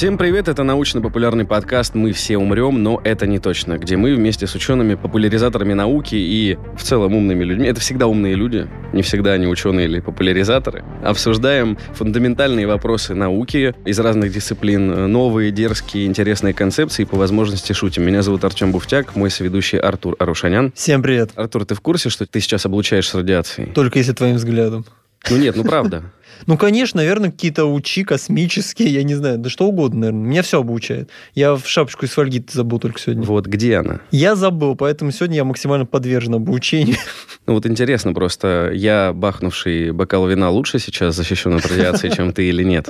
Всем 0.00 0.16
привет, 0.16 0.48
это 0.48 0.62
научно-популярный 0.62 1.44
подкаст 1.44 1.94
«Мы 1.94 2.12
все 2.12 2.38
умрем, 2.38 2.82
но 2.82 3.02
это 3.04 3.26
не 3.26 3.38
точно», 3.38 3.76
где 3.76 3.98
мы 3.98 4.14
вместе 4.14 4.46
с 4.46 4.54
учеными, 4.54 4.94
популяризаторами 4.94 5.74
науки 5.74 6.14
и 6.14 6.56
в 6.74 6.82
целом 6.82 7.14
умными 7.14 7.44
людьми, 7.44 7.66
это 7.66 7.80
всегда 7.80 8.06
умные 8.06 8.34
люди, 8.34 8.66
не 8.94 9.02
всегда 9.02 9.32
они 9.32 9.46
ученые 9.46 9.84
или 9.84 10.00
популяризаторы, 10.00 10.84
обсуждаем 11.04 11.76
фундаментальные 11.92 12.66
вопросы 12.66 13.14
науки 13.14 13.74
из 13.84 13.98
разных 13.98 14.32
дисциплин, 14.32 15.12
новые, 15.12 15.50
дерзкие, 15.50 16.06
интересные 16.06 16.54
концепции 16.54 17.02
и 17.02 17.04
по 17.04 17.18
возможности 17.18 17.74
шутим. 17.74 18.04
Меня 18.04 18.22
зовут 18.22 18.42
Артем 18.42 18.72
Буфтяк, 18.72 19.14
мой 19.16 19.30
соведущий 19.30 19.78
Артур 19.78 20.16
Арушанян. 20.18 20.72
Всем 20.74 21.02
привет. 21.02 21.32
Артур, 21.34 21.66
ты 21.66 21.74
в 21.74 21.82
курсе, 21.82 22.08
что 22.08 22.24
ты 22.24 22.40
сейчас 22.40 22.64
облучаешь 22.64 23.06
с 23.06 23.14
радиацией? 23.14 23.70
Только 23.74 23.98
если 23.98 24.14
твоим 24.14 24.36
взглядом. 24.36 24.86
Ну 25.28 25.36
нет, 25.36 25.56
ну 25.56 25.64
правда. 25.64 26.04
Ну, 26.46 26.56
конечно, 26.56 27.00
наверное, 27.00 27.30
какие-то 27.30 27.66
учи 27.66 28.02
космические, 28.02 28.88
я 28.88 29.02
не 29.02 29.14
знаю, 29.14 29.38
да 29.38 29.50
что 29.50 29.66
угодно, 29.66 30.00
наверное. 30.00 30.26
Меня 30.26 30.42
все 30.42 30.60
обучает. 30.60 31.10
Я 31.34 31.54
в 31.54 31.66
шапочку 31.66 32.06
из 32.06 32.12
фольги 32.12 32.42
забыл 32.50 32.78
только 32.78 32.98
сегодня. 32.98 33.24
Вот 33.24 33.46
где 33.46 33.76
она? 33.76 34.00
Я 34.10 34.36
забыл, 34.36 34.74
поэтому 34.74 35.10
сегодня 35.10 35.36
я 35.36 35.44
максимально 35.44 35.86
подвержен 35.86 36.34
обучению. 36.34 36.96
Ну 37.46 37.54
вот 37.54 37.66
интересно 37.66 38.12
просто, 38.12 38.70
я, 38.72 39.12
бахнувший 39.12 39.90
бокал 39.90 40.28
вина, 40.28 40.50
лучше 40.50 40.78
сейчас 40.78 41.16
защищен 41.16 41.54
от 41.54 41.66
радиации, 41.66 42.08
чем 42.10 42.32
ты 42.32 42.48
или 42.48 42.62
нет? 42.62 42.86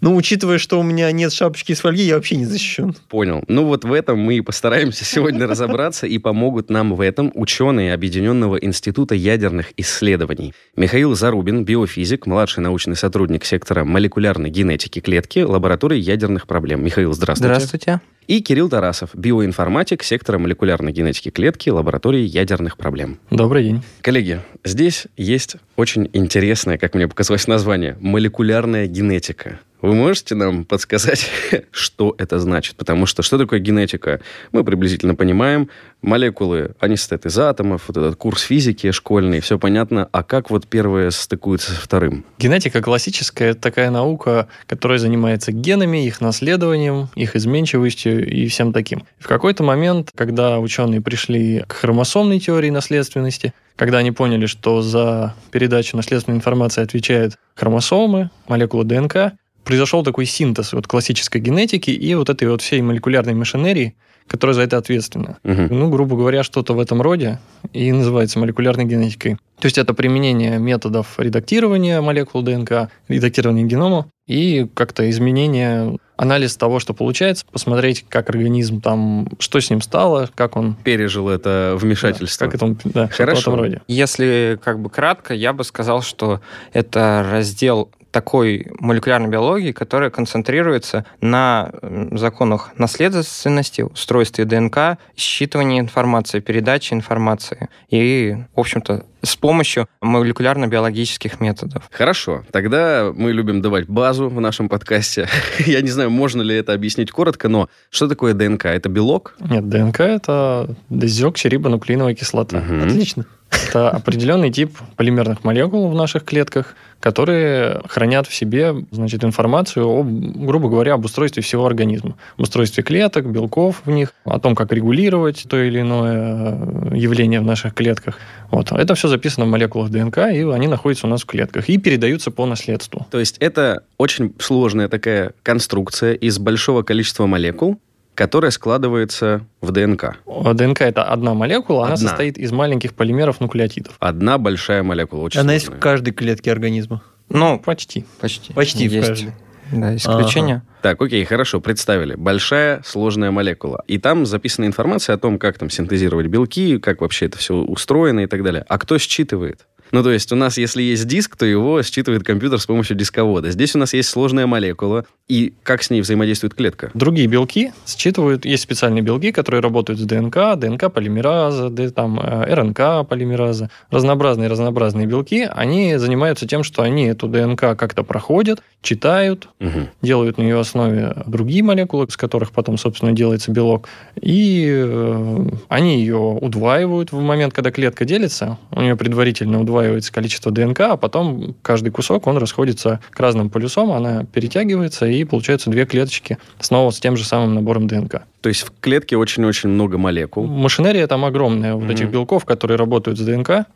Ну, 0.00 0.14
учитывая, 0.14 0.58
что 0.58 0.78
у 0.78 0.82
меня 0.82 1.10
нет 1.12 1.32
шапочки 1.32 1.72
из 1.72 1.80
фольги, 1.80 2.02
я 2.02 2.14
вообще 2.14 2.36
не 2.36 2.44
защищен. 2.44 2.94
Понял. 3.08 3.42
Ну 3.48 3.64
вот 3.64 3.84
в 3.84 3.92
этом 3.92 4.18
мы 4.18 4.36
и 4.36 4.40
постараемся 4.40 5.04
сегодня 5.06 5.46
разобраться, 5.46 6.06
и 6.06 6.18
помогут 6.18 6.70
нам 6.70 6.94
в 6.94 7.00
этом 7.00 7.32
ученые 7.34 7.94
Объединенного 7.94 8.56
института 8.56 9.14
ядерных 9.14 9.72
исследований. 9.76 10.54
Михаил 10.76 11.14
Зарубин, 11.14 11.64
биофизик, 11.64 12.26
младший 12.26 12.62
научный 12.62 12.96
сотрудник 12.96 13.44
сектора 13.44 13.84
молекулярной 13.84 14.50
генетики 14.50 15.00
клетки 15.00 15.40
лаборатории 15.40 15.98
ядерных 15.98 16.46
проблем. 16.46 16.84
Михаил, 16.84 17.12
здравствуйте. 17.12 17.54
Здравствуйте. 17.54 18.00
И 18.28 18.42
Кирилл 18.42 18.68
Тарасов, 18.68 19.10
биоинформатик 19.14 20.02
сектора 20.02 20.38
молекулярной 20.38 20.92
генетики 20.92 21.30
клетки 21.30 21.70
лаборатории 21.70 22.26
ядерных 22.26 22.76
проблем. 22.76 23.18
Добрый 23.30 23.64
день. 23.64 23.82
Коллеги, 24.02 24.42
здесь 24.64 25.06
есть 25.16 25.56
очень 25.76 26.10
интересное, 26.12 26.76
как 26.76 26.94
мне 26.94 27.08
показалось 27.08 27.46
название, 27.46 27.96
молекулярная 28.00 28.86
генетика. 28.86 29.60
Вы 29.80 29.94
можете 29.94 30.34
нам 30.34 30.64
подсказать, 30.64 31.30
что 31.70 32.14
это 32.18 32.40
значит? 32.40 32.74
Потому 32.76 33.06
что 33.06 33.22
что 33.22 33.38
такое 33.38 33.60
генетика? 33.60 34.20
Мы 34.50 34.64
приблизительно 34.64 35.14
понимаем. 35.14 35.70
Молекулы, 36.02 36.72
они 36.80 36.96
состоят 36.96 37.26
из 37.26 37.38
атомов, 37.38 37.84
вот 37.88 37.96
этот 37.96 38.16
курс 38.16 38.42
физики 38.42 38.90
школьный, 38.90 39.40
все 39.40 39.58
понятно. 39.58 40.08
А 40.10 40.22
как 40.22 40.50
вот 40.50 40.66
первое 40.66 41.10
стыкуется 41.10 41.72
со 41.72 41.80
вторым? 41.80 42.24
Генетика 42.38 42.82
классическая– 42.82 43.50
это 43.50 43.60
такая 43.60 43.90
наука, 43.90 44.48
которая 44.66 44.98
занимается 44.98 45.52
генами, 45.52 46.06
их 46.06 46.20
наследованием, 46.20 47.08
их 47.14 47.36
изменчивостью 47.36 48.28
и 48.28 48.48
всем 48.48 48.72
таким. 48.72 49.04
В 49.18 49.28
какой-то 49.28 49.62
момент, 49.62 50.10
когда 50.14 50.58
ученые 50.58 51.00
пришли 51.00 51.64
к 51.66 51.72
хромосомной 51.72 52.40
теории 52.40 52.70
наследственности, 52.70 53.52
когда 53.76 53.98
они 53.98 54.10
поняли, 54.10 54.46
что 54.46 54.82
за 54.82 55.34
передачу 55.52 55.96
наследственной 55.96 56.36
информации 56.36 56.82
отвечают 56.82 57.36
хромосомы, 57.54 58.30
молекулы 58.48 58.84
ДНК, 58.84 59.34
произошел 59.68 60.02
такой 60.02 60.24
синтез 60.24 60.72
вот 60.72 60.86
классической 60.86 61.42
генетики 61.42 61.90
и 61.90 62.14
вот 62.14 62.30
этой 62.30 62.48
вот 62.48 62.62
всей 62.62 62.80
молекулярной 62.80 63.34
машинерии, 63.34 63.94
которая 64.26 64.54
за 64.54 64.62
это 64.62 64.78
ответственна. 64.78 65.36
Угу. 65.44 65.66
Ну, 65.68 65.90
грубо 65.90 66.16
говоря, 66.16 66.42
что-то 66.42 66.72
в 66.72 66.80
этом 66.80 67.02
роде 67.02 67.38
и 67.74 67.92
называется 67.92 68.38
молекулярной 68.38 68.86
генетикой. 68.86 69.34
То 69.60 69.66
есть 69.66 69.76
это 69.76 69.92
применение 69.92 70.58
методов 70.58 71.18
редактирования 71.18 72.00
молекул 72.00 72.40
ДНК, 72.40 72.88
редактирования 73.08 73.64
генома 73.64 74.06
и 74.26 74.66
как-то 74.72 75.10
изменение, 75.10 75.98
анализ 76.16 76.56
того, 76.56 76.80
что 76.80 76.94
получается, 76.94 77.44
посмотреть, 77.52 78.06
как 78.08 78.30
организм 78.30 78.80
там, 78.80 79.28
что 79.38 79.60
с 79.60 79.68
ним 79.68 79.82
стало, 79.82 80.30
как 80.34 80.56
он... 80.56 80.76
Пережил 80.82 81.28
это 81.28 81.76
вмешательство. 81.78 82.46
Да, 82.46 82.50
как 82.50 82.62
это, 82.62 82.88
да, 82.88 83.08
Хорошо. 83.08 83.50
в 83.50 83.54
этом 83.54 83.54
роде. 83.54 83.82
Если 83.86 84.58
как 84.64 84.80
бы 84.80 84.88
кратко, 84.88 85.34
я 85.34 85.52
бы 85.52 85.62
сказал, 85.62 86.00
что 86.00 86.40
это 86.72 87.26
раздел 87.30 87.90
такой 88.10 88.66
молекулярной 88.80 89.28
биологии, 89.28 89.72
которая 89.72 90.10
концентрируется 90.10 91.04
на 91.20 91.70
законах 92.12 92.72
наследственности, 92.76 93.82
устройстве 93.82 94.44
ДНК, 94.44 94.98
считывании 95.16 95.80
информации, 95.80 96.40
передаче 96.40 96.94
информации 96.94 97.68
и, 97.90 98.36
в 98.54 98.60
общем-то, 98.60 99.04
с 99.22 99.36
помощью 99.36 99.88
молекулярно-биологических 100.00 101.40
методов. 101.40 101.88
Хорошо. 101.90 102.44
Тогда 102.52 103.12
мы 103.14 103.32
любим 103.32 103.60
давать 103.60 103.86
базу 103.86 104.28
в 104.28 104.40
нашем 104.40 104.68
подкасте. 104.68 105.28
Я 105.58 105.80
не 105.80 105.90
знаю, 105.90 106.10
можно 106.10 106.42
ли 106.42 106.54
это 106.54 106.72
объяснить 106.72 107.10
коротко, 107.10 107.48
но 107.48 107.68
что 107.90 108.08
такое 108.08 108.34
ДНК? 108.34 108.66
Это 108.66 108.88
белок? 108.88 109.34
Нет, 109.40 109.68
ДНК– 109.68 110.00
это 110.00 110.74
дезоксирибонуклеиновая 110.90 112.14
кислота. 112.14 112.58
Мгм. 112.58 112.86
Отлично. 112.86 113.26
Это 113.50 113.90
определенный 113.90 114.50
тип 114.50 114.76
полимерных 114.96 115.42
молекул 115.42 115.88
в 115.88 115.94
наших 115.94 116.24
клетках, 116.24 116.74
которые 117.00 117.80
хранят 117.88 118.26
в 118.26 118.34
себе 118.34 118.74
значит, 118.90 119.24
информацию, 119.24 119.88
об, 119.88 120.06
грубо 120.06 120.68
говоря, 120.68 120.94
об 120.94 121.04
устройстве 121.04 121.42
всего 121.42 121.64
организма. 121.64 122.16
Об 122.36 122.42
устройстве 122.42 122.82
клеток, 122.82 123.30
белков 123.30 123.82
в 123.84 123.90
них, 123.90 124.12
о 124.24 124.38
том, 124.38 124.54
как 124.54 124.72
регулировать 124.72 125.46
то 125.48 125.62
или 125.62 125.80
иное 125.80 126.58
э, 126.92 126.96
явление 126.96 127.40
в 127.40 127.44
наших 127.44 127.74
клетках. 127.74 128.18
Вот. 128.50 128.72
Это 128.72 128.94
все 128.94 129.08
записано 129.08 129.46
в 129.46 129.48
молекулах 129.48 129.90
ДНК, 129.90 130.18
и 130.18 130.42
они 130.42 130.66
находятся 130.68 131.06
у 131.06 131.10
нас 131.10 131.22
в 131.22 131.26
клетках 131.26 131.68
и 131.68 131.76
передаются 131.78 132.30
по 132.30 132.46
наследству. 132.46 133.06
То 133.10 133.18
есть 133.18 133.36
это 133.40 133.82
очень 133.98 134.34
сложная 134.38 134.88
такая 134.88 135.32
конструкция 135.42 136.14
из 136.14 136.38
большого 136.38 136.82
количества 136.82 137.26
молекул, 137.26 137.78
которая 138.14 138.50
складывается 138.50 139.42
в 139.60 139.70
ДНК. 139.70 140.16
А 140.26 140.54
ДНК– 140.54 140.80
это 140.82 141.04
одна 141.04 141.34
молекула, 141.34 141.84
она 141.84 141.94
Одна. 141.94 142.08
состоит 142.08 142.36
из 142.38 142.50
маленьких 142.50 142.94
полимеров 142.94 143.40
нуклеотидов. 143.40 143.94
Одна 144.00 144.38
большая 144.38 144.82
молекула. 144.82 145.22
Очень 145.22 145.40
Она 145.40 145.52
есть 145.52 145.66
в 145.66 145.68
сложная. 145.68 145.82
каждой 145.82 146.10
клетке 146.12 146.50
организма. 146.50 147.02
Ну, 147.28 147.58
Почти. 147.60 148.06
почти. 148.20 148.52
Почти 148.54 148.88
в 148.88 148.92
Есть, 148.92 149.08
каждой. 149.08 149.32
Да, 149.72 149.94
исключения. 149.96 150.62
Так, 150.82 151.00
окей, 151.00 151.24
хорошо, 151.24 151.60
представили. 151.60 152.14
Большая 152.14 152.82
сложная 152.84 153.30
молекула. 153.30 153.82
И 153.86 153.98
там 153.98 154.26
записана 154.26 154.66
информация 154.66 155.14
о 155.14 155.18
том, 155.18 155.38
как 155.38 155.58
там 155.58 155.70
синтезировать 155.70 156.26
белки, 156.26 156.78
как 156.78 157.00
вообще 157.00 157.26
это 157.26 157.38
все 157.38 157.54
устроено 157.54 158.20
и 158.20 158.26
так 158.26 158.42
далее. 158.42 158.64
А 158.68 158.78
кто 158.78 158.98
считывает? 158.98 159.66
Ну, 159.92 160.02
то 160.02 160.10
есть 160.10 160.32
у 160.32 160.36
нас, 160.36 160.58
если 160.58 160.82
есть 160.82 161.06
диск, 161.06 161.36
то 161.36 161.46
его 161.46 161.82
считывает 161.82 162.22
компьютер 162.24 162.58
с 162.60 162.66
помощью 162.66 162.96
дисковода. 162.96 163.50
Здесь 163.50 163.74
у 163.74 163.78
нас 163.78 163.94
есть 163.94 164.08
сложная 164.08 164.46
молекула, 164.46 165.04
и 165.28 165.52
как 165.62 165.82
с 165.82 165.90
ней 165.90 166.00
взаимодействует 166.00 166.54
клетка? 166.54 166.90
Другие 166.94 167.26
белки 167.26 167.72
считывают, 167.86 168.44
есть 168.44 168.62
специальные 168.62 169.02
белки, 169.02 169.32
которые 169.32 169.60
работают 169.60 169.98
с 170.00 170.04
ДНК, 170.04 170.56
ДНК-полимераза, 170.56 171.70
д- 171.70 171.90
там, 171.90 172.18
э, 172.20 172.54
РНК-полимераза, 172.54 173.70
разнообразные-разнообразные 173.90 175.06
белки, 175.06 175.48
они 175.50 175.96
занимаются 175.96 176.46
тем, 176.46 176.62
что 176.62 176.82
они 176.82 177.06
эту 177.06 177.28
ДНК 177.28 177.60
как-то 177.76 178.02
проходят, 178.02 178.62
читают, 178.82 179.48
Мгм. 179.58 179.88
делают 180.02 180.38
на 180.38 180.42
ее 180.42 180.60
основе 180.60 181.14
другие 181.26 181.62
молекулы, 181.62 182.04
из 182.06 182.16
которых 182.16 182.52
потом, 182.52 182.78
собственно, 182.78 183.12
делается 183.12 183.50
белок, 183.50 183.88
и 184.20 184.66
э, 184.70 185.46
они 185.68 186.00
ее 186.00 186.16
удваивают 186.16 187.12
в 187.12 187.20
момент, 187.20 187.52
когда 187.52 187.70
клетка 187.70 188.04
делится, 188.04 188.58
у 188.70 188.80
нее 188.80 188.96
предварительно 188.96 189.60
удваивается 189.60 189.77
количество 190.10 190.50
ДНК, 190.52 190.80
а 190.80 190.96
потом 190.96 191.54
каждый 191.62 191.90
кусок, 191.90 192.26
он 192.26 192.38
расходится 192.38 193.00
к 193.10 193.18
разным 193.20 193.50
полюсам, 193.50 193.90
она 193.92 194.24
перетягивается, 194.24 195.06
и 195.06 195.24
получаются 195.24 195.70
две 195.70 195.84
клеточки 195.86 196.38
снова 196.60 196.90
с 196.90 197.00
тем 197.00 197.16
же 197.16 197.24
самым 197.24 197.54
набором 197.54 197.86
ДНК. 197.86 198.22
То 198.40 198.48
есть 198.48 198.62
в 198.62 198.72
клетке 198.80 199.16
очень-очень 199.16 199.68
много 199.68 199.98
молекул. 199.98 200.46
Машинерия 200.46 201.06
там 201.06 201.24
огромная, 201.24 201.74
вот 201.74 201.84
Мгм. 201.84 201.90
этих 201.92 202.10
белков, 202.10 202.44
которые 202.44 202.76
работают 202.78 203.18
с 203.18 203.22
ДНК, 203.22 203.66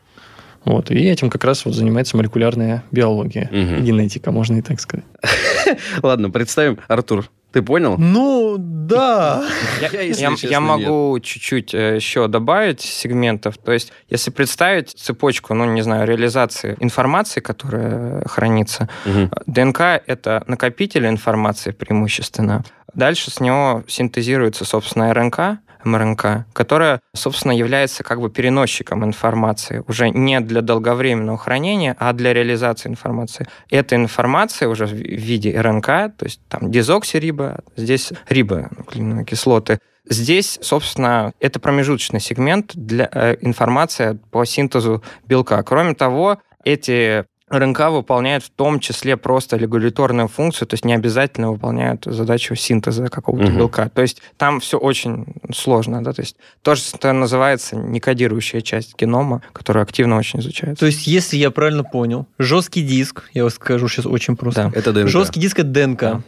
вот, 0.65 0.91
и 0.91 0.95
этим 1.09 1.31
как 1.31 1.45
раз 1.45 1.65
вот 1.65 1.75
занимается 1.75 2.17
молекулярная 2.17 2.83
биология, 2.91 3.49
Мгм. 3.53 3.85
генетика, 3.85 4.31
можно 4.31 4.57
и 4.59 4.63
так 4.63 4.81
сказать. 4.81 5.05
Ладно, 6.03 6.31
представим, 6.31 6.79
Артур, 6.89 7.29
ты 7.53 7.61
понял? 7.63 7.97
Ну, 7.99 8.57
да. 8.59 9.45
Я, 9.81 10.01
если 10.01 10.23
я- 10.23 10.31
честно, 10.31 10.49
я 10.49 10.61
могу 10.61 11.19
чуть-чуть 11.21 11.75
э, 11.75 11.97
еще 11.97 12.27
добавить 12.29 12.81
сегментов. 12.81 13.59
То 13.59 13.73
есть, 13.73 13.93
если 14.09 14.31
представить 14.31 14.91
цепочку, 14.91 15.53
ну, 15.53 15.67
не 15.67 15.83
знаю, 15.83 16.07
реализации 16.09 16.77
информации, 16.81 17.41
которая 17.41 18.25
хранится, 18.27 18.89
Мгм. 19.05 19.31
ДНК— 19.47 19.81
это 20.07 20.43
накопитель 20.47 21.07
информации 21.07 21.73
преимущественно. 21.73 22.65
Дальше 22.95 23.31
с 23.31 23.41
него 23.41 23.85
синтезируется, 23.87 24.65
собственно, 24.65 25.13
РНК, 25.13 25.59
МРНК, 25.85 26.47
которая, 26.53 27.01
собственно, 27.15 27.53
является 27.53 28.03
как 28.03 28.21
бы 28.21 28.31
переносчиком 28.31 29.05
информации, 29.05 29.83
уже 29.89 30.11
не 30.11 30.41
для 30.41 30.61
долговременного 30.61 31.39
хранения, 31.39 31.97
а 31.99 32.13
для 32.13 32.33
реализации 32.33 32.89
информации. 32.89 33.47
Эта 33.71 33.97
информация 33.97 34.69
уже 34.69 34.87
в 34.87 34.93
виде 34.93 35.59
РНК, 35.61 35.87
то 35.87 36.25
есть 36.25 36.41
там 36.49 36.71
дезоксириба, 36.71 37.61
здесь 37.77 38.13
рибонуклеиновые 38.29 39.25
кислоты, 39.25 39.79
Здесь, 40.05 40.59
собственно, 40.63 41.33
это 41.39 41.61
промежуточный 41.61 42.19
сегмент 42.19 42.73
для 42.75 43.09
э, 43.13 43.37
информации 43.41 44.19
по 44.33 44.45
синтезу 44.45 45.01
белка. 45.29 45.63
Кроме 45.63 45.95
того, 45.95 46.39
эти 46.65 47.25
РНК 47.53 47.91
выполняет 47.91 48.43
в 48.43 48.51
том 48.51 48.81
числе 48.81 49.17
просто 49.17 49.57
регуляторную 49.57 50.29
функцию, 50.29 50.67
то 50.67 50.75
есть 50.75 50.85
не 50.85 50.95
обязательно 50.95 51.53
выполняют 51.53 52.05
задачу 52.07 52.55
синтеза 52.55 53.09
какого-то 53.09 53.45
Мгм. 53.49 53.59
белка. 53.59 53.89
То 53.91 54.03
есть 54.03 54.23
там 54.39 54.61
все 54.61 54.79
очень 54.79 55.27
сложно, 55.55 56.03
да, 56.03 56.13
то 56.13 56.23
есть 56.23 56.37
то, 56.63 56.75
что 56.75 57.13
называется 57.13 57.77
некодирующая 57.77 58.61
часть 58.63 58.97
генома, 58.99 59.43
которая 59.53 59.85
активно 59.85 60.17
очень 60.17 60.41
изучается. 60.41 60.81
То 60.81 60.87
есть, 60.87 61.07
если 61.07 61.37
я 61.37 61.51
правильно 61.51 61.85
понял, 61.85 62.27
жесткий 62.39 62.83
диск, 62.83 63.29
я 63.35 63.43
вам 63.43 63.51
скажу 63.51 63.87
сейчас 63.89 64.07
очень 64.07 64.37
просто. 64.37 64.71
Да. 64.73 64.79
Это 64.79 64.93
ДНК. 64.93 65.09
Жесткий 65.09 65.41
диск 65.41 65.59
это 65.59 65.69
ДНК, 65.69 66.01
Да. 66.01 66.21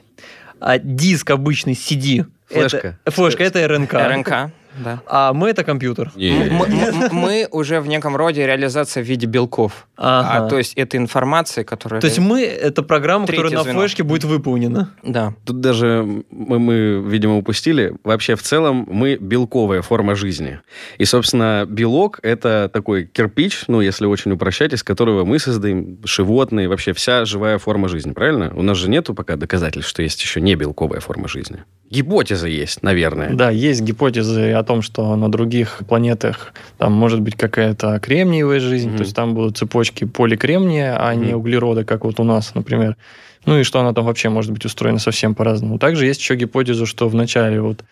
а 0.61 0.79
диск 0.79 1.31
обычный 1.31 1.73
CD 1.73 2.27
Флешка. 2.47 2.99
Это, 3.05 3.11
флешка 3.11 3.43
это 3.43 3.67
РНК. 3.67 3.94
РНК, 3.94 4.53
да. 4.82 5.00
А 5.06 5.32
мы 5.32 5.50
это 5.50 5.65
компьютер. 5.65 6.12
Мы 6.17 7.49
уже 7.50 7.81
в 7.81 7.87
неком 7.87 8.17
роде 8.17 8.47
реализация 8.47 9.03
в 9.03 9.06
виде 9.06 9.26
белков. 9.26 9.87
Ага. 9.97 10.47
А, 10.47 10.49
то 10.49 10.59
есть 10.59 10.75
это 10.75 10.97
информация, 10.97 11.65
которая... 11.65 12.00
То 12.00 12.06
есть 12.06 12.19
мы 12.19 12.43
это 12.43 12.82
программа, 12.82 13.26
Третье 13.26 13.44
которая 13.44 13.65
на 13.65 13.81
флешке 13.81 14.03
будет 14.03 14.25
выполнена. 14.25 14.91
Да. 15.03 15.35
Тут 15.44 15.61
даже 15.61 16.25
мы, 16.31 16.59
мы, 16.59 17.03
видимо, 17.06 17.37
упустили. 17.37 17.94
Вообще, 18.05 18.35
в 18.35 18.43
целом, 18.43 18.87
мы 18.88 19.17
белковая 19.21 19.82
форма 19.82 20.15
жизни. 20.15 20.61
И, 20.99 21.05
собственно, 21.05 21.67
белок— 21.69 22.19
это 22.23 22.70
такой 22.73 23.05
кирпич, 23.05 23.65
ну, 23.69 23.81
если 23.81 24.06
очень 24.06 24.32
упрощать, 24.32 24.73
из 24.73 24.82
которого 24.82 25.25
мы 25.25 25.38
создаем 25.38 25.99
животные, 26.05 26.69
вообще 26.69 26.93
вся 26.93 27.25
живая 27.25 27.59
форма 27.59 27.88
жизни, 27.88 28.12
правильно? 28.12 28.53
У 28.55 28.62
нас 28.62 28.79
же 28.79 28.91
нету 28.91 29.15
пока 29.15 29.37
доказательств, 29.37 29.91
что 29.91 30.03
есть 30.03 30.20
еще 30.23 30.41
не 30.41 30.55
белковая 30.55 31.00
форма 31.00 31.29
жизни. 31.29 31.65
Гипотеза 31.94 32.49
есть, 32.49 32.82
наверное. 32.82 33.31
Да, 33.32 33.50
есть 33.50 33.81
гипотезы 33.82 34.50
о 34.52 34.62
том, 34.64 34.82
что 34.82 35.14
на 35.14 35.31
других 35.31 35.82
планетах 35.88 36.52
там 36.79 36.93
может 36.93 37.20
быть 37.20 37.37
какая-то 37.37 38.00
кремниевая 38.00 38.58
жизнь, 38.58 38.88
Мгм. 38.88 38.96
то 38.96 39.02
есть 39.05 39.14
там 39.14 39.35
будут 39.35 39.56
цепочки 39.56 40.05
поликремния, 40.05 40.96
а 40.99 41.14
не 41.14 41.29
Мгм. 41.29 41.38
углерода, 41.38 41.85
как 41.85 42.05
вот 42.05 42.19
у 42.19 42.25
нас, 42.25 42.55
например. 42.55 42.96
Ну 43.46 43.58
и 43.61 43.62
что 43.62 43.79
она 43.79 43.93
там 43.93 44.06
вообще 44.06 44.29
может 44.29 44.50
быть 44.50 44.64
устроена 44.64 44.99
совсем 44.99 45.35
по-разному. 45.37 45.79
Также 45.79 46.06
есть 46.06 46.20
еще 46.20 46.35
гипотеза, 46.35 46.85
что 46.87 47.08
в 47.08 47.14
начале 47.14 47.61
вот 47.61 47.85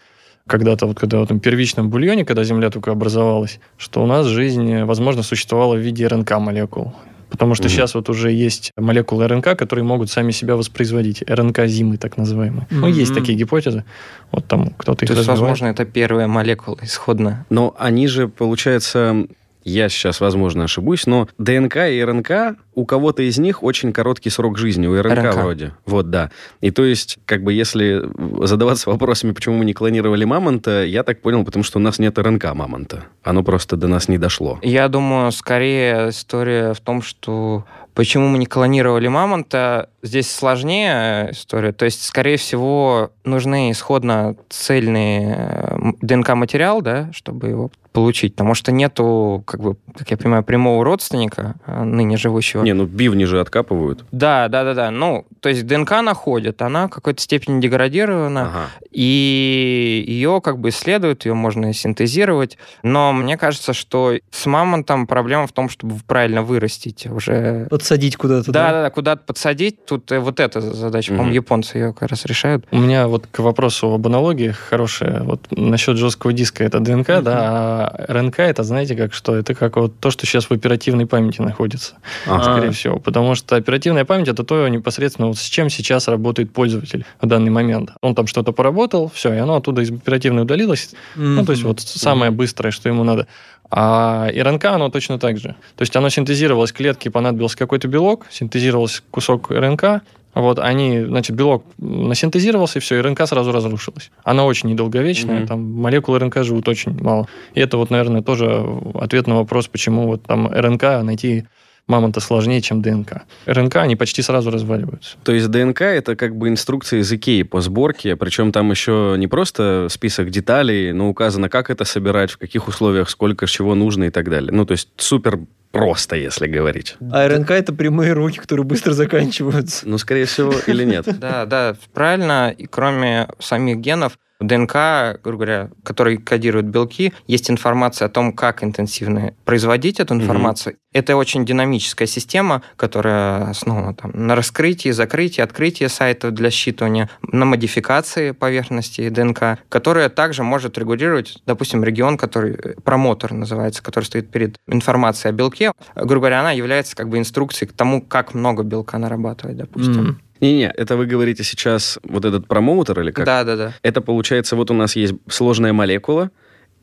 когда-то 0.49 0.87
вот 0.87 0.99
когда 0.99 1.19
в 1.20 1.22
этом 1.22 1.38
первичном 1.38 1.88
бульоне, 1.88 2.25
когда 2.25 2.43
Земля 2.43 2.70
только 2.70 2.90
образовалась, 2.90 3.60
что 3.78 4.02
у 4.02 4.06
нас 4.06 4.26
жизнь, 4.26 4.82
возможно, 4.82 5.22
существовала 5.22 5.75
в 5.76 5.78
виде 5.78 6.04
РНК-молекул. 6.08 6.93
Потому 7.32 7.55
что 7.55 7.64
Мгм. 7.64 7.70
сейчас 7.70 7.94
вот 7.94 8.08
уже 8.11 8.31
есть 8.31 8.73
молекулы 8.76 9.26
РНК, 9.26 9.56
которые 9.56 9.84
могут 9.84 10.11
сами 10.11 10.31
себя 10.32 10.55
воспроизводить. 10.55 11.23
РНК-зимы, 11.26 11.96
так 11.96 12.17
называемые. 12.19 12.67
Ну, 12.70 12.87
есть 12.87 13.14
такие 13.14 13.37
гипотезы. 13.37 13.84
Вот 14.31 14.46
там 14.46 14.70
кто-то 14.76 15.05
их 15.05 15.08
То 15.08 15.14
есть, 15.14 15.29
развивает. 15.29 15.40
возможно, 15.40 15.67
это 15.67 15.84
первая 15.87 16.26
молекула 16.29 16.79
исходная. 16.82 17.44
Но 17.50 17.75
они 17.79 18.06
же, 18.06 18.29
получается, 18.29 19.26
я 19.64 19.88
сейчас, 19.88 20.20
возможно, 20.20 20.64
ошибусь, 20.64 21.06
но 21.06 21.29
ДНК 21.38 21.76
и 21.88 22.03
РНК, 22.03 22.59
у 22.75 22.85
кого-то 22.85 23.23
из 23.23 23.38
них 23.38 23.62
очень 23.62 23.93
короткий 23.93 24.31
срок 24.31 24.59
жизни, 24.59 24.87
у 24.87 25.00
РНК, 25.00 25.19
РНК. 25.19 25.35
вроде. 25.35 25.73
Вот, 25.87 26.11
да. 26.11 26.31
И 26.61 26.70
то 26.70 26.85
есть, 26.85 27.19
как 27.26 27.43
бы, 27.43 27.53
если 27.53 28.03
задаваться 28.44 28.91
вопросами, 28.91 29.32
почему 29.32 29.56
мы 29.56 29.64
не 29.64 29.75
клонировали 29.75 30.25
мамонта, 30.25 30.85
я 30.85 31.03
так 31.03 31.20
понял, 31.20 31.44
потому 31.44 31.62
что 31.64 31.79
у 31.79 31.82
нас 31.82 31.99
нет 31.99 32.19
РНК 32.19 32.55
мамонта. 32.55 33.05
Оно 33.23 33.43
просто 33.43 33.76
до 33.76 33.88
нас 33.88 34.09
не 34.09 34.19
дошло. 34.19 34.59
Я 34.62 34.88
думаю, 34.88 35.32
скорее 35.32 36.11
история 36.11 36.75
в 36.75 36.81
том, 36.81 37.03
что 37.03 37.64
почему 37.94 38.29
мы 38.29 38.38
не 38.38 38.47
клонировали 38.47 39.09
мамонта, 39.09 39.91
здесь 40.03 40.31
сложнее 40.31 41.31
история. 41.32 41.73
То 41.73 41.85
есть, 41.85 42.05
скорее 42.05 42.37
всего, 42.37 43.11
нужны 43.25 43.70
исходно 43.70 44.37
цельный 44.49 45.35
э, 45.37 45.93
ДНК-материал, 46.00 46.82
да, 46.82 47.11
чтобы 47.12 47.49
его 47.49 47.70
получить, 47.92 48.34
потому 48.34 48.54
что 48.54 48.72
нету, 48.72 49.42
как 49.46 49.60
бы, 49.60 49.76
как 49.96 50.10
я 50.10 50.16
понимаю, 50.16 50.42
прямого 50.42 50.84
родственника, 50.84 51.54
э, 51.66 51.84
ныне 51.84 52.16
живущего. 52.16 52.62
Не, 52.64 52.72
ну 52.72 52.84
бивни 52.86 53.24
же 53.24 53.40
откапывают. 53.40 54.04
Да, 54.12 54.48
да, 54.48 54.64
да, 54.64 54.74
да. 54.74 54.90
Ну, 54.90 55.26
то 55.40 55.48
есть 55.48 55.66
ДНК 55.66 55.90
находят, 56.02 56.62
она 56.62 56.86
в 56.86 56.90
какой-то 56.90 57.20
степени 57.20 57.60
деградирована, 57.60 58.42
Ага. 58.42 58.66
и 58.90 60.04
ее 60.06 60.40
как 60.42 60.58
бы 60.58 60.70
исследуют, 60.70 61.24
ее 61.26 61.34
можно 61.34 61.72
синтезировать. 61.72 62.58
Но 62.82 63.12
мне 63.12 63.36
кажется, 63.36 63.72
что 63.72 64.14
с 64.30 64.46
мамонтом 64.46 65.06
проблема 65.06 65.46
в 65.46 65.52
том, 65.52 65.68
чтобы 65.68 65.96
правильно 66.06 66.42
вырастить 66.42 67.06
уже. 67.06 67.66
Подсадить 67.70 68.16
куда-то. 68.16 68.50
Да, 68.52 68.70
да, 68.72 68.82
да, 68.84 68.90
куда-то 68.90 69.22
подсадить. 69.26 69.84
Тут 69.84 70.10
э, 70.12 70.18
вот 70.18 70.40
эта 70.40 70.60
задача, 70.60 71.08
по-моему, 71.10 71.28
Мгм. 71.28 71.34
японцы 71.34 71.78
ее 71.78 71.92
как 71.92 72.08
раз 72.10 72.24
решают. 72.24 72.66
У 72.70 72.78
меня 72.78 73.08
вот 73.08 73.26
к 73.30 73.38
вопросу 73.40 73.92
об 73.92 74.06
аналогии 74.06 74.48
хорошая. 74.50 75.22
Вот 75.22 75.46
насчет 75.50 75.96
жесткого 75.96 76.32
диска 76.32 76.64
это 76.64 76.80
ДНК, 76.80 77.08
Мгм. 77.08 77.24
да, 77.24 77.38
а 77.44 77.81
РНК 78.08 78.40
это, 78.40 78.62
знаете, 78.62 78.94
как 78.96 79.14
что? 79.14 79.34
Это 79.34 79.55
как 79.55 79.76
вот 79.76 79.99
то, 79.99 80.11
что 80.11 80.26
сейчас 80.26 80.44
в 80.46 80.52
оперативной 80.52 81.06
памяти 81.06 81.40
находится, 81.40 81.94
Ага. 82.26 82.43
скорее 82.44 82.69
А. 82.69 82.73
всего. 82.73 82.99
Потому 82.99 83.34
что 83.34 83.56
оперативная 83.56 84.05
память 84.05 84.29
это 84.29 84.44
то 84.44 84.67
непосредственно 84.69 85.29
вот 85.29 85.38
с 85.38 85.44
чем 85.44 85.70
сейчас 85.70 86.08
работает 86.08 86.52
пользователь 86.52 87.05
в 87.20 87.26
данный 87.26 87.50
момент. 87.50 87.90
Он 88.02 88.14
там 88.14 88.26
что-то 88.26 88.52
поработал, 88.52 89.11
все, 89.14 89.32
и 89.32 89.38
оно 89.38 89.56
оттуда 89.56 89.82
из 89.82 89.90
оперативной 89.90 90.43
удалилось. 90.43 90.90
Ну, 91.17 91.44
то 91.44 91.52
есть 91.52 91.64
вот 91.64 91.81
самое 91.81 92.31
быстрое, 92.31 92.70
что 92.73 92.88
ему 92.88 93.05
надо. 93.05 93.26
А 93.75 94.28
РНК, 94.35 94.67
оно 94.67 94.90
точно 94.90 95.19
так 95.19 95.38
же. 95.38 95.55
То 95.76 95.82
есть 95.82 95.96
оно 95.96 96.11
синтезировалось, 96.11 96.73
клетке 96.73 97.11
понадобился 97.11 97.56
какой-то 97.56 97.88
белок, 97.88 98.26
синтезировался 98.31 99.02
кусок 99.11 99.50
РНК, 99.50 100.02
вот, 100.34 100.58
они, 100.58 101.05
значит, 101.05 101.37
белок 101.37 101.64
насинтезировался, 101.79 102.79
и 102.79 102.82
все, 102.82 102.96
и 102.99 103.00
РНК 103.00 103.26
сразу 103.26 103.52
разрушилась. 103.52 104.11
Она 104.25 104.44
очень 104.44 104.70
недолговечная, 104.70 105.38
Мгм. 105.40 105.46
там 105.46 105.73
молекулы 105.73 106.19
РНК 106.19 106.43
живут 106.43 106.69
очень 106.69 106.93
мало. 107.02 107.29
И 107.55 107.61
это 107.61 107.76
вот, 107.76 107.90
наверное, 107.90 108.23
тоже 108.23 108.64
ответ 108.94 109.26
на 109.26 109.37
вопрос, 109.37 109.69
почему 109.69 110.06
вот 110.06 110.23
там 110.23 110.49
РНК 110.50 110.82
найти 111.02 111.44
мамонта 111.87 112.20
сложнее, 112.20 112.61
чем 112.61 112.82
ДНК. 112.82 113.23
РНК, 113.46 113.76
они 113.76 113.96
почти 113.96 114.23
сразу 114.23 114.50
разваливаются. 114.50 115.17
То 115.25 115.32
есть 115.32 115.50
ДНК 115.50 115.82
это 115.82 116.17
как 116.17 116.37
бы 116.37 116.49
инструкция 116.49 117.00
из 117.00 117.12
Икеи 117.12 117.43
по 117.43 117.61
сборке, 117.61 118.17
причем 118.17 118.52
там 118.52 118.70
еще 118.70 119.14
не 119.19 119.26
просто 119.26 119.88
список 119.90 120.31
деталей, 120.31 120.93
но 120.93 121.08
указано, 121.08 121.49
как 121.49 121.70
это 121.70 121.84
собирать, 121.84 122.31
в 122.31 122.38
каких 122.38 122.69
условиях, 122.69 123.11
сколько 123.11 123.46
чего 123.46 123.75
нужно 123.75 124.05
и 124.05 124.11
так 124.11 124.31
далее. 124.31 124.52
Ну, 124.52 124.64
то 124.64 124.73
есть 124.73 124.88
супер 124.96 125.40
просто, 125.73 126.17
если 126.17 126.46
говорить. 126.46 126.96
А 127.11 127.29
РНК 127.29 127.50
это 127.50 127.73
прямые 127.73 128.12
руки, 128.12 128.38
которые 128.38 128.64
быстро 128.64 128.93
заканчиваются. 128.93 129.88
Ну, 129.88 129.99
скорее 129.99 130.26
всего, 130.26 130.55
или 130.67 130.85
нет. 130.85 131.06
Да, 131.19 131.46
да, 131.46 131.75
правильно. 131.93 132.55
И 132.56 132.67
кроме 132.67 133.28
самих 133.38 133.78
генов, 133.78 134.19
в 134.42 134.46
ДНК, 134.46 135.20
грубо 135.22 135.44
говоря, 135.44 135.70
который 135.84 136.16
кодирует 136.16 136.66
белки, 136.66 137.12
есть 137.26 137.50
информация 137.50 138.06
о 138.06 138.08
том, 138.08 138.32
как 138.32 138.62
интенсивно 138.62 139.34
производить 139.44 140.00
эту 140.00 140.14
информацию. 140.14 140.76
Это 140.92 141.16
очень 141.16 141.46
динамическая 141.46 142.06
система, 142.06 142.62
которая 142.76 143.48
основана 143.48 143.94
там, 143.94 144.10
на 144.14 144.36
раскрытии, 144.36 144.90
закрытии, 144.90 145.40
открытии 145.40 145.86
сайтов 145.86 146.32
для 146.34 146.50
считывания, 146.50 147.08
на 147.22 147.46
модификации 147.46 148.32
поверхности 148.32 149.08
ДНК, 149.08 149.58
которая 149.68 150.08
также 150.11 150.42
может 150.42 150.76
регулировать, 150.76 151.38
допустим, 151.46 151.82
регион, 151.82 152.18
который 152.18 152.52
э, 152.52 152.75
промотор 152.84 153.32
называется, 153.32 153.82
который 153.82 154.04
стоит 154.04 154.30
перед 154.30 154.56
информацией 154.66 155.30
о 155.30 155.32
белке. 155.32 155.72
Грубо 155.94 156.22
говоря, 156.22 156.40
она 156.40 156.52
является 156.52 156.94
как 156.94 157.08
бы 157.08 157.18
инструкцией 157.18 157.68
к 157.70 157.72
тому, 157.72 158.02
как 158.02 158.34
много 158.34 158.62
белка 158.62 158.99
нарабатывать, 158.99 159.56
допустим. 159.56 160.00
М. 160.00 160.22
Не-не, 160.42 160.72
это 160.76 160.96
вы 160.96 161.06
говорите 161.06 161.44
сейчас 161.44 162.00
вот 162.02 162.25
этот 162.25 162.49
промоутер 162.49 163.00
или 163.00 163.12
как? 163.12 163.25
Да, 163.25 163.44
да, 163.44 163.56
да. 163.56 163.75
Это 163.82 164.00
получается, 164.00 164.56
вот 164.56 164.72
у 164.72 164.75
нас 164.75 164.96
есть 164.96 165.14
сложная 165.28 165.72
молекула. 165.72 166.32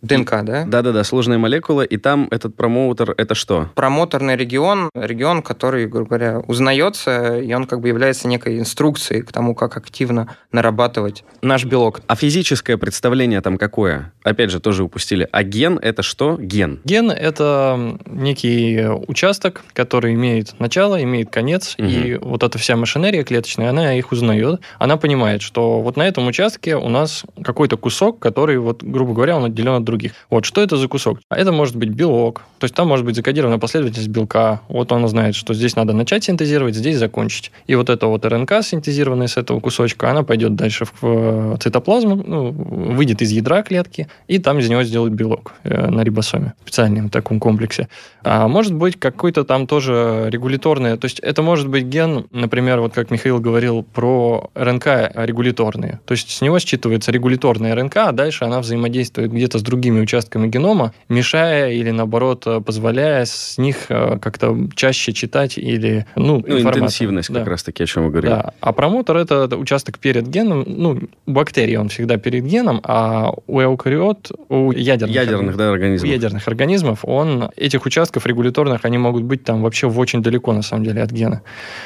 ДНК, 0.01 0.43
да? 0.43 0.65
Да-да-да, 0.65 1.03
сложная 1.03 1.37
молекула, 1.37 1.81
и 1.81 1.97
там 1.97 2.27
этот 2.31 2.55
промоутер, 2.55 3.13
это 3.17 3.35
что? 3.35 3.69
Промоторный 3.75 4.35
регион, 4.35 4.89
регион, 4.93 5.41
который, 5.41 5.87
грубо 5.87 6.09
говоря, 6.17 6.39
узнается, 6.47 7.37
и 7.39 7.53
он 7.53 7.65
как 7.65 7.81
бы 7.81 7.87
является 7.87 8.27
некой 8.27 8.59
инструкцией 8.59 9.21
к 9.23 9.31
тому, 9.31 9.55
как 9.55 9.77
активно 9.77 10.35
нарабатывать 10.51 11.23
наш 11.41 11.65
белок. 11.65 12.01
А 12.07 12.15
физическое 12.15 12.77
представление 12.77 13.41
там 13.41 13.57
какое? 13.57 14.13
Опять 14.23 14.51
же, 14.51 14.59
тоже 14.59 14.83
упустили. 14.83 15.27
А 15.31 15.43
ген 15.43 15.79
это 15.81 16.03
что? 16.03 16.37
Ген. 16.39 16.79
Ген– 16.83 17.11
это 17.11 17.97
некий 18.05 18.87
участок, 19.07 19.63
который 19.73 20.13
имеет 20.13 20.59
начало, 20.59 21.01
имеет 21.03 21.29
конец, 21.29 21.75
Мгм. 21.77 21.87
и 21.87 22.15
вот 22.15 22.43
эта 22.43 22.57
вся 22.57 22.75
машинерия 22.75 23.23
клеточная, 23.23 23.69
она 23.69 23.93
их 23.95 24.11
узнает. 24.11 24.61
Она 24.77 24.97
понимает, 24.97 25.41
что 25.41 25.81
вот 25.81 25.97
на 25.97 26.07
этом 26.07 26.27
участке 26.27 26.75
у 26.75 26.89
нас 26.89 27.23
какой-то 27.43 27.77
кусок, 27.77 28.19
который, 28.19 28.57
вот, 28.57 28.83
грубо 28.83 29.13
говоря, 29.13 29.37
он 29.37 29.45
отделен 29.45 29.73
от 29.73 29.83
других. 29.89 30.13
Вот 30.29 30.46
что 30.46 30.62
это 30.62 30.77
за 30.77 30.88
кусок? 30.88 31.19
А 31.29 31.38
Это 31.38 31.51
может 31.51 31.75
быть 31.75 31.89
белок, 31.89 32.43
то 32.60 32.65
есть 32.65 32.75
там 32.75 32.88
может 32.88 33.05
быть 33.05 33.15
закодирована 33.15 33.60
последовательность 33.60 34.10
белка. 34.10 34.62
Вот 34.67 34.91
она 34.91 35.08
знает, 35.08 35.36
что 35.36 35.53
здесь 35.53 35.75
надо 35.75 35.93
начать 35.93 36.24
синтезировать, 36.24 36.75
здесь 36.75 36.98
закончить. 36.98 37.51
И 37.67 37.75
вот 37.75 37.89
эта 37.89 38.08
вот 38.08 38.25
РНК, 38.25 38.51
синтезированная 38.62 39.27
с 39.27 39.38
этого 39.38 39.60
кусочка, 39.60 40.12
она 40.12 40.24
пойдет 40.24 40.55
дальше 40.55 40.86
в 40.86 40.91
э, 41.01 41.58
цитоплазму, 41.60 42.15
ну, 42.15 42.51
выйдет 42.51 43.22
из 43.22 43.31
ядра 43.31 43.63
клетки, 43.63 44.08
и 44.27 44.39
там 44.39 44.60
из 44.60 44.69
него 44.69 44.84
сделают 44.84 45.13
белок 45.13 45.53
э, 45.63 45.89
на 45.89 46.03
рибосоме, 46.03 46.53
в 46.60 46.63
специальном 46.63 47.10
таком 47.10 47.39
комплексе. 47.39 47.88
А 48.24 48.48
может 48.48 48.74
быть 48.74 49.00
какой-то 49.00 49.43
там 49.43 49.65
тоже 49.67 50.27
регуляторный, 50.29 50.98
то 50.98 51.05
есть 51.05 51.19
это 51.19 51.41
может 51.41 51.67
быть 51.67 51.86
ген, 51.86 52.25
например, 52.31 52.81
вот 52.81 52.93
как 52.93 53.12
Михаил 53.12 53.39
говорил 53.39 53.84
про 53.84 54.50
РНК 54.55 54.88
регуляторные. 55.15 56.00
То 56.05 56.13
есть 56.13 56.29
с 56.29 56.41
него 56.41 56.58
считывается 56.58 57.12
регуляторная 57.12 57.75
РНК, 57.75 57.98
а 57.98 58.12
дальше 58.12 58.43
она 58.43 58.60
взаимодействует 58.60 59.31
где-то 59.31 59.60
с 59.60 59.62
другими 59.62 59.78
другими 59.79 60.01
участками 60.01 60.48
генома, 60.48 60.93
мешая 61.07 61.71
или, 61.71 61.91
наоборот, 61.91 62.45
позволяя 62.65 63.24
с 63.25 63.57
них 63.57 63.88
как-то 63.88 64.57
чаще 64.75 65.13
читать 65.13 65.57
или, 65.57 66.05
ну, 66.17 66.43
Ну, 66.45 66.59
интенсивность 66.59 67.31
Да. 67.31 67.39
как 67.39 67.48
раз-таки, 67.50 67.83
о 67.83 67.86
чем 67.86 68.03
вы 68.05 68.09
говорили. 68.12 68.31
Да. 68.31 68.51
А 68.59 68.74
промотор 68.74 69.15
это 69.17 69.55
участок 69.55 70.00
перед 70.00 70.27
геном, 70.27 70.65
ну, 70.67 71.00
у 71.25 71.31
бактерий 71.31 71.77
он 71.77 71.88
всегда 71.88 72.17
перед 72.17 72.43
геном, 72.45 72.81
а 72.83 73.31
у 73.48 73.62
эукариот, 73.62 74.31
у 74.50 74.71
ядерных, 74.74 75.15
Ядерных, 75.15 75.55
да, 75.55 75.69
у 75.69 75.74
организмов. 75.74 76.12
ядерных 76.12 76.48
организмов, 76.48 77.00
он 77.03 77.50
этих 77.55 77.86
участков 77.86 78.25
регуляторных, 78.25 78.83
они 78.83 78.98
могут 78.98 79.24
быть 79.24 79.43
там 79.45 79.62
вообще 79.62 79.88
в 79.88 79.98
очень 79.98 80.21
далеко, 80.21 80.51
на 80.53 80.62
самом 80.62 80.83
деле, 80.83 81.01
от 81.01 81.12
гена. 81.12 81.41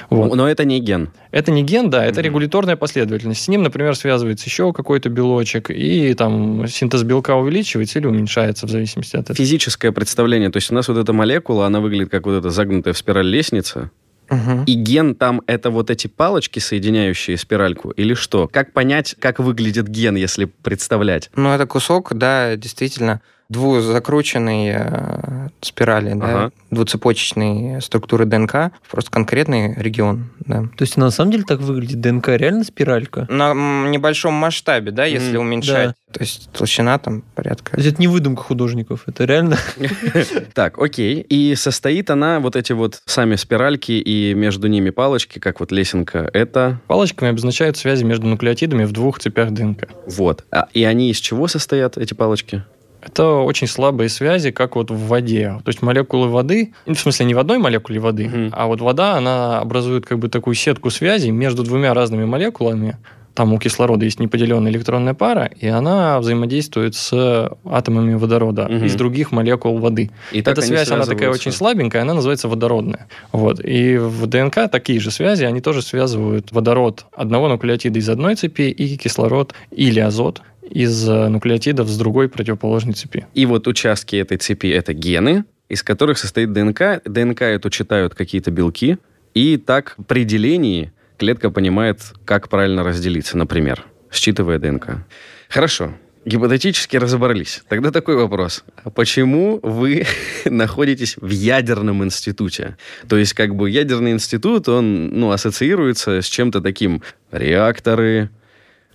Вот. 0.10 0.36
Но 0.36 0.48
это 0.50 0.66
не 0.66 0.80
ген. 0.80 1.10
Это 1.32 1.52
не 1.52 1.64
ген, 1.64 1.90
да, 1.92 2.04
это 2.06 2.20
Мгм. 2.22 2.26
регуляторная 2.26 2.76
последовательность. 2.76 3.44
С 3.44 3.48
ним, 3.48 3.62
например, 3.62 3.96
связывается 3.96 4.46
еще 4.48 4.74
какой-то 4.74 5.10
белочек, 5.10 5.70
и 5.70 6.14
там 6.16 6.68
синтез 6.68 7.04
белка 7.04 7.36
увеличивается 7.36 7.83
или 7.96 8.06
уменьшается 8.06 8.68
в 8.68 8.70
зависимости 8.70 9.16
от 9.16 9.24
этого. 9.24 9.36
Физическое 9.36 9.92
представление. 9.92 10.50
То 10.50 10.58
есть 10.58 10.72
у 10.72 10.76
нас 10.76 10.88
вот 10.88 10.98
эта 10.98 11.14
молекула, 11.14 11.66
она 11.68 11.80
выглядит 11.80 12.10
как 12.10 12.26
вот 12.26 12.34
эта 12.34 12.50
загнутая 12.50 12.94
в 12.94 12.98
спираль 12.98 13.28
лестница. 13.28 13.92
Мгм. 14.30 14.64
И 14.66 14.74
ген 14.74 15.16
там 15.16 15.42
это 15.48 15.70
вот 15.70 15.90
эти 15.90 16.08
палочки, 16.08 16.60
соединяющие 16.60 17.38
спиральку, 17.38 17.92
или 17.92 18.14
что? 18.14 18.48
Как 18.48 18.72
понять, 18.72 19.16
как 19.20 19.40
выглядит 19.40 19.88
ген, 19.88 20.16
если 20.16 20.46
представлять? 20.46 21.30
Ну, 21.36 21.50
это 21.50 21.66
кусок, 21.68 22.14
да, 22.14 22.56
действительно, 22.56 23.22
двузакрученной 23.54 24.72
э, 24.76 25.50
спирали, 25.62 26.14
да, 26.14 26.26
Ага. 26.26 26.52
двуцепочечной 26.72 27.82
структуры 27.82 28.26
ДНК, 28.26 28.72
просто 28.90 29.12
конкретный 29.12 29.74
регион, 29.76 30.30
да. 30.40 30.64
То 30.78 30.82
есть 30.82 30.98
на 30.98 31.10
самом 31.12 31.32
деле 31.32 31.44
так 31.44 31.60
выглядит? 31.60 32.02
ДНК 32.02 32.30
реально 32.30 32.64
спиралька? 32.64 33.26
На 33.30 33.54
небольшом 33.90 34.34
масштабе, 34.34 34.92
да, 34.92 35.06
если 35.06 35.38
Мгм. 35.38 35.48
уменьшать. 35.48 35.96
То 36.12 36.20
есть 36.22 36.50
толщина 36.52 37.00
там 37.00 37.24
порядка. 37.34 37.72
То 37.72 37.78
есть 37.78 37.94
это 37.94 38.00
не 38.02 38.08
выдумка 38.08 38.44
художников, 38.44 39.04
это 39.08 39.26
реально... 39.26 39.58
Так, 40.54 40.78
окей. 40.78 41.22
И 41.22 41.56
состоит 41.56 42.10
она, 42.12 42.40
вот 42.40 42.56
эти 42.56 42.72
вот 42.74 43.02
сами 43.06 43.36
спиральки 43.36 43.94
и 43.94 44.34
между 44.36 44.68
ними 44.68 44.92
палочки, 44.92 45.40
как 45.40 45.60
вот 45.60 45.72
лесенка, 45.72 46.30
это 46.34 46.80
Палочками 46.88 47.32
обозначают 47.32 47.78
связи 47.78 48.04
между 48.04 48.28
нуклеотидами 48.28 48.84
в 48.86 48.92
двух 48.92 49.20
цепях 49.20 49.52
ДНК. 49.52 49.88
вот. 50.06 50.44
А- 50.52 50.68
и 50.74 50.84
они 50.84 51.10
из 51.10 51.18
чего 51.18 51.48
состоят, 51.48 51.98
эти 51.98 52.14
палочки? 52.14 52.64
Это 53.06 53.28
очень 53.28 53.68
слабые 53.68 54.10
связи, 54.10 54.52
как 54.52 54.76
вот 54.76 54.90
в 54.92 55.08
воде. 55.08 55.60
То 55.64 55.70
есть 55.70 55.82
молекулы 55.82 56.30
воды, 56.30 56.74
ну, 56.86 56.94
в 56.94 57.00
смысле 57.00 57.26
не 57.26 57.34
в 57.34 57.40
одной 57.40 57.58
молекуле 57.58 58.00
воды, 58.00 58.28
Мгм. 58.30 58.50
а 58.54 58.68
вот 58.68 58.82
вода, 58.82 59.16
она 59.18 59.60
образует 59.60 60.06
как 60.06 60.20
бы 60.20 60.30
такую 60.30 60.56
сетку 60.56 60.90
связей 60.90 61.32
между 61.32 61.64
двумя 61.64 61.94
разными 61.94 62.26
молекулами. 62.26 62.98
Там 63.34 63.52
у 63.52 63.58
кислорода 63.58 64.06
есть 64.06 64.20
неподеленная 64.20 64.72
электронная 64.72 65.16
пара, 65.16 65.50
и 65.60 65.68
она 65.68 66.20
взаимодействует 66.20 66.94
с 66.94 67.50
атомами 67.66 68.14
водорода 68.14 68.68
Мгм. 68.70 68.86
из 68.86 68.94
других 68.94 69.32
молекул 69.32 69.80
воды. 69.80 70.12
И 70.32 70.42
Эта 70.42 70.62
связь, 70.62 70.92
она 70.92 71.04
такая 71.06 71.32
очень 71.32 71.52
слабенькая, 71.52 72.04
она 72.04 72.14
называется 72.14 72.48
водородная. 72.48 73.08
Вот. 73.32 73.60
И 73.64 73.98
в 73.98 74.28
ДНК 74.28 74.70
такие 74.72 75.00
же 75.00 75.10
связи, 75.10 75.46
они 75.46 75.62
тоже 75.62 75.82
связывают 75.82 76.52
водород 76.52 77.06
одного 77.12 77.48
нуклеотида 77.50 77.98
из 77.98 78.08
одной 78.08 78.36
цепи 78.36 78.70
и 78.70 78.98
кислород 78.98 79.56
или 79.72 80.00
азот 80.00 80.44
из 80.70 81.08
э, 81.08 81.28
нуклеотидов 81.28 81.88
с 81.88 81.98
другой 81.98 82.30
противоположной 82.30 82.94
цепи. 82.94 83.28
И 83.34 83.46
вот 83.46 83.68
участки 83.68 84.16
этой 84.16 84.38
цепи— 84.38 84.68
это 84.70 84.94
гены, 84.94 85.46
из 85.70 85.84
которых 85.84 86.18
состоит 86.18 86.54
ДНК. 86.54 87.02
ДНК 87.06 87.44
эту 87.44 87.70
читают 87.70 88.16
какие-то 88.16 88.52
белки, 88.52 88.98
и 89.34 89.58
так 89.58 89.96
при 90.08 90.24
делении 90.24 90.92
клетка 91.18 91.50
понимает, 91.50 92.00
как 92.26 92.50
правильно 92.50 92.84
разделиться, 92.84 93.38
например, 93.38 93.86
считывая 94.12 94.60
ДНК. 94.60 95.06
Хорошо. 95.50 95.94
Гипотетически 96.26 96.96
разобрались. 96.96 97.64
Тогда 97.68 97.92
такой 97.92 98.16
вопрос. 98.16 98.64
А 98.84 98.90
почему 98.90 99.60
вы 99.62 100.06
находитесь 100.46 101.18
в 101.18 101.30
ядерном 101.30 102.04
институте? 102.04 102.78
То 103.10 103.18
есть, 103.18 103.34
как 103.34 103.56
бы, 103.56 103.70
ядерный 103.70 104.12
институт, 104.12 104.70
он, 104.70 105.10
ну, 105.10 105.32
ассоциируется 105.32 106.22
с 106.22 106.26
чем-то 106.26 106.62
таким. 106.62 107.02
Реакторы, 107.32 108.30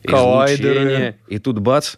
Коллайдеры. 0.05 0.81
излучение. 0.81 1.19
И 1.28 1.38
тут 1.38 1.59
бац, 1.59 1.97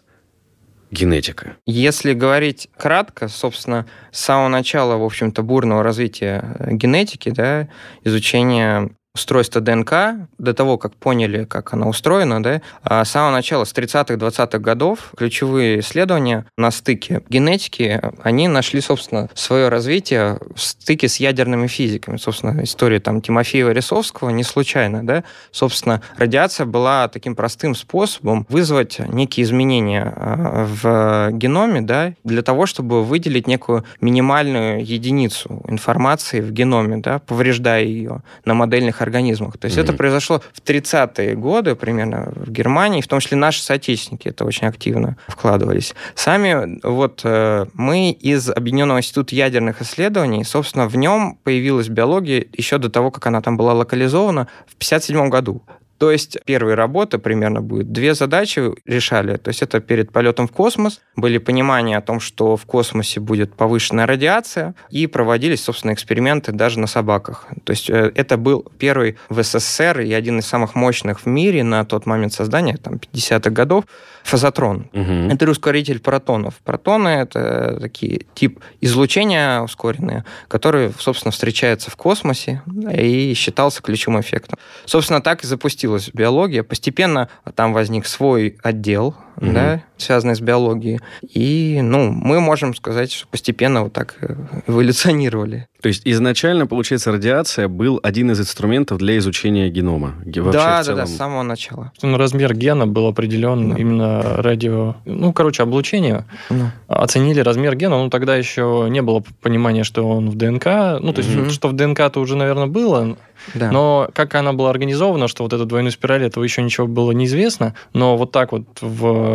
генетика. 0.91 1.57
Если 1.65 2.13
говорить 2.13 2.69
кратко, 2.77 3.27
собственно, 3.27 3.87
с 4.11 4.19
самого 4.19 4.49
начала, 4.49 4.97
в 4.97 5.03
общем-то, 5.03 5.41
бурного 5.41 5.83
развития 5.83 6.55
э, 6.59 6.73
генетики, 6.73 7.29
да, 7.29 7.69
изучения 8.03 8.91
устройства 9.13 9.59
ДНК, 9.59 10.27
до 10.37 10.53
того, 10.53 10.77
как 10.77 10.95
поняли, 10.95 11.43
как 11.43 11.73
она 11.73 11.87
устроена, 11.87 12.41
да, 12.41 12.61
а 12.81 13.03
с 13.03 13.11
самого 13.11 13.31
начала, 13.31 13.65
с 13.65 13.73
30-х, 13.73 14.13
20-х 14.13 14.57
годов, 14.59 15.13
ключевые 15.17 15.81
исследования 15.81 16.45
на 16.57 16.71
стыке 16.71 17.21
генетики, 17.27 18.01
они 18.23 18.47
нашли, 18.47 18.79
собственно, 18.79 19.29
свое 19.33 19.67
развитие 19.67 20.39
в 20.55 20.59
стыке 20.61 21.09
с 21.09 21.17
ядерными 21.17 21.67
физиками. 21.67 22.17
Собственно, 22.17 22.63
история 22.63 22.99
там 22.99 23.19
Тимофеева-Рисовского 23.19 24.31
не 24.31 24.43
случайно, 24.43 25.05
да. 25.05 25.23
Собственно, 25.51 26.01
радиация 26.17 26.65
была 26.65 27.07
таким 27.09 27.35
простым 27.35 27.75
способом 27.75 28.45
вызвать 28.49 28.99
некие 28.99 29.43
изменения 29.43 30.13
а, 30.15 30.65
в 30.65 31.31
геноме, 31.33 31.81
да, 31.81 32.13
для 32.23 32.41
того, 32.43 32.65
чтобы 32.65 33.03
выделить 33.03 33.47
некую 33.47 33.83
минимальную 33.99 34.85
единицу 34.85 35.63
информации 35.67 36.39
в 36.39 36.51
геноме, 36.51 36.97
да, 36.97 37.19
повреждая 37.19 37.83
ее 37.83 38.21
на 38.45 38.53
модельных 38.53 39.00
организмах. 39.01 39.57
То 39.57 39.65
есть 39.65 39.77
Мгм. 39.77 39.83
это 39.85 39.93
произошло 39.93 40.41
в 40.53 40.61
30-е 40.61 41.35
годы 41.35 41.75
примерно 41.75 42.31
в 42.35 42.51
Германии, 42.51 43.01
в 43.01 43.07
том 43.07 43.19
числе 43.19 43.37
наши 43.37 43.61
соотечественники 43.61 44.27
это 44.27 44.45
очень 44.45 44.67
активно 44.67 45.17
вкладывались. 45.27 45.93
Сами 46.15 46.79
вот 46.83 47.21
э, 47.23 47.65
мы 47.73 48.11
из 48.11 48.49
Объединенного 48.49 48.99
института 48.99 49.35
ядерных 49.35 49.81
исследований, 49.81 50.43
собственно, 50.43 50.87
в 50.87 50.95
нем 50.95 51.37
появилась 51.43 51.89
биология 51.89 52.45
еще 52.53 52.77
до 52.77 52.89
того, 52.89 53.11
как 53.11 53.25
она 53.27 53.41
там 53.41 53.57
была 53.57 53.73
локализована 53.73 54.47
в 54.67 54.75
57 54.75 55.29
году. 55.29 55.61
То 56.01 56.09
есть 56.09 56.39
первые 56.45 56.73
работы 56.73 57.19
примерно 57.19 57.61
будет. 57.61 57.91
Две 57.91 58.15
задачи 58.15 58.73
решали. 58.87 59.37
То 59.37 59.49
есть 59.49 59.61
это 59.61 59.79
перед 59.79 60.11
полетом 60.11 60.47
в 60.47 60.51
космос. 60.51 60.99
Были 61.15 61.37
понимания 61.37 61.95
о 61.95 62.01
том, 62.01 62.19
что 62.19 62.57
в 62.57 62.65
космосе 62.65 63.19
будет 63.19 63.53
повышенная 63.53 64.07
радиация. 64.07 64.73
И 64.89 65.05
проводились, 65.05 65.63
собственно, 65.63 65.93
эксперименты 65.93 66.53
даже 66.53 66.79
на 66.79 66.87
собаках. 66.87 67.45
То 67.65 67.69
есть 67.69 67.87
э, 67.91 68.11
это 68.15 68.37
был 68.37 68.65
первый 68.79 69.19
в 69.29 69.43
СССР 69.43 69.99
и 69.99 70.11
один 70.11 70.39
из 70.39 70.47
самых 70.47 70.73
мощных 70.73 71.19
в 71.19 71.25
мире 71.27 71.63
на 71.63 71.85
тот 71.85 72.07
момент 72.07 72.33
создания, 72.33 72.77
там, 72.77 72.95
50-х 72.95 73.51
годов, 73.51 73.85
фазотрон. 74.23 74.89
Мгм. 74.93 75.29
Это 75.29 75.49
ускоритель 75.49 75.99
протонов. 75.99 76.55
Протоны— 76.63 77.09
это 77.09 77.77
такие 77.79 78.25
тип 78.33 78.59
излучения 78.79 79.61
ускоренные, 79.61 80.25
которые, 80.47 80.93
собственно, 80.97 81.31
встречаются 81.31 81.91
в 81.91 81.95
космосе 81.95 82.63
и 82.91 83.33
считался 83.35 83.81
ключевым 83.81 84.21
эффектом. 84.21 84.57
Собственно, 84.85 85.21
так 85.21 85.43
и 85.43 85.47
запустилась 85.91 86.11
биология. 86.13 86.63
Постепенно 86.63 87.29
там 87.55 87.73
возник 87.73 88.05
свой 88.05 88.57
отдел, 88.63 89.15
Мгм. 89.41 89.53
да, 89.53 89.83
связанный 89.97 90.35
с 90.35 90.39
биологией. 90.39 90.99
И, 91.21 91.79
ну, 91.83 92.11
мы 92.11 92.39
можем 92.39 92.73
сказать, 92.75 93.11
что 93.11 93.27
постепенно 93.27 93.83
вот 93.83 93.93
так 93.93 94.15
э, 94.21 94.35
эволюционировали. 94.67 95.67
То 95.81 95.87
есть 95.87 96.03
изначально, 96.05 96.67
получается, 96.67 97.11
радиация 97.11 97.67
был 97.67 97.99
один 98.03 98.31
из 98.31 98.39
инструментов 98.39 98.99
для 98.99 99.17
изучения 99.17 99.69
генома. 99.69 100.13
Ге- 100.25 100.41
Вообще 100.41 100.59
да, 100.59 100.83
в 100.83 100.85
да, 100.85 100.93
да, 100.93 101.05
целом. 101.05 101.07
с 101.07 101.17
самого 101.17 101.43
начала. 101.43 101.91
Ну, 102.01 102.17
Размер 102.17 102.53
гена 102.55 102.85
был 102.87 103.07
определен 103.07 103.71
Да. 103.71 103.77
именно 103.77 104.21
радио... 104.41 104.95
Ну, 105.05 105.33
короче, 105.33 105.63
облучение. 105.63 106.25
Ну, 106.49 106.69
Оценили 106.87 107.39
размер 107.39 107.75
гена, 107.75 107.97
ну, 107.97 108.09
тогда 108.09 108.35
еще 108.35 108.87
не 108.89 109.01
было 109.01 109.23
понимания, 109.41 109.83
что 109.83 110.07
он 110.07 110.29
в 110.29 110.35
ДНК. 110.35 110.65
Ну, 110.99 111.13
то 111.13 111.21
есть, 111.21 111.35
Мгм. 111.35 111.49
что 111.49 111.67
в 111.67 111.73
ДНК-то 111.73 112.19
уже, 112.19 112.35
наверное, 112.35 112.67
было, 112.67 113.17
да. 113.55 113.71
но 113.71 114.09
как 114.13 114.35
она 114.35 114.53
была 114.53 114.69
организована, 114.69 115.27
что 115.27 115.43
вот 115.43 115.53
эта 115.53 115.65
двойная 115.65 115.91
спираль, 115.91 116.23
этого 116.23 116.43
еще 116.43 116.61
ничего 116.61 116.85
было 116.85 117.11
неизвестно. 117.11 117.73
Но 117.93 118.17
вот 118.17 118.31
так 118.31 118.51
вот 118.51 118.63
в 118.81 119.30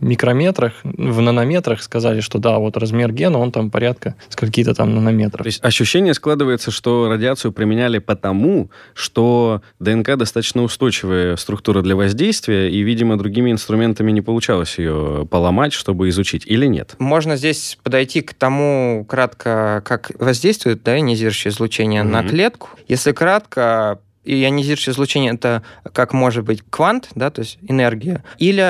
микрометрах, 0.00 0.72
в 0.84 1.20
нанометрах 1.20 1.82
сказали, 1.82 2.20
что 2.20 2.38
да, 2.38 2.58
вот 2.58 2.76
размер 2.76 3.12
гена, 3.12 3.38
он 3.38 3.52
там 3.52 3.70
порядка 3.70 4.14
скольки-то 4.28 4.74
там 4.74 4.94
нанометров. 4.94 5.42
То 5.42 5.48
есть 5.48 5.64
ощущение 5.64 6.14
складывается, 6.14 6.70
что 6.70 7.08
радиацию 7.08 7.52
применяли 7.52 7.98
потому, 7.98 8.70
что 8.94 9.62
ДНК 9.80 10.16
достаточно 10.16 10.62
устойчивая 10.62 11.36
структура 11.36 11.82
для 11.82 11.96
воздействия, 11.96 12.70
и, 12.70 12.80
видимо, 12.82 13.16
другими 13.18 13.50
инструментами 13.50 14.10
не 14.12 14.22
получалось 14.22 14.78
ее 14.78 15.26
поломать, 15.30 15.72
чтобы 15.72 16.08
изучить, 16.08 16.44
или 16.46 16.66
нет? 16.66 16.94
Можно 16.98 17.36
здесь 17.36 17.78
подойти 17.82 18.20
к 18.22 18.34
тому 18.34 19.04
кратко, 19.08 19.82
как 19.84 20.10
воздействует 20.18 20.82
да, 20.82 20.96
ионизирующее 20.96 21.50
излучение 21.50 22.02
на 22.02 22.20
Мгм. 22.22 22.30
клетку. 22.30 22.68
Если 22.88 23.12
кратко, 23.12 23.98
ионизирующее 24.26 24.92
излучение 24.92 25.34
это 25.34 25.62
как 25.92 26.12
может 26.12 26.44
быть 26.44 26.62
квант, 26.68 27.08
да, 27.14 27.30
то 27.30 27.40
есть 27.40 27.58
энергия, 27.68 28.22
или 28.38 28.62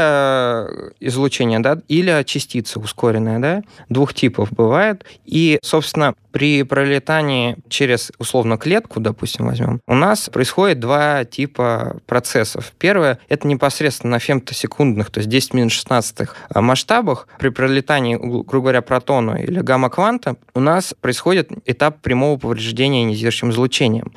излучение, 1.01 1.61
да, 1.61 1.79
или 1.89 2.23
частица 2.25 2.79
ускоренная, 2.79 3.39
да, 3.39 3.63
двух 3.89 4.15
типов 4.15 4.53
бывает. 4.53 5.05
И, 5.25 5.59
собственно, 5.63 6.15
при 6.37 6.65
пролетании 6.65 7.57
через, 7.71 8.13
условно, 8.19 8.59
клетку, 8.59 9.01
допустим, 9.01 9.47
возьмем, 9.47 9.81
у 9.87 9.95
нас 9.95 10.29
происходит 10.29 10.81
два 10.81 11.25
типа 11.25 11.97
процессов. 12.07 12.73
Первое— 12.79 13.19
это 13.31 13.49
непосредственно 13.49 14.13
на 14.13 14.19
фемтосекундных, 14.19 15.11
то 15.11 15.21
есть 15.21 15.31
10 15.31 15.55
минут 15.55 15.73
16 15.73 16.29
масштабах. 16.55 17.27
При 17.39 17.49
пролетании, 17.49 18.17
грубо 18.17 18.67
говоря, 18.67 18.83
протона 18.83 19.37
или 19.37 19.61
гамма-кванта 19.61 20.37
у 20.55 20.61
нас 20.61 20.95
происходит 21.01 21.51
этап 21.65 22.03
прямого 22.03 22.37
повреждения 22.39 23.05
ионизирующим 23.05 23.51
излучением. 23.51 24.13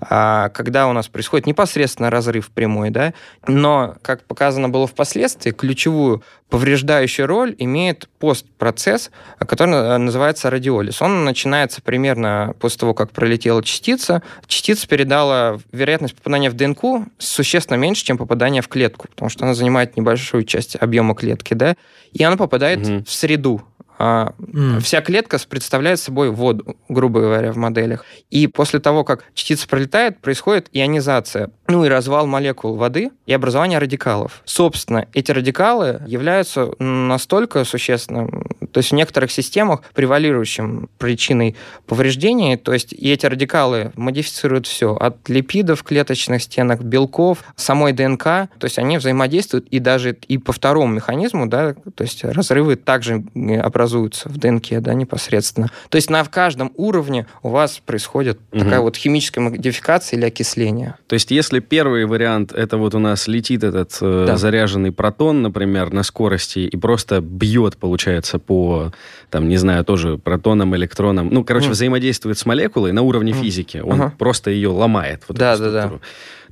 А, 0.00 0.48
когда 0.82 0.90
у 0.90 0.94
нас 0.94 1.06
происходит 1.06 1.46
непосредственно 1.46 2.10
разрыв 2.10 2.50
прямой, 2.50 2.90
да, 2.90 3.14
но, 3.46 3.94
как 4.02 4.24
показано 4.24 4.68
было 4.68 4.88
впоследствии, 4.88 5.52
ключевую 5.52 6.24
повреждающую 6.50 7.28
роль 7.28 7.54
имеет 7.58 8.08
постпроцесс, 8.18 9.12
который 9.38 9.98
называется 9.98 10.50
радиолиз. 10.50 11.00
Он 11.00 11.24
начинается 11.24 11.80
примерно 11.82 12.54
после 12.58 12.80
того, 12.80 12.94
как 12.94 13.12
пролетела 13.12 13.62
частица. 13.62 14.22
Частица 14.48 14.88
передала 14.88 15.60
вероятность 15.70 16.16
попадания 16.16 16.50
в 16.50 16.54
ДНК 16.54 17.08
существенно 17.16 17.76
меньше, 17.76 18.04
чем 18.04 18.18
попадание 18.18 18.60
в 18.60 18.66
клетку, 18.66 19.06
потому 19.06 19.30
что 19.30 19.44
она 19.44 19.54
занимает 19.54 19.96
небольшую 19.96 20.42
часть 20.42 20.74
объема 20.74 21.14
клетки, 21.14 21.54
да, 21.54 21.76
и 22.12 22.24
она 22.24 22.36
попадает 22.36 22.84
угу. 22.84 23.04
в 23.04 23.12
среду, 23.12 23.62
mm. 24.02 24.80
Вся 24.80 25.00
клетка 25.00 25.38
представляет 25.48 26.00
собой 26.00 26.30
воду, 26.30 26.76
грубо 26.88 27.20
говоря, 27.20 27.52
в 27.52 27.56
моделях. 27.56 28.04
И 28.30 28.48
после 28.48 28.80
того, 28.80 29.04
как 29.04 29.24
частица 29.34 29.68
пролетает, 29.68 30.20
происходит 30.20 30.68
ионизация, 30.72 31.50
ну 31.72 31.84
и 31.84 31.88
развал 31.88 32.26
молекул 32.26 32.76
воды 32.76 33.10
и 33.26 33.32
образование 33.32 33.78
радикалов. 33.78 34.42
Собственно, 34.44 35.08
эти 35.12 35.32
радикалы 35.32 36.02
являются 36.06 36.70
настолько 36.78 37.64
существенным, 37.64 38.46
то 38.70 38.78
есть 38.78 38.90
в 38.90 38.94
некоторых 38.94 39.30
системах 39.30 39.82
превалирующим 39.94 40.88
причиной 40.98 41.56
повреждений, 41.86 42.56
то 42.56 42.72
есть 42.72 42.92
и 42.92 43.10
эти 43.10 43.26
радикалы 43.26 43.92
модифицируют 43.96 44.66
все, 44.66 44.94
от 44.94 45.28
липидов, 45.28 45.82
клеточных 45.82 46.42
стенок, 46.42 46.82
белков, 46.82 47.38
самой 47.56 47.92
ДНК, 47.92 48.24
то 48.24 48.48
есть 48.64 48.78
они 48.78 48.98
взаимодействуют 48.98 49.66
и 49.68 49.78
даже 49.78 50.16
и 50.28 50.38
по 50.38 50.52
второму 50.52 50.94
механизму, 50.94 51.46
да, 51.46 51.74
то 51.94 52.04
есть 52.04 52.24
разрывы 52.24 52.76
также 52.76 53.24
образуют 53.62 54.02
образуются 54.02 54.28
в 54.28 54.38
ДНК, 54.38 54.80
да, 54.80 54.94
непосредственно. 54.94 55.70
То 55.88 55.96
есть 55.96 56.10
на 56.10 56.24
каждом 56.24 56.72
уровне 56.76 57.26
у 57.42 57.48
вас 57.48 57.80
происходит 57.84 58.38
угу. 58.50 58.60
такая 58.60 58.80
вот 58.80 58.96
химическая 58.96 59.44
модификация 59.44 60.18
или 60.18 60.26
окисление. 60.26 60.96
То 61.06 61.14
есть 61.14 61.30
если 61.30 61.58
первый 61.62 62.04
вариант, 62.04 62.52
это 62.52 62.76
вот 62.76 62.94
у 62.94 62.98
нас 62.98 63.28
летит 63.28 63.64
этот 63.64 63.96
э, 64.00 64.24
да. 64.26 64.36
заряженный 64.36 64.92
протон, 64.92 65.42
например, 65.42 65.92
на 65.92 66.02
скорости 66.02 66.60
и 66.60 66.76
просто 66.76 67.20
бьет, 67.20 67.76
получается, 67.76 68.38
по, 68.38 68.92
там, 69.30 69.48
не 69.48 69.56
знаю, 69.56 69.84
тоже 69.84 70.18
протонам, 70.18 70.76
электронам, 70.76 71.28
ну, 71.30 71.44
короче, 71.44 71.68
mm. 71.68 71.72
взаимодействует 71.72 72.38
с 72.38 72.46
молекулой 72.46 72.92
на 72.92 73.02
уровне 73.02 73.32
mm. 73.32 73.40
физики, 73.40 73.78
он 73.78 74.00
uh-huh. 74.00 74.10
просто 74.18 74.50
ее 74.50 74.68
ломает. 74.68 75.22
Вот 75.28 75.38
да, 75.38 75.56
да, 75.56 75.70
да 75.70 75.92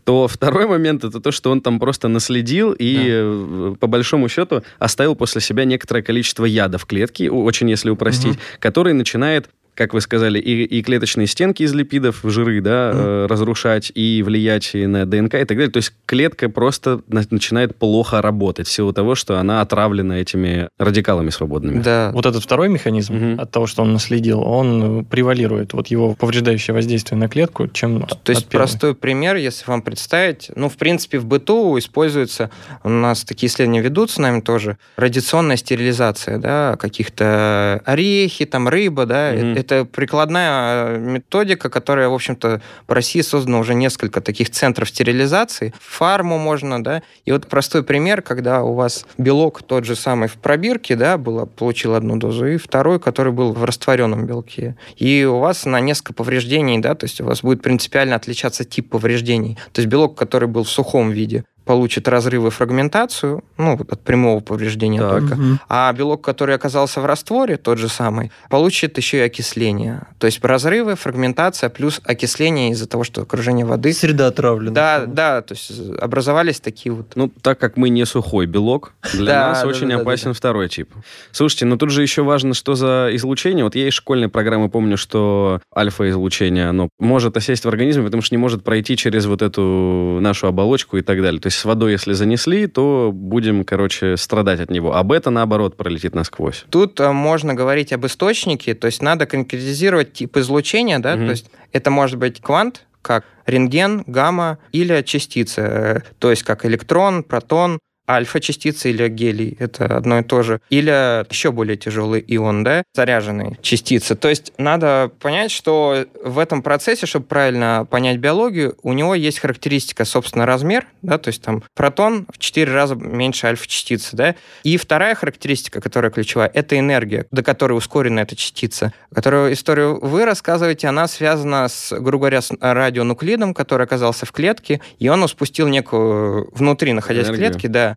то 0.05 0.29
второй 0.29 0.67
момент 0.67 1.05
это 1.05 1.21
то, 1.21 1.31
что 1.31 1.50
он 1.50 1.61
там 1.61 1.79
просто 1.79 2.09
наследил 2.09 2.73
и, 2.73 2.97
да. 2.97 3.02
Э, 3.05 3.75
по 3.79 3.87
большому 3.87 4.29
счету, 4.29 4.62
оставил 4.79 5.14
после 5.14 5.40
себя 5.40 5.64
некоторое 5.64 6.02
количество 6.02 6.45
яда 6.45 6.79
в 6.79 6.87
клетке, 6.87 7.31
очень 7.31 7.71
если 7.71 7.90
упростить, 7.90 8.33
угу. 8.37 8.40
который 8.59 8.93
начинает 8.93 9.49
как 9.80 9.94
вы 9.94 10.02
сказали, 10.02 10.38
и, 10.38 10.64
и 10.64 10.82
клеточные 10.82 11.26
стенки 11.26 11.62
из 11.62 11.72
липидов, 11.72 12.20
жиры, 12.22 12.60
да, 12.60 12.90
mm. 12.90 13.25
э, 13.25 13.26
разрушать, 13.28 13.90
и 13.94 14.22
влиять 14.22 14.72
на 14.75 15.06
ДНК 15.06 15.37
и 15.37 15.44
так 15.46 15.56
далее. 15.56 15.70
То 15.70 15.78
есть 15.78 15.94
клетка 16.04 16.50
просто 16.50 17.00
на, 17.08 17.22
начинает 17.30 17.75
плохо 17.76 18.20
работать 18.20 18.66
в 18.66 18.70
силу 18.70 18.92
того, 18.92 19.14
что 19.14 19.38
она 19.38 19.62
отравлена 19.62 20.20
этими 20.20 20.68
радикалами 20.78 21.30
свободными. 21.30 21.80
Да. 21.80 22.10
Вот 22.12 22.26
этот 22.26 22.42
второй 22.42 22.68
механизм 22.68 23.14
mm-hmm. 23.14 23.40
от 23.40 23.50
того, 23.50 23.66
что 23.66 23.80
он 23.80 23.94
наследил, 23.94 24.42
он 24.42 25.06
превалирует, 25.06 25.72
вот 25.72 25.87
его 25.87 26.14
повреждающее 26.14 26.75
воздействие 26.75 27.18
на 27.18 27.30
клетку, 27.30 27.66
чем 27.68 28.02
То, 28.02 28.16
то 28.16 28.32
есть 28.32 28.49
первой. 28.49 28.66
простой 28.66 28.94
пример, 28.94 29.37
если 29.37 29.64
вам 29.64 29.80
представить, 29.80 30.50
ну, 30.56 30.68
в 30.68 30.76
принципе, 30.76 31.18
в 31.18 31.25
быту 31.25 31.78
используется, 31.78 32.50
у 32.84 32.90
нас 32.90 33.25
такие 33.25 33.49
исследования 33.49 33.80
ведутся 33.80 34.20
нами 34.20 34.42
тоже, 34.42 34.76
радиационная 34.96 35.56
стерилизация, 35.56 36.37
да, 36.37 36.76
каких-то 36.76 37.80
орехи, 37.87 38.44
там, 38.44 38.68
рыба, 38.68 39.06
да, 39.06 39.34
mm-hmm 39.34 39.70
это 39.70 39.70
прикладная 39.85 40.97
э, 40.97 40.99
методика, 40.99 41.71
которая, 41.71 42.09
в 42.09 42.15
общем-то, 42.15 42.61
по 42.87 42.95
России 42.95 43.21
создана 43.21 43.59
уже 43.59 43.75
несколько 43.75 44.21
таких 44.21 44.50
центров 44.50 44.89
стерилизации. 44.89 45.73
Фарму 45.81 46.39
можно, 46.39 46.83
да. 46.83 47.03
И 47.25 47.33
вот 47.33 47.47
простой 47.47 47.83
пример, 47.83 48.23
когда 48.23 48.62
у 48.62 48.75
вас 48.75 49.07
белок 49.19 49.63
тот 49.63 49.85
же 49.85 49.97
самый 49.97 50.28
в 50.28 50.35
пробирке, 50.35 50.97
да, 50.97 51.19
было, 51.19 51.47
получил 51.47 51.95
одну 51.95 52.17
дозу, 52.17 52.47
и 52.47 52.56
второй, 52.56 53.00
который 53.00 53.33
был 53.33 53.52
в 53.52 53.65
растворенном 53.65 54.26
белке. 54.26 54.76
И 54.97 55.25
у 55.25 55.39
вас 55.39 55.65
на 55.67 55.80
несколько 55.80 56.13
повреждений, 56.15 56.78
да, 56.78 56.95
то 56.95 57.04
есть 57.04 57.21
у 57.21 57.25
вас 57.25 57.43
будет 57.43 57.63
принципиально 57.63 58.17
отличаться 58.17 58.65
тип 58.65 58.91
повреждений. 58.91 59.59
То 59.73 59.80
есть 59.80 59.91
белок, 59.91 60.17
который 60.17 60.49
был 60.49 60.65
в 60.65 60.71
сухом 60.71 61.11
виде, 61.11 61.45
получит 61.71 62.09
разрывы 62.09 62.50
фрагментацию, 62.50 63.45
ну, 63.56 63.78
от 63.89 64.00
прямого 64.00 64.41
повреждения 64.41 64.99
так. 64.99 65.21
только. 65.21 65.35
Угу. 65.35 65.59
А 65.69 65.93
белок, 65.93 66.21
который 66.21 66.56
оказался 66.56 67.00
в 67.00 67.06
растворе, 67.06 67.59
тот 67.59 67.78
же 67.78 67.89
самый, 67.89 68.33
получит 68.49 68.97
еще 68.97 69.19
и 69.19 69.21
окисление. 69.21 70.09
То 70.19 70.26
есть 70.26 70.45
разрывы, 70.45 70.97
фрагментация 70.97 71.71
плюс 71.71 72.00
окисление 72.02 72.73
из-за 72.73 72.89
того, 72.89 73.04
что 73.04 73.23
окружение 73.23 73.65
воды... 73.65 73.93
Среда 73.93 74.26
отравлена. 74.26 74.73
Да, 74.73 75.04
да, 75.06 75.43
то 75.43 75.54
есть 75.54 75.71
образовались 76.00 76.59
такие 76.59 76.93
вот... 76.93 77.13
Ну, 77.15 77.30
так 77.41 77.61
как 77.61 77.76
мы 77.76 77.89
не 77.89 78.04
сухой 78.04 78.47
белок, 78.47 78.93
для 79.13 79.50
нас 79.50 79.65
очень 79.65 79.93
опасен 79.93 80.35
второй 80.35 80.69
тип. 80.69 80.93
Слушайте, 81.30 81.67
но 81.67 81.76
тут 81.76 81.91
же 81.91 82.02
еще 82.02 82.25
важно, 82.25 82.52
что 82.54 82.75
за 82.75 83.11
излучение. 83.13 83.63
Вот 83.63 83.76
я 83.76 83.87
из 83.87 83.95
школьной 83.95 84.28
программы 84.28 84.71
помню, 84.71 84.97
что 84.97 85.61
альфа-излучение, 85.76 86.69
оно 86.69 86.89
может 86.99 87.37
осесть 87.37 87.65
в 87.65 87.69
организме, 87.69 88.02
потому 88.02 88.23
что 88.23 88.35
не 88.35 88.41
может 88.41 88.65
пройти 88.65 88.97
через 88.97 89.26
вот 89.26 89.41
эту 89.41 90.19
нашу 90.21 90.49
оболочку 90.49 90.97
и 90.97 91.02
так 91.02 91.23
далее. 91.23 91.41
То 91.41 91.47
есть 91.47 91.59
с 91.60 91.64
водой, 91.64 91.92
если 91.92 92.14
занесли, 92.14 92.66
то 92.66 93.10
будем, 93.12 93.64
короче, 93.64 94.16
страдать 94.16 94.60
от 94.60 94.70
него. 94.70 94.96
А 94.96 95.02
бета, 95.02 95.30
наоборот, 95.30 95.76
пролетит 95.76 96.14
насквозь. 96.14 96.64
Тут 96.70 96.99
э, 97.00 97.12
можно 97.12 97.54
говорить 97.54 97.92
об 97.92 98.06
источнике, 98.06 98.75
то 98.75 98.86
есть 98.86 99.02
надо 99.02 99.26
конкретизировать 99.26 100.12
тип 100.12 100.36
излучения, 100.38 100.99
да, 100.99 101.14
угу. 101.14 101.25
то 101.26 101.30
есть 101.30 101.50
это 101.73 101.90
может 101.90 102.18
быть 102.18 102.40
квант, 102.40 102.86
как 103.02 103.25
рентген, 103.46 104.04
гамма 104.06 104.58
или 104.73 105.02
частица, 105.02 105.60
э, 105.62 106.00
то 106.18 106.30
есть 106.30 106.42
как 106.42 106.64
электрон, 106.64 107.23
протон, 107.23 107.78
альфа-частицы 108.10 108.90
или 108.90 109.08
гелий, 109.08 109.56
это 109.58 109.96
одно 109.96 110.18
и 110.18 110.23
то 110.23 110.42
же, 110.42 110.60
или 110.70 110.90
еще 111.30 111.52
более 111.52 111.76
тяжелый 111.76 112.25
ион, 112.26 112.64
да, 112.64 112.82
заряженные 112.94 113.58
частицы. 113.62 114.16
То 114.16 114.28
есть 114.28 114.52
надо 114.58 115.10
понять, 115.20 115.50
что 115.50 116.06
в 116.23 116.38
этом 116.38 116.62
процессе, 116.62 117.06
чтобы 117.06 117.26
правильно 117.26 117.86
понять 117.88 118.18
биологию, 118.18 118.76
у 118.82 118.92
него 118.92 119.14
есть 119.14 119.38
характеристика, 119.38 120.04
собственно, 120.04 120.46
размер, 120.46 120.86
да, 121.02 121.18
то 121.18 121.28
есть 121.28 121.42
там 121.42 121.62
протон 121.75 122.26
в 122.32 122.38
4 122.38 122.73
раза 122.73 122.94
меньше 122.94 123.46
альфа-частицы, 123.46 124.16
да, 124.16 124.34
и 124.62 124.76
вторая 124.76 125.14
характеристика, 125.14 125.80
которая 125.80 126.10
ключевая, 126.10 126.50
это 126.52 126.78
энергия, 126.78 127.26
до 127.30 127.42
которой 127.42 127.75
ускорена 127.75 128.20
эта 128.20 128.36
частица, 128.36 128.92
которую 129.14 129.52
историю 129.52 129.99
вы 130.00 130.25
рассказываете, 130.25 130.88
она 130.88 131.08
связана 131.08 131.68
с, 131.68 131.92
грубо 131.99 132.23
говоря, 132.23 132.42
с 132.42 132.52
радионуклидом, 132.60 133.54
который 133.54 133.86
оказался 133.86 134.26
в 134.26 134.32
клетке, 134.32 134.80
и 134.99 135.08
он 135.08 135.26
спустил 135.28 135.68
некую 135.68 136.50
внутри, 136.54 136.92
находясь 136.92 137.28
Энергию. 137.28 137.49
в 137.49 137.50
клетке, 137.52 137.68
да, 137.68 137.96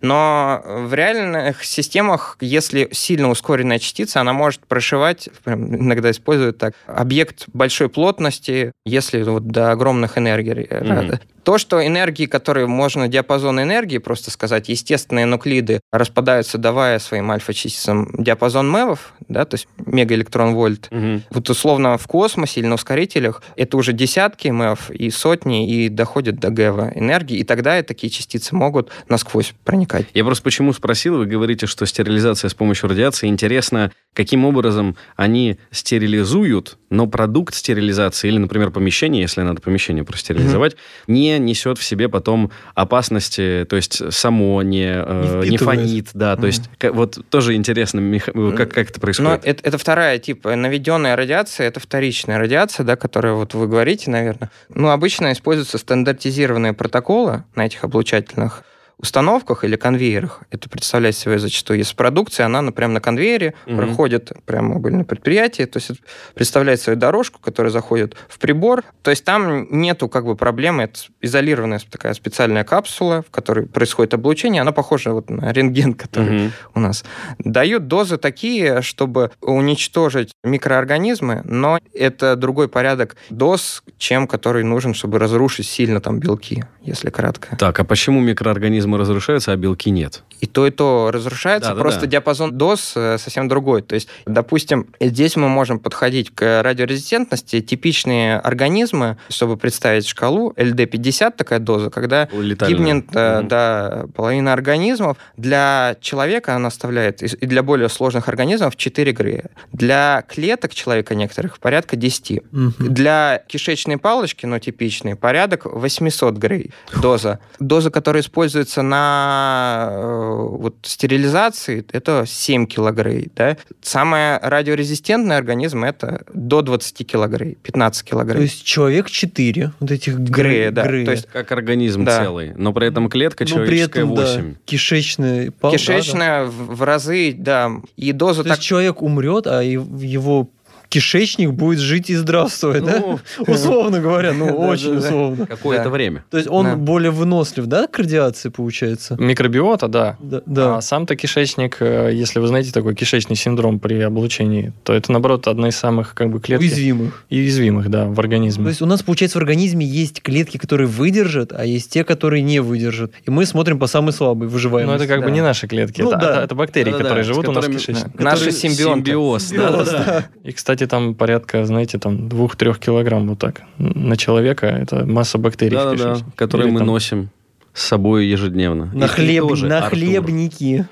но 0.00 0.62
в 0.64 0.94
реальных 0.94 1.64
системах, 1.64 2.36
если 2.40 2.88
сильно 2.92 3.30
ускоренная 3.30 3.78
частица, 3.78 4.20
она 4.20 4.32
может 4.32 4.60
прошивать, 4.66 5.28
иногда 5.46 6.10
используют 6.10 6.58
так, 6.58 6.74
объект 6.86 7.44
большой 7.52 7.88
плотности, 7.88 8.72
если 8.84 9.22
вот 9.22 9.46
до 9.46 9.72
огромных 9.72 10.18
энергий. 10.18 10.50
Mm-hmm. 10.52 11.20
То, 11.42 11.56
что 11.56 11.84
энергии, 11.84 12.26
которые 12.26 12.66
можно 12.66 13.08
диапазон 13.08 13.62
энергии, 13.62 13.98
просто 13.98 14.30
сказать, 14.30 14.68
естественные 14.68 15.24
нуклиды 15.26 15.80
распадаются, 15.90 16.58
давая 16.58 16.98
своим 16.98 17.30
альфа-частицам 17.30 18.10
диапазон 18.18 18.70
мевов, 18.70 19.14
да, 19.28 19.46
то 19.46 19.54
есть 19.54 19.66
мегаэлектрон-вольт. 19.78 20.88
Угу. 20.90 21.22
Вот 21.30 21.50
условно 21.50 21.96
в 21.96 22.06
космосе 22.06 22.60
или 22.60 22.66
на 22.66 22.74
ускорителях 22.74 23.42
это 23.56 23.76
уже 23.78 23.92
десятки 23.92 24.48
мев 24.48 24.90
и 24.90 25.10
сотни, 25.10 25.68
и 25.68 25.88
доходят 25.88 26.36
до 26.36 26.50
гэва 26.50 26.92
энергии, 26.94 27.38
и 27.38 27.44
тогда 27.44 27.82
такие 27.82 28.10
частицы 28.10 28.54
могут 28.54 28.90
насквозь 29.08 29.54
проникать 29.64 29.89
возникать. 29.90 30.14
Я 30.14 30.24
просто 30.24 30.42
почему 30.42 30.72
спросил, 30.72 31.18
вы 31.18 31.26
говорите, 31.26 31.66
что 31.66 31.86
стерилизация 31.86 32.48
с 32.48 32.54
помощью 32.54 32.88
радиации. 32.88 33.28
Интересно, 33.28 33.92
каким 34.14 34.44
образом 34.44 34.96
они 35.16 35.58
стерилизуют, 35.70 36.78
но 36.90 37.06
продукт 37.06 37.54
стерилизации 37.54 38.28
или, 38.28 38.38
например, 38.38 38.70
помещение, 38.70 39.22
если 39.22 39.42
надо 39.42 39.60
помещение 39.60 40.04
простерилизовать, 40.04 40.74
mm-hmm. 40.74 41.12
не 41.12 41.38
несет 41.38 41.78
в 41.78 41.84
себе 41.84 42.08
потом 42.08 42.50
опасности, 42.74 43.66
то 43.68 43.76
есть 43.76 44.12
само 44.12 44.62
не, 44.62 44.92
э, 44.92 45.42
не, 45.44 45.50
не 45.50 45.56
фонит, 45.56 46.10
да, 46.14 46.32
mm-hmm. 46.32 46.40
то 46.40 46.46
есть 46.46 46.70
как, 46.78 46.94
вот 46.94 47.18
тоже 47.28 47.54
интересно, 47.54 48.18
как, 48.18 48.72
как 48.72 48.90
это 48.90 49.00
происходит. 49.00 49.44
Но 49.44 49.50
это, 49.50 49.68
это 49.68 49.78
вторая, 49.78 50.18
типа, 50.18 50.56
наведенная 50.56 51.16
радиация, 51.16 51.66
это 51.66 51.80
вторичная 51.80 52.38
радиация, 52.38 52.84
да, 52.84 52.96
которая 52.96 53.34
вот 53.34 53.54
вы 53.54 53.66
говорите, 53.66 54.10
наверное. 54.10 54.50
Ну, 54.68 54.90
обычно 54.90 55.32
используются 55.32 55.78
стандартизированные 55.78 56.72
протоколы 56.72 57.44
на 57.54 57.66
этих 57.66 57.84
облучательных 57.84 58.64
установках 59.00 59.64
или 59.64 59.76
конвейерах. 59.76 60.42
Это 60.50 60.68
представляет 60.68 61.16
себе 61.16 61.38
зачастую, 61.38 61.78
если 61.78 61.94
продукция, 61.94 62.46
она, 62.46 62.60
например, 62.62 62.90
на 62.90 63.00
конвейере 63.00 63.54
угу. 63.66 63.76
проходит 63.76 64.32
прямо 64.44 64.78
были 64.78 64.94
на 64.94 65.04
предприятии, 65.04 65.64
то 65.64 65.78
есть 65.78 65.92
представляет 66.34 66.80
свою 66.80 66.98
дорожку, 66.98 67.40
которая 67.40 67.72
заходит 67.72 68.16
в 68.28 68.38
прибор. 68.38 68.84
То 69.02 69.10
есть 69.10 69.24
там 69.24 69.66
нету 69.70 70.08
как 70.08 70.26
бы 70.26 70.36
проблемы, 70.36 70.84
это 70.84 71.00
изолированная 71.20 71.80
такая 71.90 72.14
специальная 72.14 72.64
капсула, 72.64 73.22
в 73.22 73.30
которой 73.30 73.66
происходит 73.66 74.14
облучение, 74.14 74.60
она 74.60 74.72
похожа 74.72 75.12
вот 75.12 75.30
на 75.30 75.52
рентген, 75.52 75.94
который 75.94 76.46
угу. 76.46 76.52
у 76.74 76.80
нас. 76.80 77.04
Дают 77.38 77.86
дозы 77.86 78.18
такие, 78.18 78.82
чтобы 78.82 79.30
уничтожить 79.40 80.32
микроорганизмы, 80.44 81.42
но 81.44 81.78
это 81.94 82.36
другой 82.36 82.68
порядок 82.68 83.16
доз, 83.30 83.82
чем 83.96 84.26
который 84.26 84.62
нужен, 84.62 84.92
чтобы 84.94 85.18
разрушить 85.18 85.66
сильно 85.66 86.00
там 86.00 86.18
белки, 86.18 86.64
если 86.82 87.10
кратко. 87.10 87.56
Так, 87.56 87.80
а 87.80 87.84
почему 87.84 88.20
микроорганизмы 88.20 88.89
организмы 88.90 88.98
разрушаются, 88.98 89.52
а 89.52 89.56
белки 89.56 89.90
нет. 89.90 90.22
И 90.40 90.46
то, 90.46 90.66
и 90.66 90.70
то 90.70 91.10
разрушается, 91.12 91.74
да, 91.74 91.80
просто 91.80 92.00
да, 92.00 92.06
да. 92.06 92.10
диапазон 92.12 92.56
доз 92.56 92.94
э, 92.96 93.18
совсем 93.18 93.46
другой. 93.46 93.82
То 93.82 93.94
есть, 93.94 94.08
допустим, 94.24 94.86
здесь 94.98 95.36
мы 95.36 95.50
можем 95.50 95.78
подходить 95.78 96.30
к 96.34 96.62
радиорезистентности. 96.62 97.60
Типичные 97.60 98.38
организмы, 98.38 99.18
чтобы 99.28 99.58
представить 99.58 100.06
шкалу, 100.06 100.54
LD50 100.56 101.34
такая 101.36 101.58
доза, 101.58 101.90
когда 101.90 102.26
гибнет 102.26 103.08
угу. 103.08 103.48
да, 103.48 104.06
половина 104.14 104.54
организмов. 104.54 105.18
Для 105.36 105.96
человека 106.00 106.56
она 106.56 106.68
оставляет, 106.68 107.22
и 107.22 107.46
для 107.46 107.62
более 107.62 107.90
сложных 107.90 108.28
организмов, 108.28 108.76
4 108.76 109.12
грея. 109.12 109.50
Для 109.72 110.24
клеток 110.26 110.72
человека 110.72 111.14
некоторых 111.14 111.58
порядка 111.58 111.96
10. 111.96 112.40
Угу. 112.52 112.72
Для 112.78 113.42
кишечной 113.46 113.98
палочки, 113.98 114.46
но 114.46 114.58
типичные, 114.58 115.16
порядок 115.16 115.66
800 115.66 116.38
грей 116.38 116.72
доза. 117.02 117.40
Доза, 117.58 117.90
которая 117.90 118.22
используется 118.22 118.79
находится 118.82 118.82
на 118.82 119.88
э, 119.90 120.46
вот, 120.58 120.76
стерилизации, 120.82 121.84
это 121.92 122.24
7 122.26 122.66
килогрей. 122.66 123.30
Да? 123.34 123.56
Самый 123.82 124.38
радиорезистентный 124.38 125.36
организм 125.36 125.84
это 125.84 126.24
до 126.32 126.62
20 126.62 127.06
килогрей, 127.06 127.56
15 127.62 128.04
килогрей. 128.04 128.36
То 128.36 128.42
есть 128.42 128.64
человек 128.64 129.10
4 129.10 129.72
вот 129.80 129.90
этих 129.90 130.18
грея. 130.18 130.70
Да. 130.70 130.86
Грея. 130.86 131.04
То 131.04 131.12
есть 131.12 131.26
как 131.32 131.52
организм 131.52 132.04
да. 132.04 132.22
целый, 132.24 132.52
но 132.56 132.72
при 132.72 132.88
этом 132.88 133.08
клетка 133.08 133.44
но 133.44 133.48
человеческая 133.48 134.04
при 134.04 134.12
этом, 134.12 134.14
8. 134.14 134.52
Да, 134.52 134.58
кишечная 134.64 135.50
пал, 135.50 135.72
Кишечная 135.72 136.44
да, 136.44 136.50
да. 136.50 136.74
в 136.74 136.82
разы, 136.82 137.34
да. 137.36 137.70
И 137.96 138.12
доза 138.12 138.42
То 138.42 138.50
так... 138.50 138.58
есть 138.58 138.68
человек 138.68 139.02
умрет, 139.02 139.46
а 139.46 139.62
его 139.62 140.50
кишечник 140.90 141.52
будет 141.52 141.78
жить 141.78 142.10
и 142.10 142.16
здравствовать, 142.16 142.82
ну, 142.82 143.20
да? 143.38 143.52
Условно 143.52 144.00
говоря, 144.00 144.32
ну, 144.32 144.56
очень 144.68 144.96
условно. 144.96 145.46
Какое-то 145.46 145.88
время. 145.88 146.24
То 146.30 146.36
есть 146.36 146.50
он 146.50 146.78
более 146.80 147.12
вынослив, 147.12 147.66
да, 147.66 147.86
к 147.86 147.98
радиации, 147.98 148.50
получается? 148.50 149.16
Микробиота, 149.18 149.88
да. 149.88 150.16
Да. 150.20 150.76
А 150.76 150.80
сам-то 150.82 151.16
кишечник, 151.16 151.76
э, 151.80 152.10
если 152.12 152.40
вы 152.40 152.48
знаете 152.48 152.72
такой 152.72 152.94
кишечный 152.94 153.36
синдром 153.36 153.78
при 153.78 154.00
облучении, 154.00 154.72
то 154.82 154.92
это, 154.92 155.12
наоборот, 155.12 155.46
одна 155.46 155.68
из 155.68 155.76
самых, 155.76 156.14
как 156.14 156.30
бы, 156.30 156.40
клеток... 156.40 156.62
Уязвимых. 156.62 157.24
Уязвимых, 157.30 157.88
да, 157.88 158.06
в 158.06 158.18
организме. 158.18 158.64
То 158.64 158.70
есть 158.70 158.82
у 158.82 158.86
нас, 158.86 159.02
получается, 159.02 159.38
в 159.38 159.40
организме 159.40 159.86
есть 159.86 160.20
клетки, 160.20 160.58
которые 160.58 160.88
выдержат, 160.88 161.52
а 161.52 161.64
есть 161.64 161.90
те, 161.92 162.02
которые 162.02 162.42
не 162.42 162.58
выдержат. 162.60 163.12
И 163.24 163.30
мы 163.30 163.46
смотрим 163.46 163.78
по 163.78 163.86
самой 163.86 164.12
слабой 164.12 164.48
выживаемости. 164.48 164.98
Ну, 164.98 165.04
это 165.04 165.14
как 165.14 165.24
бы 165.24 165.30
не 165.30 165.40
наши 165.40 165.68
клетки, 165.68 166.02
ну, 166.02 166.10
это, 166.10 166.20
да. 166.20 166.44
это 166.44 166.54
бактерии, 166.56 166.90
которые 166.90 167.22
живут 167.22 167.48
у 167.48 167.52
нас 167.52 167.64
в 167.64 167.72
кишечнике. 167.72 168.10
Наши 168.18 168.50
симбионты. 168.50 169.10
Симбиоз, 169.10 169.50
да. 169.50 170.24
И, 170.42 170.52
кстати, 170.52 170.79
кстати, 170.80 170.90
там 170.90 171.14
порядка, 171.14 171.66
знаете, 171.66 171.98
там 171.98 172.28
2-3 172.28 172.78
килограмм 172.78 173.28
вот 173.28 173.38
так 173.38 173.60
на 173.76 174.16
человека. 174.16 174.66
Это 174.66 175.04
масса 175.04 175.36
бактерий 175.36 175.76
да, 175.76 175.92
в 175.92 175.96
Да, 175.96 176.14
да, 176.14 176.20
которые 176.36 176.68
Или 176.68 176.72
мы 176.72 176.78
там... 176.78 176.86
носим 176.86 177.28
с 177.74 177.82
собой 177.82 178.26
ежедневно. 178.26 178.90
На, 178.94 179.06
хлеб... 179.06 179.46
тоже, 179.46 179.66
на 179.66 179.82
хлебники. 179.82 180.86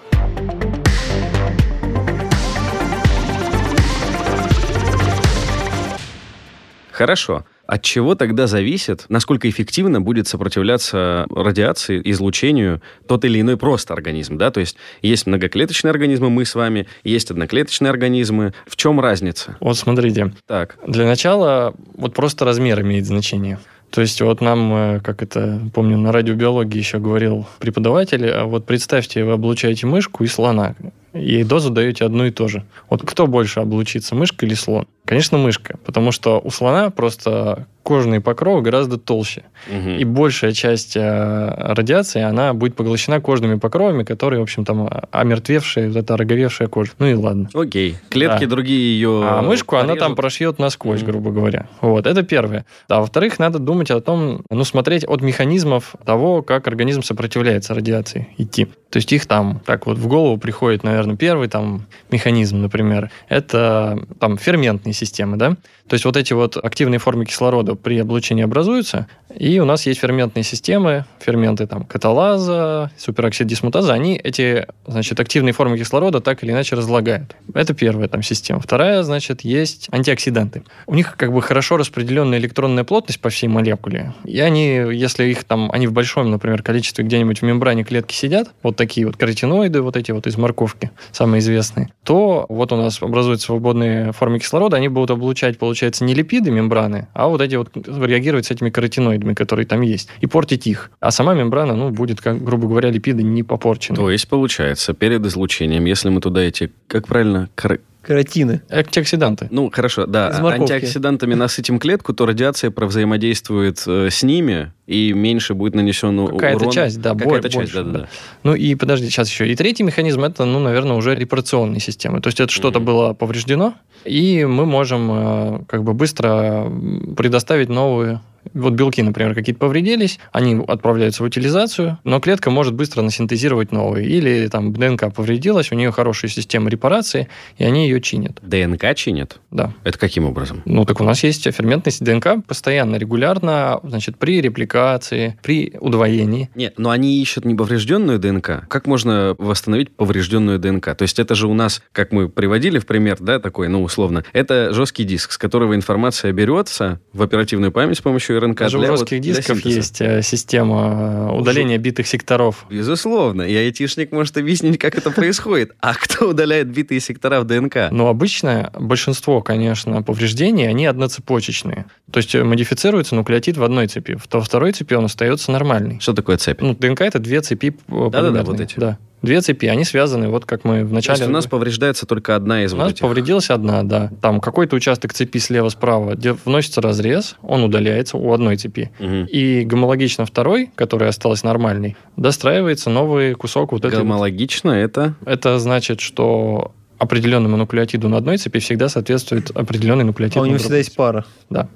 Хорошо. 6.93 7.45
От 7.69 7.83
чего 7.83 8.15
тогда 8.15 8.47
зависит, 8.47 9.05
насколько 9.11 9.49
эффективно 9.49 10.01
будет 10.01 10.27
сопротивляться 10.27 11.27
радиации, 11.29 12.01
излучению 12.03 12.81
тот 13.07 13.27
или 13.27 13.43
иной 13.43 13.59
просто 13.59 13.93
организм, 13.93 14.39
да? 14.39 14.51
То 14.51 14.61
есть 14.61 14.79
есть 15.03 15.27
многоклеточные 15.27 15.91
организмы, 15.91 16.31
мы 16.31 16.47
с 16.47 16.55
вами, 16.55 16.87
есть 17.05 17.31
одноклеточные 17.31 17.91
организмы. 17.91 18.55
В 18.67 18.75
чем 18.77 18.99
разница? 19.01 19.59
Вот 19.61 19.77
смотрите. 19.77 20.33
Так. 20.47 20.79
Для 20.87 21.05
начала 21.05 21.75
вот 21.95 22.15
просто 22.15 22.47
размер 22.47 22.81
имеет 22.81 23.05
значение. 23.05 23.59
То 23.91 24.01
есть 24.01 24.19
вот 24.23 24.41
нам, 24.41 24.73
э, 24.75 25.01
как 25.01 25.23
это, 25.23 25.61
помню, 25.75 25.99
на 25.99 26.11
радиобиологии 26.11 26.79
еще 26.79 26.99
говорил 26.99 27.47
преподаватель, 27.59 28.31
а 28.31 28.45
вот 28.45 28.65
представьте, 28.65 29.25
вы 29.25 29.33
облучаете 29.33 29.87
мышку 29.87 30.25
и 30.25 30.27
слона, 30.27 30.75
и 31.13 31.45
дозу 31.45 31.71
даете 31.71 32.05
одну 32.05 32.27
и 32.27 32.31
ту 32.31 32.49
же. 32.49 32.65
Вот 32.91 33.03
кто 33.03 33.27
больше 33.27 33.61
облучится, 33.61 34.15
мышка 34.15 34.47
или 34.47 34.55
слон? 34.55 34.87
Конечно, 35.05 35.39
мышка, 35.39 35.79
потому 35.87 36.13
что 36.13 36.39
у 36.39 36.51
слона 36.51 36.91
просто 36.91 37.67
кожные 37.83 38.21
покровы 38.21 38.61
гораздо 38.61 38.99
толще. 38.99 39.45
Угу. 39.67 39.93
И 39.93 40.05
большая 40.05 40.53
часть 40.53 40.95
э, 40.95 41.55
радиации, 41.57 42.21
она 42.21 42.53
будет 42.53 42.77
поглощена 42.77 43.19
кожными 43.19 43.55
покровами, 43.55 44.03
которые, 44.03 44.41
в 44.41 44.43
общем, 44.43 44.67
там 44.67 44.91
омертвевшая, 45.11 45.89
вот 45.89 45.97
эта 45.97 46.15
роговевшая 46.19 46.69
кожа. 46.69 46.93
Ну 46.99 47.07
и 47.07 47.15
ладно. 47.15 47.49
Окей. 47.55 47.97
Клетки 48.11 48.45
да. 48.45 48.51
другие 48.51 48.93
ее 48.93 49.23
А 49.25 49.41
мышку 49.41 49.77
порежут. 49.77 49.91
она 49.91 49.99
там 49.99 50.15
прошьет 50.17 50.59
насквозь, 50.59 51.01
угу. 51.01 51.13
грубо 51.13 51.31
говоря. 51.31 51.69
Вот, 51.81 52.07
это 52.07 52.23
первое. 52.23 52.67
А 52.91 53.01
во-вторых, 53.01 53.39
надо 53.39 53.59
думать 53.59 53.91
о 53.91 54.03
том, 54.03 54.43
ну, 54.51 54.65
смотреть 54.65 55.05
от 55.07 55.23
механизмов 55.23 55.95
того, 56.05 56.43
как 56.43 56.69
организм 56.69 57.03
сопротивляется 57.03 57.73
радиации, 57.73 58.29
идти. 58.37 58.67
То 58.91 58.99
есть 58.99 59.11
их 59.15 59.25
там, 59.25 59.63
так 59.65 59.87
вот 59.87 59.97
в 59.97 60.07
голову 60.07 60.37
приходит, 60.37 60.85
наверное, 60.85 60.98
первый 61.17 61.49
там 61.49 61.87
механизм, 62.11 62.61
например, 62.61 63.11
это 63.29 63.99
там 64.19 64.39
ферментные 64.39 64.93
системы, 64.93 65.37
да? 65.37 65.57
То 65.89 65.95
есть 65.95 66.05
вот 66.05 66.17
эти 66.17 66.35
вот 66.35 66.57
активные 66.57 66.99
формы 66.99 67.25
кислорода 67.25 67.75
при 67.75 67.99
облучении 67.99 68.45
образуются, 68.45 69.07
и 69.35 69.59
у 69.59 69.65
нас 69.65 69.87
есть 69.87 70.01
ферментные 70.01 70.43
системы, 70.43 71.07
ферменты 71.19 71.67
там 71.67 71.85
каталаза, 71.85 72.91
супероксид 72.99 73.47
дисмутаза, 73.47 73.95
они 73.95 74.21
эти, 74.23 74.67
значит, 74.87 75.19
активные 75.19 75.55
формы 75.55 75.79
кислорода 75.79 76.21
так 76.21 76.45
или 76.45 76.53
иначе 76.53 76.77
разлагают. 76.77 77.35
Это 77.55 77.73
первая 77.73 78.09
там 78.09 78.23
система. 78.23 78.61
Вторая, 78.61 79.03
значит, 79.03 79.43
есть 79.43 79.89
антиоксиданты. 79.91 80.63
У 80.87 80.95
них 80.95 81.17
как 81.17 81.33
бы 81.33 81.41
хорошо 81.41 81.79
распределенная 81.79 82.39
электронная 82.39 82.85
плотность 82.85 83.21
по 83.21 83.31
всей 83.31 83.49
молекуле, 83.49 84.13
и 84.25 84.41
они, 84.41 84.69
если 84.93 85.25
их 85.25 85.45
там, 85.45 85.71
они 85.73 85.87
в 85.87 85.93
большом, 85.93 86.31
например, 86.31 86.63
количестве 86.63 87.03
где-нибудь 87.05 87.41
в 87.41 87.43
мембране 87.43 87.85
клетки 87.85 88.15
сидят, 88.15 88.51
вот 88.63 88.77
такие 88.77 89.07
вот 89.07 89.17
каротиноиды, 89.17 89.81
вот 89.81 89.97
эти 89.97 90.11
вот 90.11 90.27
из 90.27 90.37
морковки, 90.37 90.88
самые 91.13 91.41
известные, 91.41 91.93
то 92.05 92.47
вот 92.49 92.73
у 92.73 92.77
нас 92.77 93.03
образуются 93.03 93.47
свободные 93.47 94.13
формы 94.13 94.39
кислорода, 94.39 94.77
они 94.77 94.89
будут 94.89 95.11
облучать, 95.11 95.59
получается, 95.59 96.05
не 96.05 96.15
липиды 96.15 96.51
мембраны, 96.51 97.09
а 97.15 97.29
вот 97.29 97.41
эти 97.41 97.57
вот 97.57 97.71
реагировать 97.75 98.47
с 98.47 98.51
этими 98.51 98.71
каротиноидами, 98.71 99.35
которые 99.35 99.67
там 99.67 99.81
есть, 99.81 100.09
и 100.21 100.27
портить 100.27 100.67
их. 100.67 100.91
А 101.01 101.11
сама 101.11 101.35
мембрана, 101.35 101.75
ну, 101.75 101.91
будет, 101.91 102.21
как, 102.21 102.43
грубо 102.43 102.69
говоря, 102.69 102.91
липиды 102.91 103.23
не 103.23 103.43
попорчены. 103.43 103.97
То 103.97 104.11
есть, 104.11 104.29
получается, 104.29 104.95
перед 104.95 105.25
излучением, 105.27 105.85
если 105.85 106.09
мы 106.09 106.21
туда 106.21 106.41
эти, 106.41 106.73
как 106.87 107.07
правильно, 107.07 107.49
кар 107.55 107.81
Каротины. 108.09 108.63
Антиоксиданты. 108.71 109.49
Ну, 109.51 109.71
хорошо, 109.71 110.07
да. 110.07 110.31
Антиоксидантами 110.31 111.35
насытим 111.35 111.79
клетку, 111.79 112.15
то 112.15 112.25
радиация 112.25 112.71
провзаимодействует 112.71 113.83
э, 113.87 114.09
с 114.11 114.23
ними, 114.23 114.73
и 114.87 115.13
меньше 115.13 115.53
будет 115.53 115.75
нанесен 115.75 116.27
Какая-то 116.27 116.57
урон. 116.57 116.73
часть, 116.73 117.03
да. 117.03 117.15
Какая-то 117.15 117.51
часть, 117.51 117.75
да, 117.75 117.83
да, 117.83 117.91
да. 117.91 118.09
Ну 118.45 118.55
и 118.55 118.75
подожди, 118.77 119.11
сейчас 119.11 119.29
еще. 119.29 119.47
И 119.47 119.55
третий 119.55 119.83
механизм, 119.83 120.25
это, 120.25 120.47
ну, 120.47 120.59
наверное, 120.59 120.97
уже 120.97 121.15
репарационные 121.15 121.81
системы. 121.81 122.23
То 122.23 122.29
есть 122.29 122.41
это 122.41 122.51
что-то 122.51 122.79
mm-hmm. 122.79 122.85
было 122.85 123.13
повреждено, 123.13 123.75
и 124.07 124.47
мы 124.47 124.65
можем 124.65 125.11
э, 125.11 125.65
как 125.69 125.85
бы 125.85 125.93
быстро 125.93 126.73
предоставить 127.15 127.69
новую 127.69 128.23
Вот 128.55 128.75
белки, 128.75 129.03
например, 129.03 129.35
какие-то 129.35 129.61
повредились, 129.61 130.19
они 130.33 130.63
отправляются 130.67 131.23
в 131.23 131.27
утилизацию, 131.27 131.99
но 132.05 132.21
клетка 132.21 132.51
может 132.51 132.75
быстро 132.75 133.03
насинтезировать 133.03 133.73
новые. 133.73 134.09
Или 134.09 134.49
там 134.49 134.73
ДНК 134.73 135.13
повредилась, 135.15 135.73
у 135.73 135.75
нее 135.75 135.93
хорошая 135.93 136.31
система 136.31 136.71
репарации, 136.71 137.29
и 137.57 137.65
они 137.65 137.89
ее 137.89 138.01
чинят. 138.01 138.39
ДНК 138.43 138.95
чинят? 138.95 139.41
Да. 139.51 139.73
Это 139.85 139.99
каким 139.99 140.25
образом? 140.25 140.63
Ну, 140.65 140.85
так 140.85 141.01
у 141.01 141.05
нас 141.05 141.23
есть 141.25 141.45
ферментность 141.53 142.03
ДНК 142.03 142.45
постоянно, 142.47 142.97
регулярно, 142.97 143.81
значит, 143.83 144.19
при 144.19 144.41
репликации, 144.41 145.39
при 145.43 145.75
удвоении. 145.81 146.51
Нет, 146.55 146.75
но 146.79 146.91
они 146.91 147.21
ищут 147.21 147.45
неповрежденную 147.45 148.19
ДНК. 148.19 148.67
Как 148.69 148.87
можно 148.87 149.35
восстановить 149.39 149.91
поврежденную 149.91 150.59
ДНК? 150.59 150.95
То 150.95 151.03
есть 151.03 151.19
это 151.19 151.35
же 151.35 151.47
у 151.47 151.55
нас, 151.55 151.83
как 151.93 152.13
мы 152.13 152.29
приводили 152.29 152.79
в 152.79 152.87
пример, 152.87 153.17
да, 153.21 153.39
такой, 153.39 153.69
ну, 153.69 153.83
условно, 153.83 154.25
это 154.33 154.73
жесткий 154.73 155.05
диск, 155.05 155.33
с 155.33 155.39
которого 155.39 155.75
информация 155.75 156.33
берется 156.33 157.01
в 157.13 157.23
оперативную 157.23 157.73
память 157.73 157.99
с 157.99 158.01
помощью 158.01 158.28
РНК. 158.37 158.59
Даже 158.59 158.79
у 158.79 158.81
для 158.81 158.91
вот- 158.91 159.01
жестких 159.01 159.21
для 159.21 159.35
дисков 159.35 159.65
есть 159.65 160.01
э, 160.01 160.23
система 160.23 161.31
э, 161.31 161.39
удаления 161.39 161.79
битых 161.79 162.07
секторов. 162.07 162.67
Безусловно. 162.71 163.43
И 163.43 163.55
айтишник 163.55 164.13
может 164.13 164.37
объяснить, 164.37 164.79
как 164.79 164.97
это 164.97 165.11
происходит. 165.11 165.73
А 165.81 165.95
кто 165.95 166.31
удаляет 166.31 166.69
битые 166.69 167.01
сектора 167.01 167.41
в 167.41 167.45
ДНК? 167.45 167.91
Но 167.91 168.09
обычно 168.09 168.71
большинство, 168.79 169.41
конечно, 169.41 170.03
повреждений, 170.03 170.69
они 170.69 170.87
одноцепочечные. 170.87 171.87
То 172.11 172.19
есть 172.19 172.35
э, 172.35 172.45
модифицируется 172.45 173.15
нуклеотид 173.15 173.57
в 173.57 173.63
одной 173.63 173.89
цепи, 173.89 174.19
во 174.33 174.41
второй 174.41 174.73
цепи 174.73 174.95
он 174.95 175.05
остается 175.07 175.51
нормальный. 175.51 176.01
Что 176.01 176.13
такое 176.13 176.37
цепь? 176.37 176.61
Ну, 176.61 176.75
ДНК 176.75 177.03
это 177.03 177.19
две 177.19 177.41
цепи 177.41 177.77
Да-да-да, 177.89 178.43
вот 178.43 178.61
эти. 178.61 178.79
Да. 178.79 178.99
Две 179.23 179.41
цепи, 179.41 179.67
они 179.67 179.85
связаны, 179.85 180.29
вот 180.29 180.45
как 180.45 180.65
мы 180.65 180.81
То 180.81 180.87
вначале... 180.87 181.19
есть 181.19 181.29
у 181.29 181.33
нас 181.33 181.47
повреждается 181.47 182.07
только 182.07 182.37
одна 182.37 182.65
из 182.65 182.73
У 182.73 182.77
вот 182.77 182.83
нас 182.85 182.93
этих. 182.93 183.03
повредилась 183.03 183.51
одна, 183.51 183.83
да. 183.83 184.11
Там 184.21 184.41
какой-то 184.41 184.77
участок 184.77 185.13
цепи 185.13 185.39
слева-справа, 185.39 186.15
где 186.15 186.33
вносится 186.33 186.81
разрез, 186.81 187.37
он 187.43 187.65
удаляется 187.65 188.17
у 188.17 188.33
одной 188.33 188.57
цепи. 188.57 188.91
Мгм. 188.99 189.25
И 189.25 189.65
гомологично 189.65 190.25
второй, 190.25 190.71
который 190.75 191.09
остался 191.09 191.47
нормальный, 191.47 191.97
достраивается 192.17 192.91
новый 192.91 193.35
кусок 193.35 193.73
вот 193.73 193.85
этой... 193.85 193.97
вот- 193.97 194.03
Гомологично 194.05 194.71
это... 194.71 195.15
Это 195.25 195.59
значит, 195.59 196.01
что 196.01 196.73
определенному 196.99 197.57
нуклеотиду 197.57 198.09
на 198.09 198.17
одной 198.19 198.39
цепи 198.39 198.59
всегда 198.61 198.89
соответствует 198.89 199.51
определенный 199.57 200.05
нуклеотид 200.05 200.37
А 200.37 200.41
у 200.41 200.47
него 200.47 200.59
всегда 200.59 200.79
есть 200.79 200.95
пара. 200.97 201.25
Да. 201.51 201.69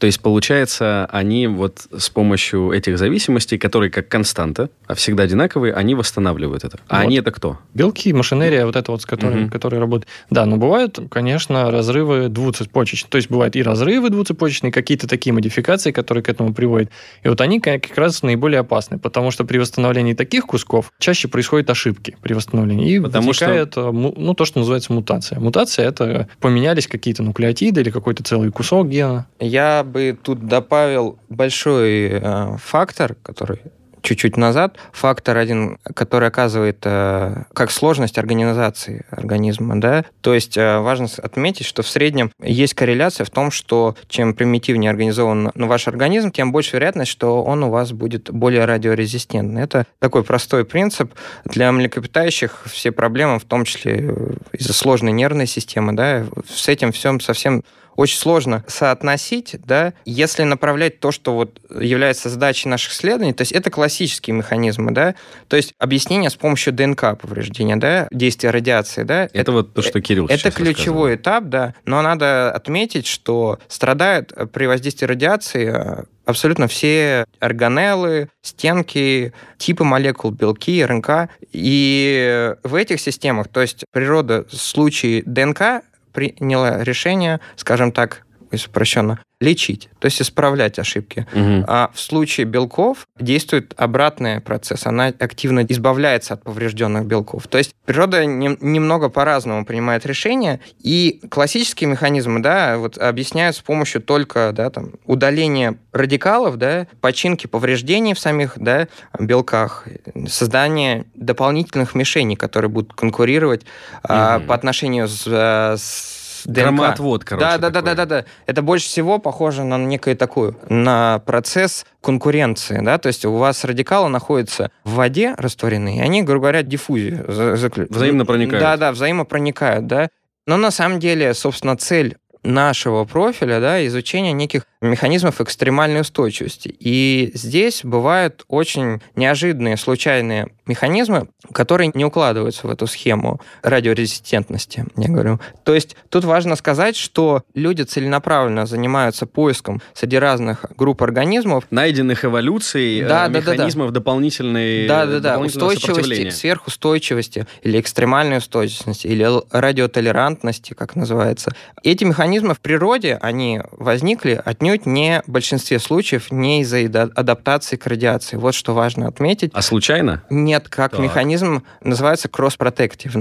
То 0.00 0.06
есть, 0.06 0.20
получается, 0.20 1.06
они 1.12 1.46
вот 1.46 1.86
с 1.96 2.08
помощью 2.08 2.72
этих 2.72 2.96
зависимостей, 2.98 3.58
которые 3.58 3.90
как 3.90 4.08
константа, 4.08 4.70
а 4.86 4.94
всегда 4.94 5.24
одинаковые, 5.24 5.74
они 5.74 5.94
восстанавливают 5.94 6.64
это. 6.64 6.78
А 6.88 6.96
Вот. 6.96 7.02
они 7.04 7.16
это 7.18 7.30
кто? 7.30 7.58
Белки, 7.74 8.10
машинерия, 8.14 8.64
вот 8.64 8.76
это 8.76 8.90
вот, 8.92 9.02
с 9.02 9.06
которой, 9.06 9.42
Мгм. 9.42 9.50
которые 9.50 9.78
работают. 9.78 10.08
Да, 10.30 10.46
но 10.46 10.56
бывают, 10.56 10.98
конечно, 11.10 11.70
разрывы 11.70 12.28
двуцепочечные. 12.28 13.10
То 13.10 13.16
есть 13.18 13.28
бывают 13.30 13.56
и 13.56 13.62
разрывы 13.62 14.08
двуцепочечные, 14.08 14.72
какие-то 14.72 15.06
такие 15.06 15.34
модификации, 15.34 15.92
которые 15.92 16.24
к 16.24 16.30
этому 16.30 16.54
приводят. 16.54 16.88
И 17.22 17.28
вот 17.28 17.42
они 17.42 17.60
как 17.60 17.82
раз 17.98 18.22
наиболее 18.22 18.60
опасны, 18.60 18.98
потому 18.98 19.30
что 19.30 19.44
при 19.44 19.58
восстановлении 19.58 20.14
таких 20.14 20.46
кусков 20.46 20.92
чаще 20.98 21.28
происходят 21.28 21.68
ошибки 21.68 22.16
при 22.22 22.32
восстановлении. 22.32 22.90
И 22.90 23.00
Потому 23.00 23.34
что- 23.34 23.44
вытекает, 23.44 23.76
э, 23.76 23.90
ну, 23.92 24.32
то, 24.34 24.46
что 24.46 24.60
называется 24.60 24.94
мутация. 24.94 25.38
Мутация– 25.40 25.86
это 25.88 26.26
поменялись 26.40 26.86
какие-то 26.86 27.22
нуклеотиды 27.22 27.82
или 27.82 27.90
какой-то 27.90 28.22
целый 28.24 28.50
кусок 28.50 28.88
гена. 28.88 29.26
Я 29.38 29.84
бы 29.90 30.18
тут 30.20 30.46
добавил 30.46 31.18
большой 31.28 32.08
э, 32.12 32.56
фактор, 32.58 33.16
который 33.22 33.60
чуть-чуть 34.02 34.36
назад, 34.36 34.76
фактор 34.92 35.36
один, 35.36 35.78
который 35.94 36.28
оказывает 36.28 36.78
э, 36.84 37.44
как 37.52 37.70
сложность 37.70 38.18
организации 38.18 39.04
организма, 39.10 39.80
да, 39.80 40.04
то 40.20 40.34
есть 40.34 40.56
э, 40.56 40.78
важно 40.78 41.08
отметить, 41.22 41.66
что 41.66 41.82
в 41.82 41.88
среднем 41.88 42.32
есть 42.42 42.74
корреляция 42.74 43.24
в 43.24 43.30
том, 43.30 43.50
что 43.50 43.96
чем 44.08 44.34
примитивнее 44.34 44.90
организован 44.90 45.50
ваш 45.54 45.88
организм, 45.88 46.30
тем 46.30 46.52
больше 46.52 46.76
вероятность, 46.76 47.10
что 47.10 47.42
он 47.42 47.62
у 47.62 47.70
вас 47.70 47.92
будет 47.92 48.30
более 48.30 48.64
радиорезистентный. 48.64 49.62
Это 49.62 49.86
такой 49.98 50.24
простой 50.24 50.64
принцип. 50.64 51.12
Для 51.44 51.70
млекопитающих 51.72 52.62
все 52.66 52.92
проблемы, 52.92 53.38
в 53.38 53.44
том 53.44 53.64
числе 53.64 53.96
э, 54.00 54.32
из-за 54.52 54.72
сложной 54.72 55.12
нервной 55.12 55.46
системы, 55.46 55.92
да, 55.92 56.24
с 56.48 56.68
этим 56.68 56.92
всем 56.92 57.20
совсем 57.20 57.62
очень 58.00 58.16
сложно 58.16 58.64
соотносить, 58.66 59.56
да, 59.66 59.92
если 60.06 60.44
направлять 60.44 61.00
то, 61.00 61.12
что 61.12 61.34
вот 61.34 61.60
является 61.68 62.30
задачей 62.30 62.66
наших 62.70 62.92
исследований, 62.92 63.34
то 63.34 63.42
есть 63.42 63.52
это 63.52 63.70
классические 63.70 64.34
механизмы, 64.34 64.90
да, 64.90 65.14
то 65.48 65.56
есть 65.56 65.74
объяснение 65.78 66.30
с 66.30 66.34
помощью 66.34 66.72
ДНК 66.72 67.18
повреждения, 67.20 67.76
да, 67.76 68.08
действия 68.10 68.48
радиации, 68.48 69.02
да, 69.02 69.28
Это, 69.34 69.52
вот 69.52 69.74
то, 69.74 69.82
что 69.82 70.00
Кирилл 70.00 70.28
это 70.28 70.50
ключевой 70.50 71.16
этап, 71.16 71.44
да. 71.44 71.74
Но 71.84 72.00
надо 72.00 72.50
отметить, 72.50 73.06
что 73.06 73.58
страдают 73.68 74.32
при 74.50 74.64
воздействии 74.64 75.04
радиации 75.04 75.70
э, 75.70 76.04
абсолютно 76.24 76.68
все 76.68 77.26
органеллы, 77.38 78.30
стенки, 78.40 79.34
типы 79.58 79.84
молекул, 79.84 80.30
белки, 80.30 80.82
РНК. 80.82 81.28
И 81.52 82.54
в 82.62 82.74
этих 82.74 83.00
системах, 83.00 83.48
то 83.48 83.60
есть 83.60 83.84
природа 83.92 84.46
в 84.48 84.56
случае 84.56 85.22
ДНК 85.26 85.82
приняла 86.12 86.82
решение, 86.82 87.40
скажем 87.56 87.92
так, 87.92 88.24
если 88.52 88.68
упрощенно, 88.68 89.20
лечить, 89.40 89.88
то 90.00 90.06
есть 90.06 90.20
исправлять 90.20 90.78
ошибки. 90.78 91.26
Мгм. 91.32 91.64
А 91.66 91.90
в 91.94 91.98
случае 92.00 92.44
белков 92.44 93.06
действует 93.18 93.72
обратный 93.78 94.40
процесс. 94.40 94.86
Она 94.86 95.06
активно 95.06 95.60
избавляется 95.60 96.34
от 96.34 96.42
поврежденных 96.42 97.06
белков. 97.06 97.46
То 97.48 97.56
есть 97.56 97.74
природа 97.86 98.26
нем- 98.26 98.58
немного 98.60 99.08
по-разному 99.08 99.64
принимает 99.64 100.04
решения, 100.04 100.60
и 100.78 101.22
классические 101.30 101.88
механизмы, 101.88 102.40
да, 102.42 102.76
вот 102.76 102.98
объясняют 102.98 103.56
с 103.56 103.60
помощью 103.60 104.02
только, 104.02 104.52
да, 104.54 104.68
там, 104.68 104.92
удаления 105.06 105.76
радикалов, 105.92 106.56
да, 106.58 106.86
починки 107.00 107.46
повреждений 107.46 108.12
в 108.12 108.18
самих, 108.18 108.54
да, 108.56 108.88
белках, 109.18 109.86
создания 110.28 111.06
дополнительных 111.14 111.94
мишеней, 111.94 112.36
которые 112.36 112.70
будут 112.70 112.92
конкурировать 112.92 113.62
а, 114.02 114.38
Мгм. 114.38 114.46
по 114.48 114.54
отношению 114.54 115.08
с, 115.08 115.24
а, 115.26 115.76
с 115.78 116.19
ДНК. 116.44 116.64
Громоотвод, 116.64 117.24
короче. 117.24 117.44
Да, 117.46 117.58
да, 117.58 117.70
да, 117.70 117.80
да, 117.82 117.94
да, 117.94 118.06
да. 118.06 118.24
Это 118.46 118.62
больше 118.62 118.86
всего 118.86 119.18
похоже 119.18 119.64
на 119.64 119.78
некое 119.78 120.14
такую, 120.14 120.56
на 120.68 121.20
процесс 121.26 121.84
конкуренции, 122.00 122.80
да, 122.82 122.98
то 122.98 123.06
есть 123.08 123.24
у 123.24 123.32
вас 123.36 123.64
радикалы 123.64 124.08
находятся 124.08 124.70
в 124.84 124.94
воде 124.94 125.34
растворенные, 125.38 125.98
и 125.98 126.00
они, 126.00 126.22
грубо 126.22 126.42
говоря, 126.42 126.62
диффузию 126.62 127.24
за- 127.32 127.54
заклю- 127.54 127.86
Взаимно 127.90 128.26
проникают. 128.26 128.60
Да, 128.62 128.76
да, 128.76 128.92
взаимопроникают, 128.92 129.86
да. 129.86 130.08
Но 130.46 130.56
на 130.56 130.70
самом 130.70 130.98
деле, 131.00 131.34
собственно, 131.34 131.76
цель 131.76 132.16
нашего 132.42 133.04
профиля, 133.04 133.60
да, 133.60 133.86
изучение 133.86 134.32
неких 134.32 134.66
механизмов 134.80 135.40
экстремальной 135.40 136.00
устойчивости. 136.00 136.74
И 136.78 137.32
здесь 137.34 137.82
бывают 137.84 138.44
очень 138.48 139.00
неожиданные, 139.14 139.76
случайные 139.76 140.48
механизмы, 140.66 141.28
которые 141.52 141.90
не 141.94 142.04
укладываются 142.04 142.66
в 142.66 142.70
эту 142.70 142.86
схему 142.86 143.40
радиорезистентности, 143.62 144.86
я 144.96 145.08
говорю. 145.08 145.40
То 145.64 145.74
есть 145.74 145.96
тут 146.08 146.24
важно 146.24 146.56
сказать, 146.56 146.96
что 146.96 147.42
люди 147.54 147.82
целенаправленно 147.82 148.66
занимаются 148.66 149.26
поиском 149.26 149.82
среди 149.92 150.16
разных 150.16 150.64
групп 150.76 151.02
организмов 151.02 151.64
Найденных 151.70 152.24
эволюцией 152.24 153.02
э, 153.02 153.08
Да, 153.08 153.28
да, 153.28 153.40
да, 153.40 153.40
да. 153.40 153.52
механизмов 153.52 153.92
дополнительной 153.92 154.86
да, 154.86 155.06
да, 155.06 155.18
да, 155.18 155.38
устойчивости, 155.38 156.30
сверхустойчивости 156.30 157.46
или 157.62 157.80
экстремальной 157.80 158.38
устойчивости 158.38 159.08
или 159.08 159.28
радиотолерантности, 159.50 160.72
как 160.72 160.96
называется. 160.96 161.52
Эти 161.82 162.04
механизмы 162.04 162.29
в 162.54 162.60
природе, 162.60 163.18
они 163.20 163.60
возникли 163.72 164.40
отнюдь 164.44 164.86
не 164.86 165.22
в 165.26 165.30
большинстве 165.30 165.78
случаев 165.78 166.30
не 166.30 166.60
из-за 166.62 166.78
адаптации 167.14 167.76
к 167.76 167.86
радиации. 167.86 168.36
Вот 168.36 168.54
что 168.54 168.74
важно 168.74 169.08
отметить. 169.08 169.50
А 169.54 169.62
случайно? 169.62 170.22
Нет, 170.30 170.68
как 170.68 170.92
Так. 170.92 171.00
механизм 171.00 171.62
называется 171.82 172.28
кросс-протектив. 172.28 173.14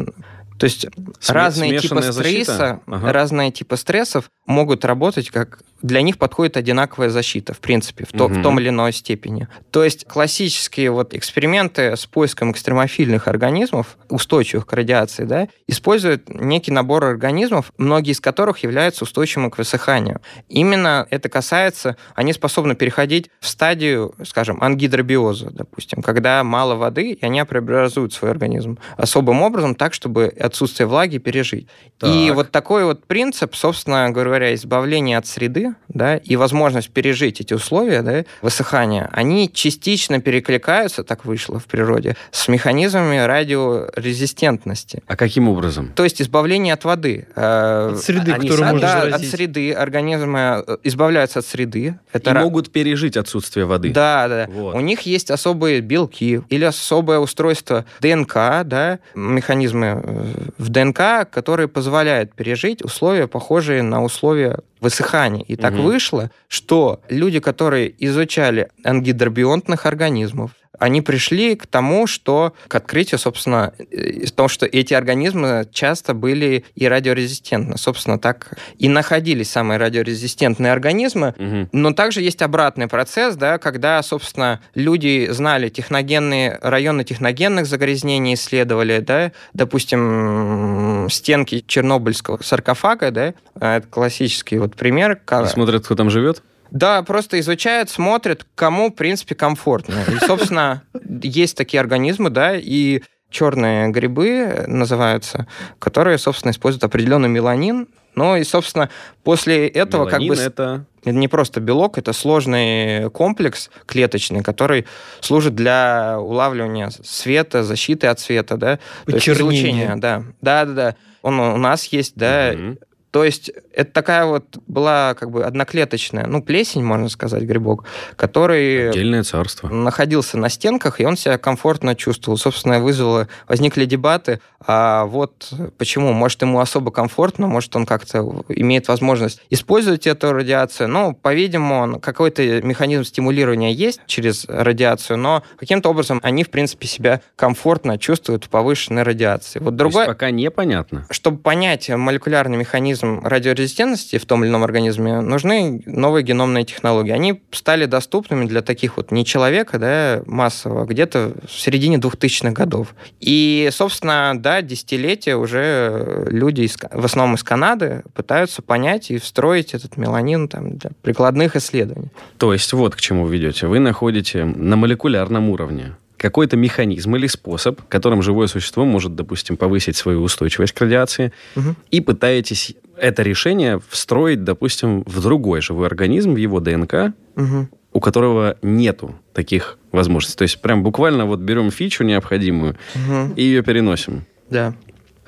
То 0.60 0.66
есть 0.66 0.86
Сме- 0.86 1.34
разные 1.34 1.80
типы 1.80 2.02
защита? 2.02 2.14
стресса, 2.14 2.80
Ага. 2.86 3.14
разные 3.14 3.52
типы 3.52 3.78
стрессов 3.78 4.30
могут 4.46 4.84
работать 4.86 5.30
как 5.30 5.60
для 5.82 6.02
них 6.02 6.18
подходит 6.18 6.58
одинаковая 6.58 7.10
защита, 7.10 7.54
в 7.54 7.60
принципе, 7.60 8.04
в, 8.06 8.12
то- 8.12 8.28
в 8.28 8.32
Мгм. 8.34 8.44
том 8.44 8.60
или 8.60 8.68
иной 8.68 8.92
степени. 8.92 9.48
То 9.72 9.86
есть 9.86 10.06
классические 10.06 10.92
вот 10.92 11.14
эксперименты 11.14 11.96
с 11.96 12.06
поиском 12.06 12.52
экстремофильных 12.52 13.30
организмов, 13.30 13.98
устойчивых 14.10 14.66
к 14.66 14.74
радиации, 14.74 15.24
да, 15.24 15.48
используют 15.68 16.28
некий 16.28 16.72
набор 16.74 17.06
организмов, 17.06 17.72
многие 17.78 18.12
из 18.12 18.20
которых 18.20 18.58
являются 18.64 19.06
устойчивыми 19.06 19.50
к 19.50 19.58
высыханию. 19.58 20.20
Именно 20.50 21.08
это 21.10 21.30
касается, 21.30 21.96
они 22.14 22.34
способны 22.34 22.76
переходить 22.76 23.30
в 23.40 23.48
стадию, 23.48 24.14
скажем, 24.26 24.62
ангидробиоза, 24.62 25.50
допустим, 25.52 26.02
когда 26.02 26.44
мало 26.44 26.76
воды, 26.76 27.12
и 27.12 27.24
они 27.26 27.42
преобразуют 27.46 28.12
свой 28.12 28.32
организм 28.32 28.78
особым 28.98 29.42
образом 29.44 29.76
так, 29.76 29.94
чтобы 29.94 30.34
отсутствие 30.50 30.88
влаги 30.88 31.18
пережить. 31.18 31.68
И 32.04 32.26
Так. 32.28 32.36
вот 32.36 32.52
такой 32.52 32.84
вот 32.86 33.06
принцип, 33.06 33.56
собственно 33.56 34.10
говоря, 34.12 34.54
избавления 34.54 35.18
от 35.18 35.26
среды, 35.28 35.74
да, 35.88 36.18
и 36.18 36.36
возможность 36.36 36.90
пережить 36.92 37.42
эти 37.42 37.54
условия, 37.54 38.02
да, 38.02 38.24
высыхания, 38.42 39.10
они 39.14 39.50
частично 39.52 40.20
перекликаются, 40.22 41.04
так 41.04 41.26
вышло 41.26 41.60
в 41.60 41.66
природе, 41.66 42.16
с 42.32 42.48
механизмами 42.48 43.18
радиорезистентности. 43.18 45.02
А 45.08 45.16
каким 45.16 45.50
образом? 45.50 45.92
То 45.96 46.04
есть 46.04 46.22
избавление 46.22 46.74
от 46.74 46.84
воды. 46.86 47.28
Э, 47.36 47.92
От 47.94 48.00
среды, 48.00 48.32
они 48.32 48.48
которую 48.50 48.72
можно 48.72 48.88
да, 48.88 49.16
от 49.16 49.24
среды 49.24 49.72
организмы 49.74 50.64
э, 50.66 50.78
избавляются 50.84 51.40
от 51.40 51.46
среды. 51.46 52.00
Это 52.14 52.32
И 52.32 52.34
ра- 52.34 52.42
могут 52.42 52.72
пережить 52.72 53.18
отсутствие 53.18 53.66
воды. 53.66 53.92
Да, 53.92 54.28
да. 54.28 54.48
Вот. 54.50 54.76
У 54.76 54.80
них 54.80 55.02
есть 55.02 55.32
особые 55.32 55.82
белки 55.82 56.42
или 56.50 56.64
особое 56.66 57.20
устройство 57.20 57.86
ДНК, 58.02 58.34
да, 58.66 59.00
механизмы 59.16 60.02
э, 60.04 60.26
в 60.58 60.70
ДНК, 60.70 61.30
которые 61.30 61.68
позволяют 61.68 62.34
пережить 62.34 62.84
условия, 62.84 63.28
похожие 63.28 63.82
на 63.84 64.04
условия 64.04 64.60
высыхания. 64.82 65.44
И 65.44 65.56
так 65.56 65.74
Мгм. 65.74 65.84
вышло, 65.84 66.32
что 66.48 67.02
люди, 67.10 67.40
которые 67.40 67.94
изучали 68.00 68.70
ангидробионтных 68.84 69.86
организмов, 69.86 70.52
они 70.80 71.02
пришли 71.02 71.56
к 71.56 71.68
тому, 71.68 72.08
что 72.08 72.54
к 72.68 72.76
открытию, 72.76 73.20
собственно, 73.20 73.74
э, 73.92 74.26
в 74.26 74.32
том, 74.32 74.48
что 74.48 74.66
эти 74.66 74.94
организмы 74.94 75.68
часто 75.72 76.14
были 76.14 76.66
и 76.76 76.88
радиорезистентны. 76.88 77.78
Собственно, 77.78 78.18
так 78.18 78.54
и 78.78 78.90
находились 78.90 79.50
самые 79.50 79.78
радиорезистентные 79.78 80.72
организмы, 80.72 81.36
Мгм. 81.38 81.70
но 81.72 81.94
также 81.94 82.22
есть 82.22 82.42
обратный 82.42 82.88
процесс, 82.88 83.36
да, 83.36 83.58
когда, 83.58 84.02
собственно, 84.02 84.62
люди 84.76 85.28
знали 85.32 85.70
техногенные, 85.70 86.58
районы 86.62 87.04
техногенных 87.04 87.66
загрязнений, 87.66 88.34
исследовали, 88.34 89.00
да, 89.00 89.32
допустим, 89.54 91.08
стенки 91.10 91.64
чернобыльского 91.68 92.42
саркофага, 92.42 93.12
да, 93.12 93.34
а, 93.60 93.78
это 93.78 93.88
классический 93.88 94.58
вот 94.58 94.76
пример. 94.76 95.20
И 95.44 95.48
смотрят, 95.48 95.86
кто 95.86 95.96
там 95.96 96.10
живет? 96.10 96.42
Да, 96.72 97.02
просто 97.04 97.40
изучают, 97.40 97.90
смотрят, 97.90 98.46
кому, 98.56 98.90
в 98.90 98.96
принципе, 98.96 99.36
комфортно. 99.36 100.04
И, 100.08 100.26
собственно, 100.26 100.84
есть 101.22 101.58
такие 101.58 101.80
организмы, 101.80 102.30
да, 102.30 102.56
и 102.56 103.02
черные 103.30 103.90
грибы 103.90 104.66
называются, 104.68 105.48
которые, 105.80 106.18
собственно, 106.18 106.52
используют 106.52 106.84
определенный 106.84 107.30
меланин. 107.30 107.88
Ну 108.16 108.36
и, 108.36 108.44
собственно, 108.44 108.90
после 109.24 109.68
этого 109.68 110.06
как 110.06 110.20
Меланин 110.20 110.36
бы... 110.36 110.42
это... 110.42 110.86
Это 111.02 111.12
не 111.16 111.30
просто 111.30 111.62
белок, 111.62 111.98
это 111.98 112.12
сложный 112.12 113.10
комплекс 113.12 113.70
клеточный, 113.86 114.44
который 114.44 114.86
служит 115.22 115.56
для 115.56 116.18
улавливания 116.20 116.90
света, 116.90 117.64
защиты 117.64 118.08
от 118.08 118.20
света, 118.20 118.58
да, 118.58 118.76
то 119.06 119.14
есть 119.14 119.26
Почернение. 119.26 119.62
излучения, 119.62 119.96
да, 119.96 120.24
да, 120.42 120.66
да, 120.66 120.74
да. 120.74 120.96
Он 121.22 121.40
у 121.40 121.56
нас 121.56 121.86
есть, 121.86 122.16
да, 122.16 122.52
Мгм. 122.54 122.80
То 123.12 123.24
есть 123.24 123.52
это 123.74 123.92
такая 123.92 124.26
вот 124.26 124.58
была 124.68 125.16
как 125.16 125.32
бы 125.32 125.44
одноклеточная, 125.44 126.28
ну, 126.28 126.44
плесень, 126.44 126.84
можно 126.84 127.10
сказать, 127.10 127.44
грибок, 127.44 127.86
который 128.16 128.90
Отдельное 128.90 129.24
царство. 129.24 129.68
находился 129.68 130.38
на 130.38 130.50
стенках, 130.50 131.02
и 131.02 131.06
он 131.06 131.18
себя 131.18 131.38
комфортно 131.38 131.96
чувствовал. 131.96 132.38
Собственно, 132.38 132.80
вызвало, 132.80 133.28
возникли 133.48 133.86
дебаты, 133.86 134.42
а 134.66 135.06
вот 135.06 135.52
почему? 135.78 136.14
Может, 136.14 136.42
ему 136.44 136.60
особо 136.60 136.92
комфортно, 136.92 137.48
может, 137.48 137.76
он 137.76 137.86
как-то 137.86 138.44
имеет 138.50 138.88
возможность 138.88 139.42
использовать 139.50 140.06
эту 140.06 140.32
радиацию. 140.34 140.88
Ну, 140.88 141.14
по-видимому, 141.14 142.00
какой-то 142.00 142.62
механизм 142.62 143.04
стимулирования 143.04 143.74
есть 143.74 144.02
через 144.06 144.46
радиацию, 144.48 145.18
но 145.18 145.44
каким-то 145.58 145.90
образом 145.90 146.20
они, 146.24 146.44
в 146.44 146.50
принципе, 146.50 146.88
себя 146.88 147.22
комфортно 147.36 147.98
чувствуют 147.98 148.46
в 148.46 148.50
повышенной 148.50 149.04
радиации. 149.04 149.60
Вот 149.60 149.76
другой 149.76 150.06
пока 150.06 150.30
непонятно. 150.30 151.06
чтобы 151.10 151.38
понять 151.40 151.90
молекулярный 151.90 152.58
механизм 152.58 152.99
радиорезистентности 153.04 154.18
в 154.18 154.26
том 154.26 154.44
или 154.44 154.50
ином 154.50 154.64
организме, 154.64 155.22
нужны 155.22 155.82
новые 155.86 156.24
геномные 156.24 156.66
технологии. 156.66 157.12
Они 157.12 157.42
стали 157.52 157.86
доступными 157.86 158.46
для 158.46 158.62
таких 158.62 158.98
вот 158.98 159.12
не 159.12 159.26
человека, 159.26 159.80
да, 159.80 160.22
массово, 160.26 160.86
где-то 160.86 161.34
в 161.48 161.52
середине 161.52 161.98
2000-х 161.98 162.52
годов. 162.52 162.96
И, 163.20 163.70
собственно, 163.72 164.34
да, 164.36 164.62
десятилетия 164.62 165.36
уже 165.36 166.28
люди, 166.30 166.62
из, 166.62 166.78
в 166.92 167.06
основном 167.06 167.36
из 167.36 167.44
Канады, 167.44 168.04
пытаются 168.14 168.62
понять 168.62 169.12
и 169.12 169.18
встроить 169.18 169.74
этот 169.74 169.98
меланин 169.98 170.48
там, 170.48 170.78
для 170.78 170.92
прикладных 171.02 171.56
исследований. 171.56 172.10
То 172.38 172.54
есть 172.54 172.72
вот 172.74 172.96
к 172.96 173.02
чему 173.02 173.26
вы 173.26 173.34
ведете. 173.34 173.68
Вы 173.68 173.80
находите 173.80 174.46
на 174.46 174.76
молекулярном 174.76 175.50
уровне 175.50 175.94
какой-то 176.20 176.58
механизм 176.58 177.16
или 177.16 177.28
способ, 177.28 177.82
которым 177.90 178.22
живое 178.22 178.48
существо 178.48 178.86
может, 178.86 179.16
допустим, 179.16 179.58
повысить 179.58 179.96
свою 179.96 180.22
устойчивость 180.22 180.74
к 180.74 180.82
радиации, 180.82 181.32
Мгм. 181.56 181.76
и 181.92 182.02
пытаетесь 182.02 182.76
это 182.98 183.24
решение 183.24 183.80
встроить, 183.90 184.44
допустим, 184.44 185.04
в 185.06 185.22
другой 185.22 185.62
живой 185.62 185.88
организм, 185.88 186.34
в 186.34 186.38
его 186.38 186.60
ДНК, 186.60 187.14
Мгм. 187.36 187.70
у 187.94 188.00
которого 188.00 188.58
нету 188.62 189.16
таких 189.34 189.78
возможностей. 189.92 190.38
То 190.38 190.44
есть 190.44 190.62
прям 190.62 190.84
буквально 190.84 191.26
вот 191.26 191.40
берем 191.40 191.72
фичу 191.72 192.04
необходимую 192.04 192.78
Мгм. 192.96 193.34
и 193.36 193.42
ее 193.44 193.64
переносим. 193.64 194.26
Да. 194.50 194.74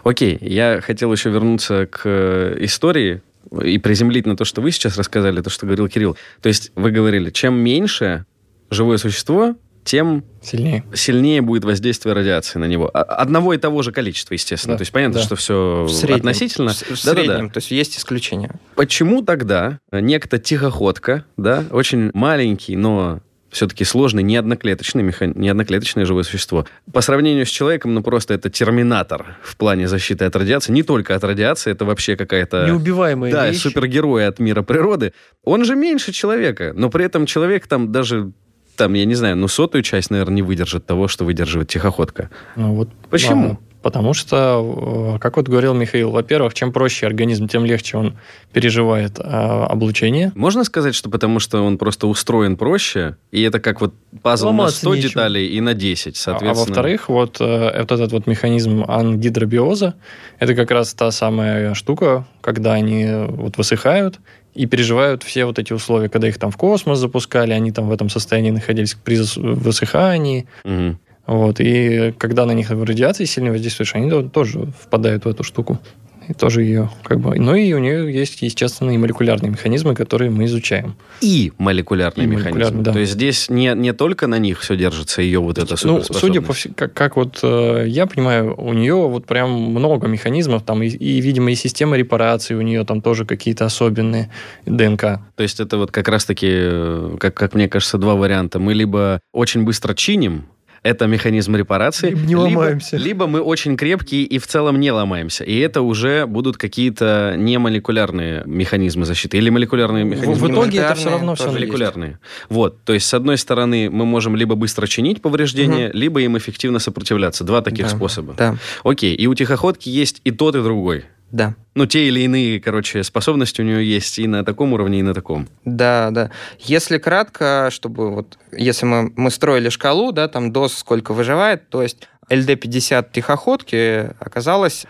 Окей, 0.03 0.37
я 0.41 0.81
хотел 0.81 1.11
еще 1.13 1.29
вернуться 1.29 1.85
к 1.85 2.01
э, 2.05 2.57
истории 2.61 3.21
и 3.63 3.77
приземлить 3.77 4.25
на 4.25 4.35
то, 4.35 4.45
что 4.45 4.61
вы 4.61 4.71
сейчас 4.71 4.97
рассказали, 4.97 5.41
то, 5.41 5.49
что 5.49 5.65
говорил 5.65 5.87
Кирилл. 5.87 6.17
То 6.41 6.49
есть 6.49 6.71
вы 6.75 6.91
говорили, 6.91 7.29
чем 7.29 7.53
меньше 7.55 8.25
живое 8.69 8.97
существо, 8.97 9.55
тем 9.83 10.23
Сильнее. 10.41 10.83
сильнее 10.93 11.41
будет 11.41 11.63
воздействие 11.65 12.13
радиации 12.13 12.59
на 12.59 12.65
него. 12.65 12.89
А- 12.93 13.01
Одного 13.01 13.53
и 13.53 13.57
того 13.57 13.81
же 13.81 13.91
количества, 13.91 14.33
естественно. 14.33 14.75
Да, 14.75 14.77
То 14.77 14.81
есть 14.83 14.91
понятно, 14.91 15.19
да. 15.19 15.25
что 15.25 15.35
все 15.35 15.85
В 15.85 15.89
среднем. 15.91 16.17
относительно. 16.17 16.71
В, 16.73 16.81
в 16.81 17.03
Да-да-да. 17.05 17.21
среднем, 17.23 17.49
то 17.49 17.57
есть 17.57 17.71
есть 17.71 17.97
исключения. 17.97 18.51
Почему 18.75 19.21
тогда 19.23 19.79
некто 19.91 20.37
тихоходка, 20.39 21.25
да, 21.37 21.63
очень 21.71 22.11
маленький, 22.13 22.75
но 22.75 23.21
все-таки 23.49 23.83
сложный, 23.83 24.23
неодноклеточный, 24.23 25.03
меха- 25.03 25.27
неодноклеточное 25.37 26.05
живое 26.05 26.23
существо. 26.23 26.65
По 26.93 27.01
сравнению 27.01 27.45
с 27.45 27.49
человеком, 27.49 27.93
ну 27.93 28.01
просто 28.01 28.33
это 28.33 28.49
терминатор 28.49 29.35
в 29.43 29.57
плане 29.57 29.89
защиты 29.89 30.23
от 30.23 30.33
радиации. 30.37 30.71
Не 30.71 30.83
только 30.83 31.15
от 31.15 31.23
радиации, 31.25 31.71
это 31.71 31.83
вообще 31.83 32.15
какая-то... 32.15 32.65
Неубиваемая 32.67 33.29
Да, 33.31 33.47
вещь. 33.49 33.59
супергерой 33.61 34.25
от 34.25 34.39
мира 34.39 34.61
природы. 34.61 35.11
Он 35.43 35.65
же 35.65 35.75
меньше 35.75 36.13
человека, 36.13 36.71
но 36.73 36.89
при 36.89 37.03
этом 37.03 37.25
человек 37.25 37.67
там 37.67 37.91
даже, 37.91 38.31
там, 38.75 38.93
я 38.93 39.05
не 39.05 39.15
знаю, 39.15 39.35
ну 39.37 39.47
сотую 39.47 39.83
часть, 39.83 40.09
наверное, 40.11 40.35
не 40.35 40.41
выдержит 40.41 40.85
того, 40.85 41.07
что 41.07 41.25
выдерживает 41.25 41.69
тихоходка. 41.69 42.29
Ну, 42.55 42.73
вот, 42.73 42.89
Почему? 43.09 43.51
а, 43.51 43.57
Потому 43.81 44.13
что, 44.13 45.15
э, 45.15 45.19
как 45.19 45.37
вот 45.37 45.49
говорил 45.49 45.73
Михаил, 45.73 46.11
во-первых, 46.11 46.53
чем 46.53 46.71
проще 46.71 47.07
организм, 47.07 47.47
тем 47.47 47.65
легче 47.65 47.97
он 47.97 48.15
переживает 48.53 49.13
а, 49.17 49.65
облучение. 49.65 50.31
Можно 50.35 50.63
сказать, 50.63 50.93
что 50.93 51.09
потому 51.09 51.39
что 51.39 51.63
он 51.63 51.79
просто 51.79 52.05
устроен 52.05 52.57
проще, 52.57 53.17
и 53.31 53.41
это 53.41 53.59
как 53.59 53.81
вот 53.81 53.95
пазл 54.21 54.47
Ломаться 54.47 54.85
на 54.85 54.91
100 54.91 54.95
нечем. 54.95 55.09
деталей 55.09 55.47
и 55.47 55.61
на 55.61 55.73
10, 55.73 56.15
А- 56.15 56.19
соответственно. 56.19 56.51
А 56.51 56.53
во-вторых, 56.65 57.09
вот, 57.09 57.37
э, 57.39 57.79
вот 57.79 57.91
этот 57.91 58.11
вот 58.11 58.27
механизм 58.27 58.83
ангидробиоза, 58.87 59.95
это 60.37 60.53
как 60.53 60.69
раз 60.69 60.93
та 60.93 61.09
самая 61.09 61.73
штука, 61.73 62.27
когда 62.41 62.73
они 62.73 63.07
вот 63.29 63.57
высыхают 63.57 64.19
и 64.53 64.65
переживают 64.65 65.23
все 65.23 65.45
вот 65.45 65.59
эти 65.59 65.73
условия, 65.73 66.09
когда 66.09 66.27
их 66.27 66.37
там 66.37 66.51
в 66.51 66.57
космос 66.57 66.99
запускали, 66.99 67.51
они 67.53 67.71
там 67.71 67.87
в 67.87 67.91
этом 67.91 68.09
состоянии 68.09 68.51
находились 68.51 68.95
при 68.95 69.17
высыхании, 69.37 70.45
Мгм. 70.63 70.99
вот, 71.27 71.59
и 71.59 72.13
когда 72.17 72.45
на 72.45 72.51
них 72.51 72.69
радиация 72.71 73.25
сильно 73.25 73.51
воздействуешь, 73.51 73.95
они 73.95 74.09
то- 74.09 74.23
тоже 74.23 74.67
впадают 74.81 75.25
в 75.25 75.29
эту 75.29 75.43
штуку. 75.43 75.79
И 76.27 76.33
тоже 76.33 76.63
ее 76.63 76.89
как 77.03 77.19
бы... 77.19 77.37
Ну 77.37 77.55
и 77.55 77.73
у 77.73 77.79
нее 77.79 78.13
есть, 78.13 78.41
естественно, 78.41 78.91
и 78.91 78.97
молекулярные 78.97 79.51
механизмы, 79.51 79.95
которые 79.95 80.29
мы 80.29 80.45
изучаем. 80.45 80.95
И 81.19 81.51
молекулярный 81.57 82.25
И 82.25 82.27
механизм. 82.27 82.49
молекулярный, 82.53 82.83
да. 82.83 82.93
То 82.93 82.99
есть 82.99 83.13
здесь 83.13 83.49
не, 83.49 83.73
не 83.75 83.93
только 83.93 84.27
на 84.27 84.37
них 84.37 84.59
все 84.59 84.75
держится, 84.75 85.21
ее 85.21 85.39
вот 85.39 85.57
эта 85.57 85.75
Ну, 85.85 86.01
судя 86.03 86.41
по 86.41 86.53
всему, 86.53 86.73
как, 86.75 86.93
как 86.93 87.15
вот 87.15 87.39
э, 87.43 87.85
я 87.87 88.05
понимаю, 88.05 88.55
у 88.55 88.73
нее 88.73 88.95
вот 88.95 89.25
прям 89.25 89.51
много 89.51 90.07
механизмов, 90.07 90.63
там 90.63 90.83
и, 90.83 90.87
и, 90.87 91.21
видимо, 91.21 91.51
и 91.51 91.55
система 91.55 91.97
репарации 91.97 92.55
у 92.55 92.61
нее 92.61 92.85
там 92.85 93.01
тоже 93.01 93.25
какие-то 93.25 93.65
особенные 93.65 94.29
ДНК. 94.65 95.01
То 95.35 95.43
есть 95.43 95.59
это 95.59 95.77
вот 95.77 95.91
как 95.91 96.07
раз-таки, 96.07 96.47
э, 96.49 97.17
как, 97.19 97.33
как 97.33 97.55
мне 97.55 97.67
кажется, 97.67 97.97
два 97.97 98.15
варианта. 98.15 98.59
Мы 98.59 98.73
либо 98.73 99.19
очень 99.33 99.63
быстро 99.63 99.93
чиним, 99.93 100.45
это 100.83 101.05
механизм 101.07 101.55
репарации. 101.55 102.09
Либо 102.09 102.21
не 102.27 102.35
ломаемся. 102.35 102.97
Либо 102.97 103.27
мы 103.27 103.39
очень 103.41 103.77
крепкие 103.77 104.23
и 104.23 104.39
в 104.39 104.47
целом 104.47 104.79
не 104.79 104.91
ломаемся. 104.91 105.43
И 105.43 105.57
это 105.59 105.81
уже 105.81 106.25
будут 106.25 106.57
какие-то 106.57 107.35
не 107.37 107.57
молекулярные 107.59 108.43
механизмы 108.45 109.05
защиты. 109.05 109.37
Или 109.37 109.49
молекулярные 109.49 110.03
В, 110.03 110.07
механизмы. 110.07 110.47
в 110.47 110.51
итоге 110.51 110.79
это 110.79 110.95
все 110.95 111.09
молекулярные 111.09 111.11
равно 111.19 111.35
все 111.35 111.43
тоже 111.45 111.57
есть. 111.57 111.67
молекулярные. 111.67 112.19
Вот, 112.49 112.83
то 112.83 112.93
есть, 112.93 113.07
с 113.07 113.13
одной 113.13 113.37
стороны, 113.37 113.89
мы 113.91 114.05
можем 114.05 114.35
либо 114.35 114.55
быстро 114.55 114.87
чинить 114.87 115.21
повреждения, 115.21 115.91
либо 115.93 116.21
им 116.21 116.37
эффективно 116.37 116.79
сопротивляться. 116.79 117.43
Два 117.43 117.61
таких 117.61 117.85
Да. 117.85 117.95
способа. 117.95 118.33
Да, 118.37 118.55
Окей, 118.83 119.13
и 119.15 119.27
у 119.27 119.35
тихоходки 119.35 119.89
есть 119.89 120.21
и 120.23 120.31
тот, 120.31 120.55
и 120.55 120.61
другой. 120.63 121.05
Да. 121.31 121.55
Ну, 121.75 121.85
те 121.85 122.07
или 122.07 122.19
иные, 122.21 122.59
короче, 122.59 123.01
способности 123.03 123.61
у 123.61 123.63
нее 123.63 123.89
есть 123.89 124.19
и 124.19 124.27
на 124.27 124.43
таком 124.43 124.73
уровне, 124.73 124.99
и 124.99 125.03
на 125.03 125.13
таком. 125.13 125.47
Да, 125.63 126.09
да. 126.11 126.29
Если 126.59 126.97
кратко, 126.97 127.69
чтобы 127.71 128.11
вот, 128.11 128.37
если 128.51 128.85
мы, 128.85 129.13
мы 129.15 129.31
строили 129.31 129.69
шкалу, 129.69 130.11
да, 130.11 130.27
там 130.27 130.51
доз 130.51 130.73
сколько 130.77 131.13
выживает, 131.13 131.69
то 131.69 131.81
есть 131.81 132.07
ЛД-50 132.29 133.07
тихоходки 133.11 134.09
оказалось 134.19 134.85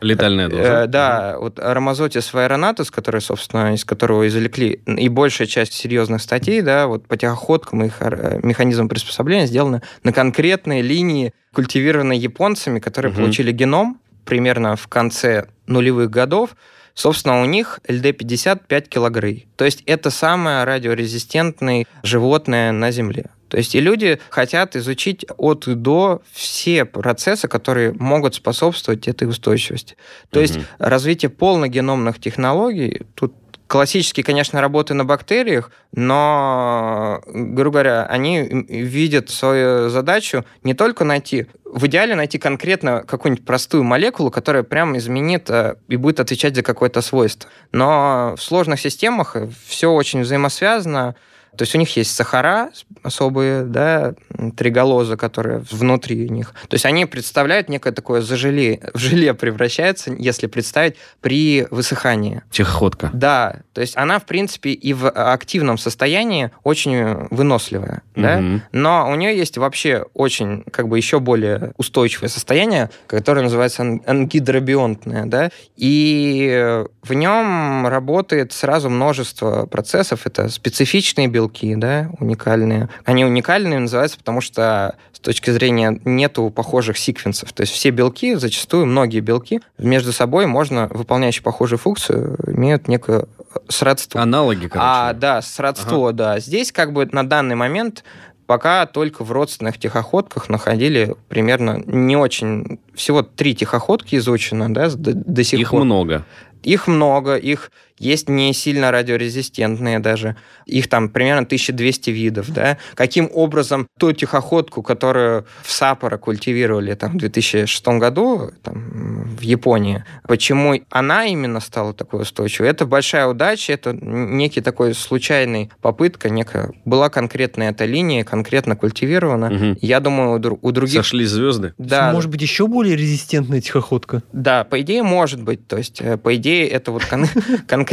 Летальная 0.00 0.46
Э, 0.46 0.50
доза. 0.50 0.86
да, 0.86 1.36
вот 1.38 1.58
Рамазотис 1.58 2.32
вайронатус, 2.32 2.90
который, 2.90 3.20
собственно, 3.20 3.74
из 3.74 3.84
которого 3.84 4.26
извлекли 4.26 4.80
и 4.86 5.08
большая 5.10 5.46
часть 5.46 5.74
серьезных 5.74 6.22
статей, 6.22 6.62
да, 6.62 6.86
вот 6.86 7.06
по 7.06 7.18
тихоходкам 7.18 7.84
их 7.84 7.96
э, 8.00 8.40
механизм 8.42 8.88
приспособления 8.88 9.46
сделаны 9.46 9.82
на 10.02 10.12
конкретной 10.14 10.80
линии, 10.80 11.34
культивированной 11.52 12.16
японцами, 12.16 12.78
которые 12.78 13.12
Мгм. 13.12 13.20
получили 13.20 13.52
геном 13.52 14.00
примерно 14.24 14.76
в 14.76 14.88
конце 14.88 15.46
нулевых 15.66 16.10
годов. 16.10 16.56
Собственно, 16.94 17.40
у 17.40 17.44
них 17.44 17.80
ЛД-50 17.88 18.62
5 18.66 18.88
килогрей. 18.88 19.46
То 19.56 19.64
есть 19.64 19.82
это 19.86 20.10
самое 20.10 20.64
радиорезистентное 20.64 21.86
животное 22.02 22.72
на 22.72 22.90
Земле. 22.90 23.30
То 23.48 23.56
есть 23.56 23.74
и 23.74 23.80
люди 23.80 24.20
хотят 24.30 24.76
изучить 24.76 25.26
от 25.36 25.66
и 25.66 25.74
до 25.74 26.22
все 26.32 26.84
процессы, 26.84 27.48
которые 27.48 27.92
могут 27.92 28.36
способствовать 28.36 29.08
этой 29.08 29.28
устойчивости. 29.28 29.96
То 30.30 30.40
есть 30.40 30.56
Мгм. 30.56 30.66
развитие 30.78 31.30
полногеномных 31.30 32.20
технологий, 32.20 33.02
тут 33.14 33.34
классические, 33.70 34.24
конечно, 34.24 34.60
работы 34.60 34.94
на 34.94 35.04
бактериях, 35.04 35.70
но, 35.92 37.22
грубо 37.24 37.70
говоря, 37.70 38.04
они 38.06 38.42
видят 38.68 39.30
свою 39.30 39.88
задачу 39.90 40.44
не 40.64 40.74
только 40.74 41.04
найти, 41.04 41.46
в 41.64 41.86
идеале 41.86 42.16
найти 42.16 42.36
конкретно 42.36 43.04
какую-нибудь 43.06 43.46
простую 43.46 43.84
молекулу, 43.84 44.32
которая 44.32 44.64
прям 44.64 44.98
изменит 44.98 45.48
э, 45.50 45.76
и 45.86 45.94
будет 45.94 46.18
отвечать 46.18 46.56
за 46.56 46.64
какое-то 46.64 47.00
свойство. 47.00 47.48
Но 47.70 48.34
в 48.36 48.42
сложных 48.42 48.80
системах 48.80 49.36
все 49.68 49.92
очень 49.92 50.22
взаимосвязано, 50.22 51.14
то 51.56 51.62
есть 51.62 51.74
у 51.74 51.78
них 51.78 51.96
есть 51.96 52.14
сахара 52.14 52.70
особые, 53.02 53.62
да, 53.64 54.14
триголозы, 54.56 55.16
которые 55.16 55.64
внутри 55.70 56.28
них. 56.28 56.54
То 56.68 56.74
есть 56.74 56.86
они 56.86 57.06
представляют 57.06 57.68
некое 57.68 57.92
такое 57.92 58.20
зажеле, 58.20 58.80
в 58.94 58.98
желе 58.98 59.34
превращается, 59.34 60.12
если 60.18 60.46
представить, 60.46 60.96
при 61.20 61.66
высыхании. 61.70 62.42
Тихоходка. 62.50 63.10
Да, 63.12 63.60
то 63.72 63.80
есть 63.80 63.96
она, 63.96 64.18
в 64.18 64.26
принципе, 64.26 64.70
и 64.70 64.92
в 64.92 65.08
активном 65.10 65.78
состоянии 65.78 66.50
очень 66.62 67.26
выносливая, 67.30 68.02
да, 68.16 68.38
Мгм. 68.38 68.62
но 68.72 69.08
у 69.10 69.14
нее 69.14 69.36
есть 69.36 69.56
вообще 69.58 70.04
очень, 70.14 70.62
как 70.70 70.88
бы, 70.88 70.96
еще 70.96 71.20
более 71.20 71.72
устойчивое 71.76 72.28
состояние, 72.28 72.90
которое 73.06 73.42
называется 73.42 73.82
ан- 73.82 74.02
ангидробионтное, 74.06 75.26
да, 75.26 75.50
и 75.76 76.84
в 77.02 77.12
нем 77.14 77.86
работает 77.86 78.52
сразу 78.52 78.90
множество 78.90 79.66
процессов. 79.66 80.26
Это 80.26 80.48
специфичные 80.48 81.28
белки, 81.40 81.74
да, 81.74 82.10
уникальные. 82.18 82.88
Они 83.04 83.24
уникальные 83.24 83.78
называются, 83.78 84.18
потому 84.18 84.40
что 84.40 84.96
с 85.12 85.20
точки 85.20 85.50
зрения 85.50 85.98
нету 86.04 86.50
похожих 86.50 86.98
секвенсов. 86.98 87.52
То 87.52 87.62
есть 87.62 87.72
все 87.72 87.90
белки, 87.90 88.34
зачастую 88.34 88.86
многие 88.86 89.20
белки, 89.20 89.60
между 89.78 90.12
собой 90.12 90.46
можно, 90.46 90.88
выполняющие 90.88 91.42
похожую 91.42 91.78
функцию, 91.78 92.36
имеют 92.46 92.88
некое 92.88 93.26
сродство. 93.68 94.20
Аналоги, 94.20 94.66
короче. 94.66 94.78
А, 94.80 95.12
да, 95.14 95.42
сродство, 95.42 96.12
да. 96.12 96.40
Здесь 96.40 96.72
как 96.72 96.92
бы 96.92 97.08
на 97.10 97.26
данный 97.26 97.56
момент 97.56 98.04
пока 98.46 98.86
только 98.86 99.24
в 99.24 99.30
родственных 99.32 99.78
тихоходках 99.78 100.48
находили 100.48 101.14
примерно 101.28 101.82
не 101.86 102.16
очень... 102.16 102.80
Всего 102.94 103.22
три 103.22 103.54
тихоходки 103.54 104.16
изучено, 104.16 104.72
да, 104.72 104.90
до, 104.90 105.14
до 105.14 105.44
сих 105.44 105.60
Их 105.60 105.70
пор. 105.70 105.84
много. 105.84 106.24
Их 106.62 106.86
много, 106.86 107.36
их 107.36 107.70
есть 108.00 108.28
не 108.28 108.52
сильно 108.52 108.90
радиорезистентные 108.90 109.98
даже. 110.00 110.36
Их 110.66 110.88
там 110.88 111.08
примерно 111.08 111.42
1200 111.42 112.10
видов, 112.10 112.50
да. 112.52 112.78
Каким 112.94 113.30
образом 113.32 113.86
ту 113.98 114.12
тихоходку, 114.12 114.82
которую 114.82 115.46
в 115.62 115.70
Саппоро 115.70 116.16
культивировали 116.16 116.94
там, 116.94 117.12
в 117.12 117.16
2006 117.18 117.86
году 117.98 118.50
там, 118.62 119.36
в 119.36 119.42
Японии, 119.42 120.04
почему 120.26 120.80
она 120.90 121.26
именно 121.26 121.60
стала 121.60 121.92
такой 121.92 122.22
устойчивой, 122.22 122.70
это 122.70 122.86
большая 122.86 123.26
удача, 123.26 123.72
это 123.74 123.92
некий 123.92 124.60
такой 124.62 124.94
случайный 124.94 125.70
попытка, 125.82 126.30
некая 126.30 126.72
была 126.84 127.10
конкретная 127.10 127.70
эта 127.70 127.84
линия, 127.84 128.24
конкретно 128.24 128.76
культивирована. 128.76 129.50
Мгм. 129.50 129.78
Я 129.82 130.00
думаю, 130.00 130.32
у, 130.32 130.38
дру- 130.38 130.58
у 130.62 130.72
других... 130.72 130.96
Сошли 131.04 131.24
звезды. 131.26 131.74
Да, 131.78 132.12
Может 132.12 132.30
быть, 132.30 132.40
еще 132.40 132.66
более 132.66 132.96
резистентная 132.96 133.60
тихоходка? 133.60 134.22
да, 134.32 134.64
по 134.64 134.80
идее, 134.80 135.02
может 135.02 135.42
быть. 135.42 135.66
То 135.68 135.76
есть, 135.76 136.00
э, 136.00 136.16
по 136.16 136.34
идее, 136.36 136.66
это 136.68 136.92
вот 136.92 137.04
кон- 137.04 137.26
конкретно... 137.66 137.89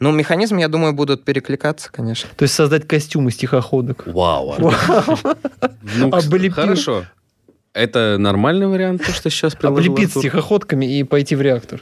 Ну, 0.00 0.12
механизмы, 0.12 0.60
я 0.60 0.68
думаю, 0.68 0.92
будут 0.92 1.24
перекликаться, 1.24 1.90
конечно. 1.92 2.28
То 2.36 2.42
есть 2.44 2.54
создать 2.54 2.86
костюм 2.86 3.28
из 3.28 3.36
тихоходок. 3.36 4.06
Вау. 4.06 4.54
Вау. 4.58 4.72
Ну, 5.96 6.10
Облепил. 6.12 6.54
Хорошо. 6.54 7.04
Это 7.72 8.16
нормальный 8.18 8.66
вариант, 8.66 9.04
то, 9.04 9.12
что 9.12 9.28
сейчас 9.30 9.54
предложил 9.54 9.92
Облепиться 9.92 10.18
Артур? 10.18 10.30
тихоходками 10.30 10.86
и 10.98 11.02
пойти 11.04 11.36
в 11.36 11.42
реактор. 11.42 11.80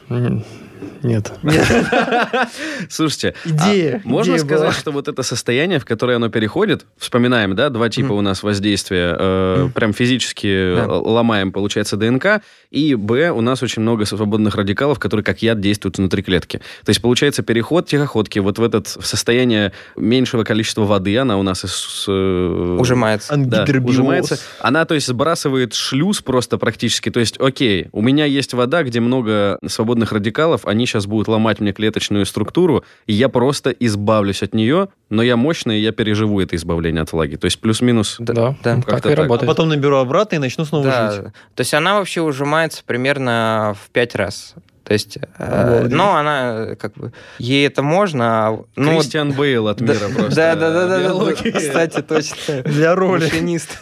Нет. 1.03 1.33
Слушайте, 2.89 3.35
Идея, 3.45 4.01
а 4.05 4.09
можно 4.09 4.33
идея 4.33 4.45
сказать, 4.45 4.69
была. 4.69 4.73
что 4.73 4.93
вот 4.93 5.09
это 5.09 5.23
состояние, 5.23 5.79
в 5.79 5.85
которое 5.85 6.17
оно 6.17 6.29
переходит, 6.29 6.87
вспоминаем, 6.99 7.55
да, 7.55 7.69
два 7.71 7.89
типа 7.89 8.13
у 8.13 8.21
нас 8.21 8.43
воздействия, 8.43 9.15
э, 9.19 9.69
прям 9.75 9.93
физически 9.93 10.47
э, 10.47 10.87
ломаем, 10.87 11.53
получается, 11.53 11.97
ДНК, 11.97 12.43
и 12.71 12.95
Б, 12.95 13.31
у 13.31 13.41
нас 13.41 13.63
очень 13.63 13.83
много 13.83 14.05
свободных 14.05 14.55
радикалов, 14.55 14.99
которые 14.99 15.25
как 15.25 15.43
яд 15.43 15.61
действуют 15.61 15.99
внутри 15.99 16.23
клетки. 16.23 16.59
То 16.85 16.91
есть, 16.91 17.01
получается, 17.03 17.43
переход 17.43 17.87
тихоходки 17.87 18.39
вот 18.39 18.59
в 18.59 18.63
этот 18.63 18.89
состояние 18.89 19.73
меньшего 19.97 20.45
количества 20.45 20.85
воды, 20.85 21.17
она 21.19 21.39
у 21.39 21.43
нас 21.43 21.65
из... 21.65 22.05
э, 22.09 22.77
Ужимается. 22.79 23.35
Да, 23.37 23.61
Ангидробиоз. 23.61 23.91
ужимается. 23.91 24.39
Она, 24.61 24.85
то 24.85 24.95
есть, 24.95 25.07
сбрасывает 25.07 25.75
шлюз 25.75 26.21
просто 26.23 26.59
практически. 26.59 27.11
То 27.11 27.21
есть, 27.21 27.39
окей, 27.39 27.89
у 27.93 28.01
меня 28.03 28.25
есть 28.25 28.55
вода, 28.55 28.83
где 28.83 29.01
много 29.01 29.59
свободных 29.67 30.13
радикалов, 30.13 30.64
они 30.67 30.87
сейчас 30.87 31.07
будут 31.07 31.29
ломать 31.29 31.61
мне 31.61 31.73
клеточную 31.73 32.27
структуру, 32.27 32.85
и 33.07 33.13
я 33.13 33.29
просто 33.29 33.71
избавлюсь 33.71 34.43
от 34.43 34.55
нее, 34.55 34.89
но 35.11 35.23
я 35.23 35.37
мощный, 35.37 35.79
и 35.79 35.83
я 35.83 35.93
переживу 35.93 36.41
это 36.41 36.57
избавление 36.57 37.03
от 37.03 37.13
влаги. 37.13 37.37
То 37.37 37.45
есть, 37.47 37.61
плюс-минус... 37.61 38.17
Да, 38.19 38.33
да. 38.33 38.57
так 38.63 38.85
как-то 38.87 39.09
и 39.09 39.13
так. 39.13 39.19
А 39.19 39.23
работает. 39.23 39.49
потом 39.49 39.69
наберу 39.69 39.97
обратно 39.99 40.37
и 40.37 40.39
начну 40.39 40.65
снова 40.65 40.85
Да. 40.85 41.11
жить. 41.11 41.25
То 41.55 41.61
есть 41.61 41.75
она 41.75 41.99
вообще 41.99 42.21
ужимается 42.23 42.83
примерно 42.85 43.75
в 43.83 43.91
пять 43.91 44.15
раз. 44.15 44.55
То 44.85 44.93
есть, 44.93 45.17
э, 45.39 45.87
но 45.91 46.15
она 46.15 46.75
как 46.79 46.93
бы 46.93 47.15
ей 47.39 47.67
это 47.67 47.83
можно, 47.83 48.49
а, 48.49 48.65
ну 48.77 48.99
Кристиан 49.01 49.33
Бейл 49.33 49.69
от 49.69 49.81
мира 49.81 50.11
просто. 50.15 50.35
да, 50.37 50.55
да, 50.57 50.71
да, 50.73 50.87
да, 50.87 50.99
да, 50.99 51.05
биологии. 51.09 51.51
кстати, 51.53 52.03
точно. 52.03 52.61
Для 52.65 52.95
роли. 52.95 53.25
Машинист. 53.25 53.79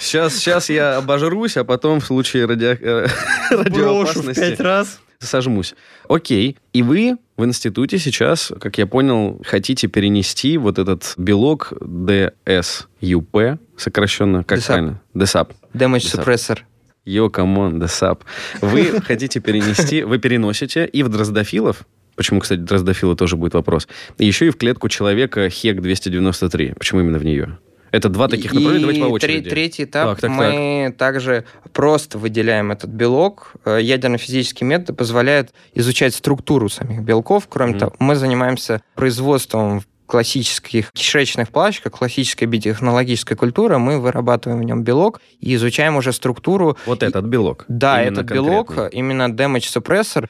Сейчас, 0.00 0.36
сейчас 0.36 0.70
я 0.70 0.96
обожрусь, 0.96 1.58
а 1.58 1.64
потом 1.64 2.00
в 2.00 2.06
случае 2.06 2.46
радио- 2.46 2.78
э, 2.80 3.08
Брошу 3.50 3.62
в 3.62 3.62
радиоопасности 3.64 4.40
пять 4.40 4.60
раз. 4.60 5.00
Сожмусь. 5.26 5.74
Окей. 6.08 6.56
И 6.72 6.82
вы 6.82 7.16
в 7.36 7.44
институте 7.44 7.98
сейчас, 7.98 8.52
как 8.60 8.78
я 8.78 8.86
понял, 8.86 9.40
хотите 9.44 9.88
перенести 9.88 10.56
вот 10.58 10.78
этот 10.78 11.14
белок 11.16 11.72
DSUP, 11.80 13.58
сокращенно, 13.76 14.44
как 14.44 14.58
DSAP. 14.58 14.66
правильно? 14.66 15.02
DSAP. 15.14 15.50
Damage 15.74 16.00
Десап. 16.00 16.26
suppressor. 16.26 16.58
Yo, 17.04 17.30
come 17.30 17.60
on, 17.60 17.82
Dsup. 17.82 18.20
Вы 18.60 19.00
хотите 19.04 19.40
перенести, 19.40 20.02
вы 20.02 20.18
переносите 20.18 20.86
и 20.86 21.02
в 21.02 21.08
дрозофилу, 21.08 21.86
почему, 22.16 22.40
кстати, 22.40 22.60
дрозофилы 22.60 23.16
тоже 23.16 23.36
будет 23.36 23.54
вопрос, 23.54 23.88
и 24.18 24.26
еще 24.26 24.46
и 24.48 24.50
в 24.50 24.56
клетку 24.56 24.88
человека 24.88 25.46
HEK-293. 25.46 26.74
Почему 26.78 27.00
именно 27.00 27.18
в 27.18 27.24
нее? 27.24 27.58
Это 27.90 28.08
два 28.08 28.28
таких 28.28 28.52
направления, 28.52 28.80
давайте 28.80 29.00
по 29.02 29.06
И 29.06 29.10
очереди. 29.10 29.40
тре- 29.42 29.50
третий 29.50 29.84
этап 29.84 30.08
Так, 30.10 30.20
так, 30.20 30.30
мы 30.30 30.94
также 30.96 31.44
просто 31.72 32.18
выделяем 32.18 32.70
этот 32.72 32.90
белок. 32.90 33.52
Э, 33.64 33.78
Ядерно-физические 33.80 34.66
методы 34.68 34.92
позволяют 34.92 35.52
изучать 35.74 36.14
структуру 36.14 36.68
самих 36.68 37.00
белков. 37.02 37.46
Кроме 37.48 37.72
Мгм. 37.72 37.78
того, 37.80 37.92
мы 37.98 38.14
занимаемся 38.16 38.82
производством 38.94 39.82
классических 40.06 40.90
кишечных 40.92 41.50
палочек, 41.50 41.90
классической 41.90 42.44
биотехнологической 42.44 43.36
культуры, 43.36 43.78
мы 43.78 44.00
вырабатываем 44.00 44.60
в 44.60 44.64
нем 44.64 44.82
белок 44.82 45.20
и 45.40 45.54
изучаем 45.54 45.96
уже 45.96 46.12
структуру. 46.14 46.78
Вот 46.86 47.02
этот 47.02 47.26
белок. 47.26 47.66
Да, 47.68 48.02
Именно 48.02 48.20
этот 48.20 48.32
белок, 48.32 48.66
конкретный. 48.68 48.98
именно 48.98 49.22
damage 49.30 49.68
suppressor, 49.82 50.26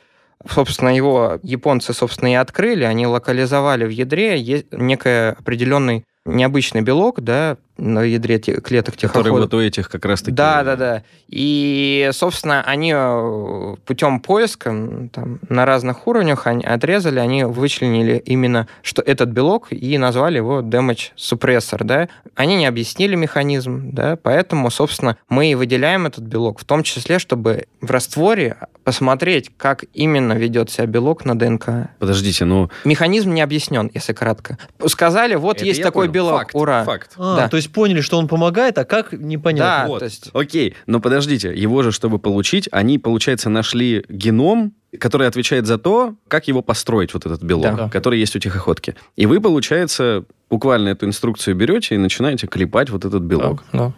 собственно, 0.50 0.88
его 0.94 1.38
японцы, 1.44 1.92
собственно, 1.92 2.32
и 2.32 2.34
открыли, 2.34 2.82
они 2.84 3.06
локализовали 3.06 3.84
в 3.84 3.90
ядре 3.90 4.40
некий 4.72 5.30
определенный 5.38 6.04
необычный 6.34 6.82
белок, 6.82 7.20
да, 7.20 7.58
на 7.78 8.02
ядре 8.02 8.38
те- 8.38 8.60
клеток 8.60 8.94
Который 8.96 9.08
тихохода. 9.24 9.42
вот 9.42 9.54
у 9.54 9.60
этих 9.60 9.88
как 9.88 10.04
раз-таки... 10.04 10.32
Да, 10.32 10.62
да, 10.64 10.76
да. 10.76 11.02
И, 11.28 12.10
собственно, 12.12 12.62
они 12.62 12.92
э, 12.94 13.74
путем 13.86 14.20
поиска 14.20 14.70
там, 15.12 15.38
на 15.48 15.64
разных 15.64 16.06
уровнях 16.06 16.46
они 16.46 16.64
отрезали, 16.64 17.18
они 17.20 17.44
вычленили 17.44 18.16
именно, 18.24 18.66
что 18.82 19.00
этот 19.02 19.28
белок, 19.30 19.68
и 19.70 19.96
назвали 19.98 20.38
его 20.38 20.60
damage 20.60 21.12
suppressor, 21.16 21.84
да. 21.84 22.08
Они 22.34 22.56
не 22.56 22.66
объяснили 22.66 23.14
механизм, 23.14 23.90
да, 23.92 24.16
поэтому, 24.20 24.70
собственно, 24.70 25.16
мы 25.28 25.50
и 25.50 25.54
выделяем 25.54 26.06
этот 26.06 26.24
белок, 26.24 26.58
в 26.60 26.64
том 26.64 26.82
числе, 26.82 27.18
чтобы 27.18 27.66
в 27.80 27.90
растворе 27.90 28.56
посмотреть, 28.84 29.50
как 29.56 29.84
именно 29.94 30.32
ведет 30.32 30.70
себя 30.70 30.86
белок 30.86 31.24
на 31.24 31.38
ДНК. 31.38 31.90
Подождите, 31.98 32.44
ну... 32.44 32.70
Механизм 32.84 33.32
не 33.34 33.42
объяснен, 33.42 33.90
если 33.94 34.12
кратко. 34.14 34.58
Сказали, 34.86 35.34
вот 35.36 35.56
это 35.58 35.66
есть 35.66 35.82
такой 35.82 36.06
понял. 36.06 36.12
белок, 36.14 36.38
Факт, 36.40 36.54
ура. 36.54 36.84
Факт. 36.84 37.12
А, 37.18 37.36
Да. 37.36 37.48
то 37.48 37.56
есть 37.56 37.67
поняли, 37.72 38.00
что 38.00 38.18
он 38.18 38.28
помогает, 38.28 38.78
а 38.78 38.84
как 38.84 39.12
непонятно. 39.12 39.82
Да, 39.84 39.88
Вот. 39.88 39.98
то 40.00 40.04
есть... 40.06 40.30
Окей, 40.32 40.74
но 40.86 41.00
подождите, 41.00 41.54
его 41.54 41.82
же, 41.82 41.92
чтобы 41.92 42.18
получить, 42.18 42.68
они, 42.72 42.98
получается, 42.98 43.48
нашли 43.50 44.04
геном 44.08 44.72
который 44.98 45.26
отвечает 45.26 45.66
за 45.66 45.76
то, 45.76 46.14
как 46.28 46.48
его 46.48 46.62
построить, 46.62 47.12
вот 47.12 47.26
этот 47.26 47.42
белок, 47.42 47.76
Да. 47.76 47.88
который 47.90 48.18
есть 48.20 48.34
у 48.36 48.38
тихоходки. 48.38 48.94
И 49.16 49.26
вы, 49.26 49.38
получается, 49.38 50.24
буквально 50.48 50.88
эту 50.88 51.04
инструкцию 51.04 51.56
берете 51.56 51.94
и 51.94 51.98
начинаете 51.98 52.46
клепать 52.46 52.88
вот 52.88 53.04
этот 53.04 53.22
белок. 53.22 53.64
Так, 53.64 53.80
да. 53.80 53.92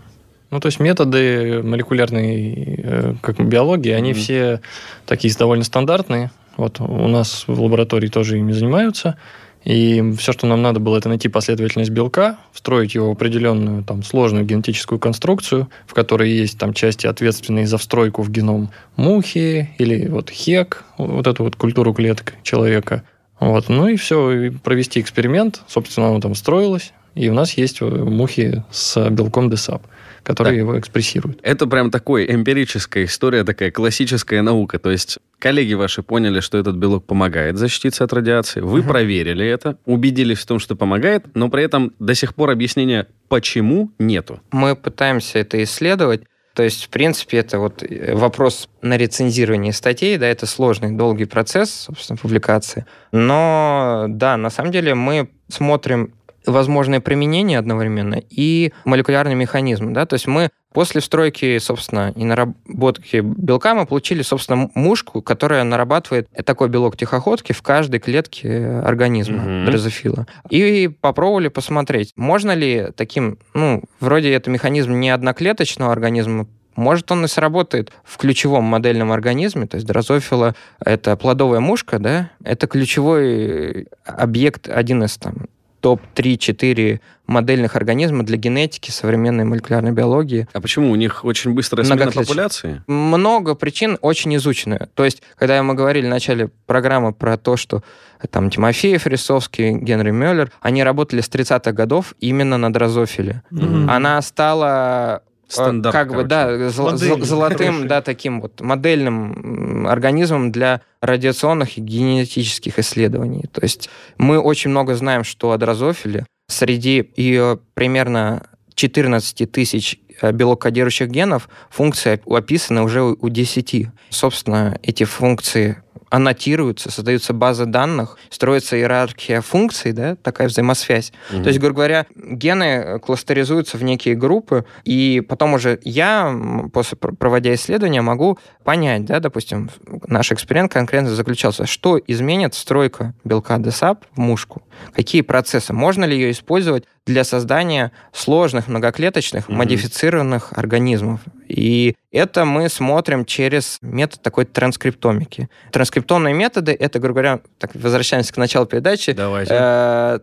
Ну, 0.50 0.58
то 0.58 0.66
есть 0.66 0.80
методы 0.80 1.62
молекулярной 1.62 2.80
э, 2.82 3.14
как 3.22 3.38
биологии, 3.40 3.92
они 3.92 4.10
Мгм. 4.10 4.18
все 4.20 4.60
такие 5.06 5.32
довольно 5.36 5.62
стандартные. 5.62 6.32
Вот 6.56 6.80
у 6.80 7.06
нас 7.06 7.44
в 7.46 7.62
лаборатории 7.62 8.08
тоже 8.08 8.38
ими 8.38 8.50
занимаются. 8.50 9.16
И 9.64 10.02
все, 10.18 10.32
что 10.32 10.46
нам 10.46 10.62
надо 10.62 10.80
было, 10.80 10.96
это 10.96 11.08
найти 11.08 11.28
последовательность 11.28 11.90
белка, 11.90 12.38
встроить 12.52 12.94
его 12.94 13.08
в 13.08 13.12
определенную 13.12 13.84
там, 13.84 14.02
сложную 14.02 14.44
генетическую 14.44 14.98
конструкцию, 14.98 15.68
в 15.86 15.92
которой 15.92 16.30
есть 16.30 16.58
там 16.58 16.72
части, 16.72 17.06
ответственные 17.06 17.66
за 17.66 17.76
встройку 17.76 18.22
в 18.22 18.30
геном 18.30 18.70
мухи 18.96 19.70
или 19.78 20.08
вот 20.08 20.30
хек, 20.30 20.84
вот 20.96 21.26
эту 21.26 21.44
вот 21.44 21.56
культуру 21.56 21.92
клеток 21.92 22.34
человека. 22.42 23.02
Вот. 23.38 23.68
Ну 23.68 23.88
и 23.88 23.96
все, 23.96 24.30
и 24.32 24.50
провести 24.50 25.00
эксперимент. 25.00 25.62
Собственно, 25.66 26.08
оно 26.08 26.20
там 26.20 26.34
строилось. 26.34 26.92
И 27.14 27.28
у 27.28 27.34
нас 27.34 27.54
есть 27.54 27.80
э, 27.80 27.84
мухи 27.84 28.62
с 28.70 29.10
белком 29.10 29.48
DSAP, 29.48 29.82
которые 30.22 30.54
Да. 30.54 30.58
его 30.60 30.78
экспрессируют. 30.78 31.38
Это 31.42 31.66
прям 31.66 31.90
такой 31.90 32.30
эмпирическая 32.30 33.04
история, 33.04 33.44
такая 33.44 33.70
классическая 33.70 34.42
наука. 34.42 34.78
То 34.78 34.90
есть 34.90 35.18
коллеги 35.38 35.74
ваши 35.74 36.02
поняли, 36.02 36.40
что 36.40 36.58
этот 36.58 36.76
белок 36.76 37.06
помогает 37.06 37.56
защититься 37.56 38.04
от 38.04 38.12
радиации. 38.12 38.60
Вы 38.60 38.80
Мгм. 38.80 38.88
проверили 38.88 39.46
это, 39.46 39.78
убедились 39.86 40.38
в 40.38 40.46
том, 40.46 40.58
что 40.58 40.76
помогает, 40.76 41.24
но 41.34 41.48
при 41.48 41.64
этом 41.64 41.92
до 41.98 42.14
сих 42.14 42.34
пор 42.34 42.50
объяснения 42.50 43.06
почему 43.28 43.92
нету. 43.98 44.40
Мы 44.52 44.76
пытаемся 44.76 45.38
это 45.38 45.62
исследовать. 45.62 46.22
То 46.52 46.64
есть, 46.64 46.84
в 46.86 46.88
принципе, 46.88 47.38
это 47.38 47.60
вот 47.60 47.82
э, 47.82 48.12
вопрос 48.14 48.68
на 48.82 48.96
рецензирование 48.96 49.72
статей, 49.72 50.18
да, 50.18 50.26
это 50.26 50.46
сложный, 50.46 50.90
долгий 50.90 51.24
процесс, 51.24 51.70
собственно, 51.70 52.16
публикации. 52.16 52.86
Но, 53.12 54.06
да, 54.08 54.36
на 54.36 54.50
самом 54.50 54.72
деле 54.72 54.94
мы 54.96 55.30
смотрим 55.48 56.12
возможное 56.46 57.00
применение 57.00 57.58
одновременно 57.58 58.20
и 58.30 58.72
молекулярный 58.84 59.34
механизм, 59.34 59.92
да, 59.92 60.06
то 60.06 60.14
есть 60.14 60.26
мы 60.26 60.48
после 60.72 61.00
встройки, 61.00 61.58
собственно, 61.58 62.12
и 62.14 62.24
наработки 62.24 63.20
белка 63.20 63.74
мы 63.74 63.86
получили, 63.86 64.22
собственно, 64.22 64.70
мушку, 64.74 65.20
которая 65.20 65.64
нарабатывает 65.64 66.28
такой 66.44 66.68
белок 66.68 66.96
тихоходки 66.96 67.52
в 67.52 67.62
каждой 67.62 67.98
клетке 68.00 68.66
организма 68.84 69.42
Мгм. 69.42 69.66
дрозофила. 69.66 70.26
И 70.48 70.88
попробовали 71.00 71.48
посмотреть, 71.48 72.12
можно 72.16 72.52
ли 72.54 72.88
таким, 72.96 73.38
ну, 73.54 73.82
вроде 73.98 74.32
это 74.32 74.50
механизм 74.50 74.92
не 74.98 75.10
одноклеточного 75.10 75.92
организма, 75.92 76.46
может, 76.76 77.10
он 77.10 77.24
и 77.24 77.28
сработает 77.28 77.92
в 78.04 78.16
ключевом 78.16 78.64
модельном 78.64 79.10
организме, 79.12 79.66
то 79.66 79.74
есть 79.74 79.86
дрозофила— 79.86 80.54
это 80.84 81.16
плодовая 81.16 81.60
мушка, 81.60 81.98
да, 81.98 82.30
это 82.44 82.68
ключевой 82.68 83.88
объект, 84.04 84.68
один 84.68 85.02
из 85.02 85.16
там 85.16 85.46
топ-3-4 85.80 87.00
модельных 87.26 87.76
организмов 87.76 88.26
для 88.26 88.36
генетики, 88.36 88.90
современной 88.90 89.44
молекулярной 89.44 89.92
биологии. 89.92 90.48
А 90.52 90.60
почему? 90.60 90.90
У 90.90 90.96
них 90.96 91.24
очень 91.24 91.52
быстрая 91.52 91.84
смена 91.84 92.10
популяции? 92.10 92.82
Много 92.86 93.54
причин 93.54 93.98
очень 94.00 94.34
изучены. 94.36 94.88
То 94.94 95.04
есть, 95.04 95.22
когда 95.36 95.62
мы 95.62 95.74
говорили 95.74 96.06
в 96.06 96.10
начале 96.10 96.50
программы 96.66 97.12
про 97.12 97.36
то, 97.36 97.56
что 97.56 97.82
э, 98.20 98.26
там 98.26 98.50
Тимофеев, 98.50 99.06
Рисовский, 99.06 99.72
Генри 99.72 100.10
Мюллер, 100.10 100.50
они 100.60 100.82
работали 100.82 101.20
с 101.20 101.28
30-х 101.28 101.72
годов 101.72 102.14
именно 102.20 102.58
на 102.58 102.72
дрозофиле. 102.72 103.42
Мгм. 103.50 103.88
Она 103.88 104.20
стала 104.22 105.22
э, 105.50 105.52
Стандарт, 105.52 105.92
как 105.92 106.08
бы, 106.08 106.14
короче. 106.14 106.28
да, 106.28 106.68
зол- 106.70 106.90
Модель 106.92 107.08
зол- 107.08 107.24
золотым, 107.24 107.66
хорошая. 107.66 107.88
да, 107.88 108.02
таким 108.02 108.40
вот 108.40 108.60
модельным 108.60 109.86
организмом 109.86 110.52
для 110.52 110.80
радиационных 111.00 111.78
и 111.78 111.80
генетических 111.80 112.78
исследований. 112.78 113.44
То 113.52 113.60
есть 113.62 113.88
мы 114.18 114.38
очень 114.38 114.70
много 114.70 114.94
знаем, 114.94 115.24
что 115.24 115.52
о 115.52 115.58
дрозофиле 115.58 116.26
среди 116.48 117.10
ее 117.16 117.58
примерно 117.74 118.46
14 118.74 119.50
тысяч 119.50 119.98
э, 120.22 120.32
белокодирующих 120.32 121.08
генов 121.08 121.48
функции 121.70 122.20
описаны 122.26 122.82
уже 122.82 123.02
у 123.02 123.16
у 123.20 123.28
10. 123.28 123.88
Собственно, 124.10 124.78
эти 124.82 125.04
функции 125.04 125.82
аннотируются, 126.10 126.90
создаются 126.90 127.32
базы 127.32 127.64
данных, 127.66 128.18
строится 128.28 128.76
иерархия 128.76 129.40
функций, 129.40 129.92
да, 129.92 130.16
такая 130.16 130.48
взаимосвязь. 130.48 131.12
Мгм. 131.30 131.42
То 131.44 131.48
есть, 131.48 131.60
грубо 131.60 131.76
говоря, 131.76 132.06
гены 132.14 132.64
э, 132.64 132.98
кластеризуются 132.98 133.78
в 133.78 133.82
некие 133.82 134.14
группы, 134.16 134.64
и 134.84 135.22
потом 135.26 135.54
уже 135.54 135.78
я, 135.84 136.36
после 136.72 136.98
пр- 136.98 137.14
проводя 137.14 137.54
исследования, 137.54 138.02
могу 138.02 138.38
понять, 138.64 139.04
да, 139.04 139.20
допустим, 139.20 139.70
наш 140.08 140.32
эксперимент 140.32 140.72
конкретно 140.72 141.10
заключался, 141.10 141.66
что 141.66 141.98
изменит 142.06 142.54
стройка 142.54 143.14
белка 143.24 143.56
DSAP 143.56 143.98
в 144.14 144.18
мушку, 144.18 144.62
какие 144.92 145.22
процессы, 145.22 145.72
можно 145.72 146.04
ли 146.04 146.16
ее 146.16 146.32
использовать 146.32 146.84
для 147.06 147.24
создания 147.24 147.92
сложных 148.12 148.68
многоклеточных 148.68 149.48
Мгм. 149.48 149.58
модифицированных 149.58 150.52
организмов. 150.58 151.20
И 151.50 151.96
это 152.12 152.44
мы 152.44 152.68
смотрим 152.68 153.24
через 153.24 153.78
метод 153.82 154.22
такой 154.22 154.44
транскриптомики. 154.44 155.48
Транскриптомные 155.72 156.32
методы, 156.32 156.72
это, 156.72 157.00
грубо 157.00 157.14
говоря, 157.14 157.40
так, 157.58 157.72
возвращаемся 157.74 158.32
к 158.32 158.36
началу 158.36 158.66
передачи, 158.66 159.12
Давайте. 159.12 159.52
Э, 159.58 160.18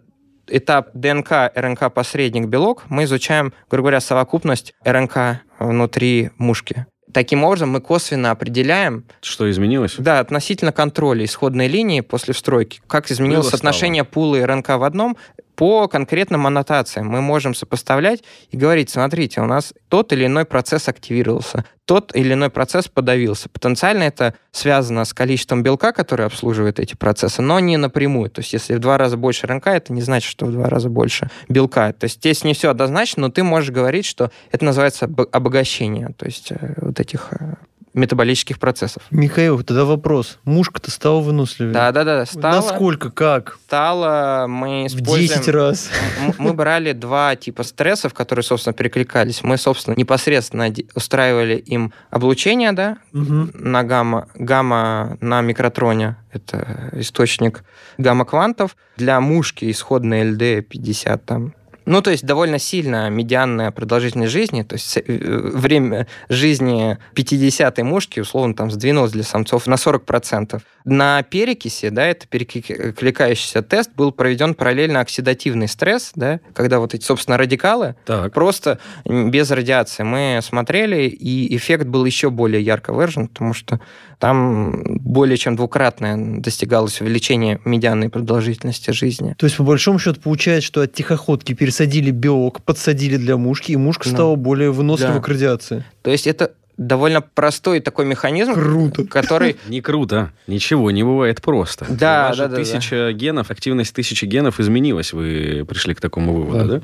этап 0.47 0.89
ДНК, 0.93 1.51
РНК, 1.53 1.93
посредник, 1.93 2.47
белок, 2.47 2.85
мы 2.87 3.03
изучаем, 3.03 3.53
грубо 3.69 3.87
говоря, 3.87 3.99
совокупность 3.99 4.73
РНК 4.85 5.41
внутри 5.59 6.31
мушки. 6.37 6.85
Таким 7.13 7.43
образом, 7.43 7.71
мы 7.71 7.81
косвенно 7.81 8.31
определяем, 8.31 9.05
Что 9.21 9.49
изменилось? 9.49 9.95
да, 9.97 10.19
относительно 10.19 10.71
контроля 10.71 11.25
исходной 11.25 11.67
линии 11.67 12.01
после 12.01 12.33
встройки, 12.33 12.81
как 12.87 13.09
изменилось 13.11 13.45
Было, 13.45 13.51
соотношение 13.51 14.03
пула 14.03 14.35
и 14.37 14.41
РНК 14.41 14.69
в 14.69 14.83
одном, 14.83 15.17
по 15.57 15.87
конкретным 15.87 16.45
аннотациям 16.45 17.07
мы 17.07 17.19
можем 17.19 17.55
сопоставлять 17.55 18.23
и 18.51 18.57
говорить, 18.57 18.91
смотрите, 18.91 19.41
у 19.41 19.45
нас 19.45 19.73
тот 19.89 20.13
или 20.13 20.27
иной 20.27 20.45
процесс 20.45 20.87
активировался, 20.87 21.65
тот 21.85 22.15
или 22.15 22.33
иной 22.33 22.51
процесс 22.51 22.87
подавился. 22.87 23.49
Потенциально 23.49 24.03
это 24.03 24.35
связано 24.51 25.03
с 25.03 25.15
количеством 25.15 25.63
белка, 25.63 25.93
который 25.93 26.27
обслуживает 26.27 26.79
эти 26.79 26.93
процессы, 26.93 27.41
но 27.41 27.59
не 27.59 27.75
напрямую. 27.77 28.29
То 28.29 28.41
есть 28.41 28.53
если 28.53 28.75
в 28.75 28.79
два 28.79 28.99
раза 28.99 29.17
больше 29.17 29.47
РНК, 29.47 29.67
это 29.67 29.93
не 29.93 30.03
значит, 30.03 30.29
что 30.29 30.45
в 30.45 30.51
два 30.51 30.69
раза 30.69 30.89
больше 30.89 31.31
белка. 31.49 31.91
То 31.91 32.03
есть 32.03 32.17
здесь 32.17 32.43
не 32.43 32.53
все 32.53 32.69
однозначно, 32.69 33.23
но 33.23 33.29
ты 33.29 33.41
можешь 33.41 33.71
говорить, 33.71 34.05
что 34.05 34.29
это 34.51 34.63
называется 34.63 35.05
обо- 35.05 35.27
обогащение, 35.31 36.09
то 36.15 36.27
есть 36.27 36.51
э, 36.51 36.75
вот 36.77 36.99
этих 36.99 37.29
э, 37.31 37.55
метаболических 37.93 38.59
процессов. 38.59 39.03
Михаил, 39.11 39.61
тогда 39.63 39.85
вопрос. 39.85 40.37
Мушка-то 40.43 40.91
стала 40.91 41.19
выносливее? 41.21 41.73
Да-да-да, 41.73 42.25
стало, 42.25 42.55
Насколько, 42.57 43.09
как? 43.11 43.57
стало, 43.65 44.45
мы 44.47 44.83
В 44.83 44.87
используем... 44.87 45.39
10 45.39 45.47
раз. 45.49 45.89
Мы 46.37 46.53
брали 46.53 46.91
два 46.93 47.35
типа 47.35 47.63
стрессов, 47.63 48.13
которые, 48.13 48.43
собственно, 48.43 48.73
перекликались. 48.73 49.43
Мы, 49.43 49.57
собственно, 49.57 49.95
непосредственно 49.95 50.71
устраивали 50.95 51.55
им 51.55 51.93
облучение, 52.09 52.71
да, 52.71 52.97
Мгм. 53.13 53.51
на 53.53 53.83
гамма, 53.83 54.27
гамма 54.35 55.17
на 55.21 55.41
микротроне, 55.41 56.17
это 56.31 56.89
источник 56.93 57.63
гамма-квантов, 57.97 58.75
для 58.97 59.19
мушки 59.19 59.69
исходной 59.71 60.29
ЛД 60.31 60.67
50 60.67 61.25
там. 61.25 61.53
Ну, 61.87 62.01
то 62.01 62.11
есть 62.11 62.25
довольно 62.25 62.59
сильно 62.59 63.09
медианная 63.09 63.71
продолжительность 63.71 64.33
жизни, 64.33 64.63
то 64.63 64.75
есть 64.75 64.97
э, 64.97 65.03
время 65.07 66.05
жизни 66.27 66.97
50-й 67.15 67.83
мушки, 67.83 68.19
условно, 68.19 68.53
там 68.53 68.69
сдвинулось 68.69 69.13
для 69.13 69.23
самцов 69.23 69.67
на 69.67 69.75
40%. 69.75 70.61
На 70.83 71.23
перекиси, 71.23 71.87
да, 71.87 72.05
это 72.05 72.27
перекликающийся 72.27 73.61
тест, 73.61 73.91
был 73.95 74.11
проведен 74.11 74.53
параллельно 74.53 74.99
оксидативный 74.99 75.69
стресс, 75.69 76.11
да, 76.13 76.41
когда 76.53 76.79
вот 76.79 76.93
эти, 76.93 77.05
собственно, 77.05 77.37
радикалы 77.37 77.95
Так. 78.05 78.33
просто 78.33 78.79
без 79.05 79.49
радиации. 79.49 80.03
Мы 80.03 80.39
смотрели, 80.43 81.07
и 81.07 81.55
эффект 81.55 81.85
был 81.85 82.03
еще 82.03 82.29
более 82.29 82.61
ярко 82.61 82.91
выражен, 82.91 83.29
потому 83.29 83.53
что 83.53 83.79
там 84.19 84.81
более 84.99 85.37
чем 85.37 85.55
двукратное 85.55 86.39
достигалось 86.39 86.99
увеличение 87.01 87.59
медианной 87.65 88.09
продолжительности 88.09 88.91
жизни. 88.91 89.35
То 89.37 89.45
есть, 89.45 89.57
по 89.57 89.63
большому 89.63 89.99
счету, 89.99 90.19
получается, 90.19 90.67
что 90.67 90.81
от 90.81 90.93
тихоходки 90.93 91.53
пересадили 91.77 92.11
белок, 92.11 92.61
подсадили 92.61 93.17
для 93.17 93.37
мушки, 93.37 93.71
и 93.71 93.75
мушка 93.77 94.05
Да. 94.05 94.11
стала 94.15 94.35
более 94.35 94.71
вынослива 94.71 95.13
Да. 95.15 95.19
к 95.19 95.27
радиации. 95.27 95.83
То 96.01 96.09
есть 96.11 96.25
это 96.27 96.51
довольно 96.77 97.21
простой 97.21 97.79
такой 97.81 98.05
механизм, 98.05 98.53
Круто. 98.53 99.05
который 99.05 99.57
Не 99.67 99.81
круто. 99.81 100.31
Ничего 100.47 100.91
не 100.91 101.03
бывает 101.03 101.41
просто. 101.41 101.85
Да, 101.89 102.33
да, 102.35 102.47
да, 102.47 102.55
Тысяча 102.55 103.11
генов, 103.13 103.51
активность 103.51 103.93
тысячи 103.93 104.25
генов 104.25 104.59
изменилась. 104.59 105.13
Вы 105.13 105.65
пришли 105.67 105.93
к 105.93 106.01
такому 106.01 106.33
выводу, 106.33 106.65
Да. 106.65 106.79